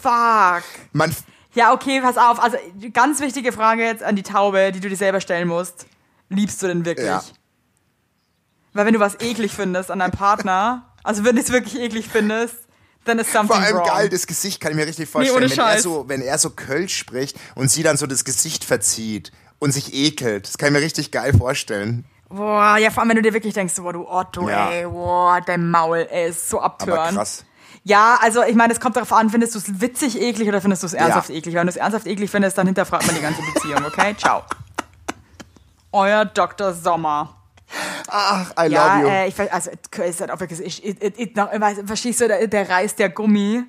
Fuck. 0.00 0.62
Man, 0.92 1.14
Ja, 1.54 1.72
okay, 1.72 2.00
pass 2.00 2.16
auf. 2.16 2.42
Also, 2.42 2.56
ganz 2.92 3.20
wichtige 3.20 3.52
Frage 3.52 3.84
jetzt 3.84 4.02
an 4.02 4.16
die 4.16 4.22
Taube, 4.22 4.72
die 4.72 4.80
du 4.80 4.88
dir 4.88 4.96
selber 4.96 5.20
stellen 5.20 5.48
musst. 5.48 5.86
Liebst 6.30 6.62
du 6.62 6.66
denn 6.66 6.84
wirklich? 6.84 7.06
Ja. 7.06 7.22
Weil 8.72 8.86
wenn 8.86 8.94
du 8.94 9.00
was 9.00 9.20
eklig 9.20 9.52
findest 9.52 9.90
an 9.90 9.98
deinem 9.98 10.12
Partner, 10.12 10.87
also 11.04 11.24
wenn 11.24 11.36
du 11.36 11.42
es 11.42 11.50
wirklich 11.50 11.76
eklig 11.80 12.08
findest, 12.08 12.54
dann 13.04 13.18
ist 13.18 13.32
something 13.32 13.56
Vor 13.56 13.64
allem 13.64 13.76
wrong. 13.78 13.86
geil, 13.86 14.08
das 14.08 14.26
Gesicht 14.26 14.60
kann 14.60 14.72
ich 14.72 14.76
mir 14.76 14.86
richtig 14.86 15.08
vorstellen. 15.08 15.36
ohne 15.36 15.50
wenn, 15.50 15.58
er 15.58 15.80
so, 15.80 16.04
wenn 16.08 16.20
er 16.20 16.38
so 16.38 16.50
Kölsch 16.50 16.96
spricht 16.96 17.36
und 17.54 17.70
sie 17.70 17.82
dann 17.82 17.96
so 17.96 18.06
das 18.06 18.24
Gesicht 18.24 18.64
verzieht 18.64 19.32
und 19.58 19.72
sich 19.72 19.94
ekelt. 19.94 20.46
Das 20.46 20.58
kann 20.58 20.68
ich 20.68 20.72
mir 20.74 20.84
richtig 20.84 21.10
geil 21.10 21.32
vorstellen. 21.36 22.04
Boah, 22.28 22.76
ja, 22.76 22.90
vor 22.90 23.00
allem, 23.02 23.08
wenn 23.10 23.16
du 23.16 23.22
dir 23.22 23.32
wirklich 23.32 23.54
denkst, 23.54 23.74
boah, 23.76 23.92
du 23.94 24.06
Otto, 24.06 24.48
Ja. 24.50 24.68
ey, 24.70 24.84
boah, 24.86 25.40
dein 25.40 25.70
Maul, 25.70 26.06
ey, 26.10 26.28
ist 26.28 26.50
so 26.50 26.60
abtören. 26.60 26.98
Aber 26.98 27.12
krass. 27.12 27.44
Ja, 27.84 28.18
also 28.20 28.42
ich 28.42 28.54
meine, 28.54 28.74
es 28.74 28.80
kommt 28.80 28.96
darauf 28.96 29.12
an, 29.14 29.30
findest 29.30 29.54
du 29.54 29.58
es 29.60 29.80
witzig 29.80 30.20
eklig 30.20 30.46
oder 30.46 30.60
findest 30.60 30.82
du 30.82 30.86
es 30.88 30.92
ernsthaft 30.92 31.30
Ja. 31.30 31.36
eklig? 31.36 31.54
Wenn 31.54 31.66
du 31.66 31.70
es 31.70 31.76
ernsthaft 31.76 32.06
eklig 32.06 32.30
findest, 32.30 32.58
dann 32.58 32.66
hinterfragt 32.66 33.06
man 33.06 33.14
die 33.16 33.22
ganze 33.22 33.40
Beziehung, 33.54 33.82
okay? 33.86 34.14
Ciao. 34.18 34.42
Euer 35.92 36.26
Dr. 36.26 36.74
Sommer. 36.74 37.34
Ach, 38.08 38.52
I 38.58 38.70
Ja, 38.70 38.96
love 38.96 39.02
you. 39.04 39.08
äh, 39.08 39.28
ich 39.28 39.52
also 39.52 39.70
es 39.70 39.98
ist 40.10 40.20
halt 40.20 40.30
auch 40.30 40.40
wirklich, 40.40 40.60
ich, 40.60 40.84
ich, 40.84 41.02
ich, 41.02 41.18
ich, 41.18 41.34
noch, 41.36 41.52
weißt, 41.52 41.82
verstehst 41.86 42.20
du, 42.20 42.28
der, 42.28 42.46
der 42.46 42.68
reißt 42.68 42.98
der 42.98 43.10
Gummi 43.10 43.64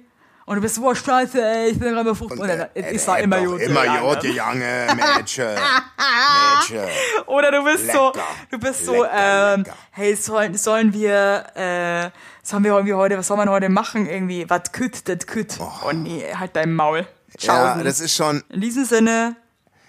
und 0.45 0.55
du 0.55 0.61
bist 0.61 0.75
so, 0.75 0.83
oh, 0.87 0.95
scheiße, 0.95 1.39
ey, 1.39 1.69
ich 1.69 1.79
bin 1.79 1.89
gerade 1.93 2.15
frucht. 2.15 2.31
Und, 2.39 2.47
dann 2.47 2.61
äh, 2.73 2.97
da 2.97 3.17
äh, 3.17 3.23
immer 3.23 3.39
gut. 3.45 3.61
Immer 3.61 3.85
ja, 3.85 4.01
Jodje 4.01 4.31
Jange, 4.31 4.87
Mädchen. 4.95 5.45
Mädchen. 5.47 6.87
Oder 7.27 7.51
du 7.51 7.63
bist 7.63 7.91
so, 7.91 8.07
Lecker. 8.07 8.23
du 8.49 8.57
bist 8.59 8.85
so, 8.85 9.03
Lecker, 9.03 9.53
ähm, 9.53 9.59
lecker. 9.63 9.77
hey, 9.91 10.15
sollen, 10.15 10.55
sollen 10.57 10.93
wir, 10.93 11.45
äh, 11.55 12.09
sollen 12.41 12.63
wir 12.63 12.71
irgendwie 12.71 12.93
heute, 12.95 13.17
was 13.17 13.27
soll 13.27 13.37
man 13.37 13.49
heute 13.49 13.69
machen? 13.69 14.07
Irgendwie, 14.09 14.49
was 14.49 14.71
kütt, 14.71 15.07
das 15.07 15.27
kütt. 15.27 15.57
Oh. 15.59 15.91
nee, 15.93 16.23
halt 16.33 16.55
dein 16.55 16.73
Maul. 16.73 17.05
Ciao. 17.37 17.77
Ja, 17.77 17.83
das 17.83 17.99
ist 17.99 18.15
schon, 18.15 18.43
In 18.49 18.61
diesem 18.61 18.85
Sinne, 18.85 19.35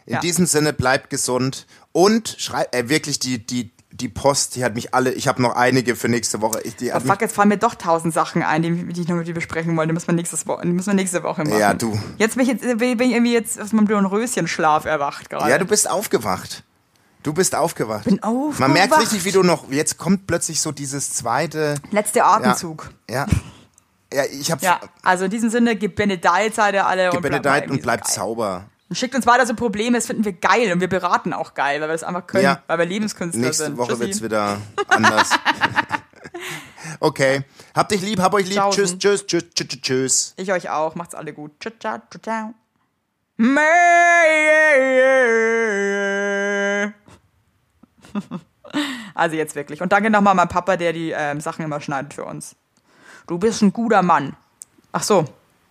in 0.04 0.12
Ja. 0.14 0.20
diesem 0.20 0.44
Sinne, 0.44 0.72
bleibt 0.74 1.08
gesund 1.08 1.66
und 1.92 2.36
schreibt, 2.38 2.74
äh, 2.74 2.88
wirklich 2.90 3.18
die, 3.18 3.44
die, 3.44 3.72
die 3.92 4.08
Post, 4.08 4.56
die 4.56 4.64
hat 4.64 4.74
mich 4.74 4.94
alle, 4.94 5.12
ich 5.12 5.28
habe 5.28 5.42
noch 5.42 5.56
einige 5.56 5.96
für 5.96 6.08
nächste 6.08 6.40
Woche. 6.40 6.60
Ich, 6.62 6.76
die 6.76 6.92
oh 6.92 7.00
fuck, 7.00 7.20
jetzt 7.20 7.34
fallen 7.34 7.48
mir 7.48 7.58
doch 7.58 7.74
tausend 7.74 8.14
Sachen 8.14 8.42
ein, 8.42 8.62
die, 8.62 8.92
die 8.92 9.00
ich 9.02 9.08
noch 9.08 9.16
mit 9.16 9.26
dir 9.26 9.34
besprechen 9.34 9.76
wollte. 9.76 9.88
Die 9.88 9.94
müssen 9.94 10.08
wir, 10.08 10.14
nächstes 10.14 10.46
Wo 10.46 10.56
die 10.56 10.68
müssen 10.68 10.88
wir 10.88 10.94
nächste 10.94 11.22
Woche 11.22 11.44
machen. 11.44 11.58
Ja, 11.58 11.74
du. 11.74 11.98
Jetzt 12.18 12.36
bin 12.36 12.44
ich, 12.44 12.48
jetzt, 12.48 12.78
bin 12.78 13.00
ich 13.00 13.12
irgendwie 13.12 13.32
jetzt 13.32 13.60
aus 13.60 13.72
meinem 13.72 13.86
blauen 13.86 14.06
Röschenschlaf 14.06 14.84
erwacht 14.84 15.28
gerade. 15.28 15.50
ja, 15.50 15.58
du 15.58 15.64
bist 15.64 15.90
aufgewacht. 15.90 16.62
Du 17.22 17.34
bist 17.34 17.54
aufgewacht. 17.54 18.04
Bin 18.04 18.22
aufgewacht. 18.22 18.60
Man 18.60 18.72
merkt 18.72 18.98
richtig, 18.98 19.24
wie 19.24 19.32
du 19.32 19.42
noch, 19.42 19.70
jetzt 19.70 19.98
kommt 19.98 20.26
plötzlich 20.26 20.60
so 20.60 20.72
dieses 20.72 21.12
zweite, 21.12 21.74
Letzter 21.90 22.24
Atemzug. 22.26 22.90
ja. 23.10 23.26
Ja, 24.12 24.24
ich 24.24 24.50
habe 24.50 24.64
Ja, 24.64 24.80
also 25.04 25.26
in 25.26 25.30
diesem 25.30 25.50
Sinne, 25.50 25.76
gib 25.76 25.94
Benedeit, 25.94 26.54
seid 26.54 26.74
ihr 26.74 26.84
alle. 26.84 27.12
und 27.12 27.14
mal 27.14 27.20
Benedikt 27.20 27.46
irgendwie 27.54 27.74
und 27.74 27.82
bleibt 27.82 28.06
geil. 28.06 28.14
sauber. 28.14 28.64
Und 28.90 28.96
schickt 28.96 29.14
uns 29.14 29.24
weiter 29.24 29.46
so 29.46 29.54
Probleme, 29.54 29.96
das 29.96 30.06
finden 30.06 30.24
wir 30.24 30.32
geil 30.32 30.72
und 30.72 30.80
wir 30.80 30.88
beraten 30.88 31.32
auch 31.32 31.54
geil, 31.54 31.80
weil 31.80 31.88
wir 31.88 31.92
das 31.92 32.02
einfach 32.02 32.26
können, 32.26 32.42
Ja. 32.42 32.62
weil 32.66 32.78
wir 32.80 32.86
Lebenskünstler 32.86 33.40
Nächste 33.40 33.64
sind. 33.66 33.76
Woche 33.78 33.90
Tschüssi. 33.92 34.00
wird's 34.00 34.22
wieder 34.22 34.60
anders. 34.88 35.30
okay. 37.00 37.44
Habt 37.72 37.92
dich 37.92 38.02
lieb, 38.02 38.18
hab 38.20 38.34
euch 38.34 38.48
lieb. 38.48 38.60
Tschüss, 38.70 38.98
tschüss, 38.98 39.24
tschüss, 39.26 39.44
tschüss, 39.54 39.80
tschüss. 39.80 40.34
Ich 40.36 40.50
euch 40.52 40.70
auch, 40.70 40.96
macht's 40.96 41.14
alle 41.14 41.32
gut. 41.32 41.52
Ciao, 41.60 41.72
ciao, 41.78 42.00
ciao. 42.20 42.54
Also 49.14 49.36
jetzt 49.36 49.54
wirklich. 49.54 49.82
Und 49.82 49.92
danke 49.92 50.10
nochmal 50.10 50.34
meinem 50.34 50.48
Papa, 50.48 50.76
der 50.76 50.92
die 50.92 51.12
ähm, 51.16 51.40
Sachen 51.40 51.64
immer 51.64 51.80
schneidet 51.80 52.14
für 52.14 52.24
uns. 52.24 52.56
Du 53.26 53.38
bist 53.38 53.62
ein 53.62 53.72
guter 53.72 54.02
Mann. 54.02 54.34
Ach 54.92 55.02
so, 55.02 55.24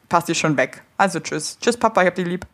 passt 0.07 0.28
dir 0.28 0.36
schon 0.36 0.55
weg. 0.57 0.84
Also 0.97 1.20
tschüss. 1.20 1.57
Tschüss, 1.59 1.78
Papa, 1.78 2.01
ich 2.01 2.07
hab 2.07 2.15
dich 2.15 2.26
lieb. 2.28 2.45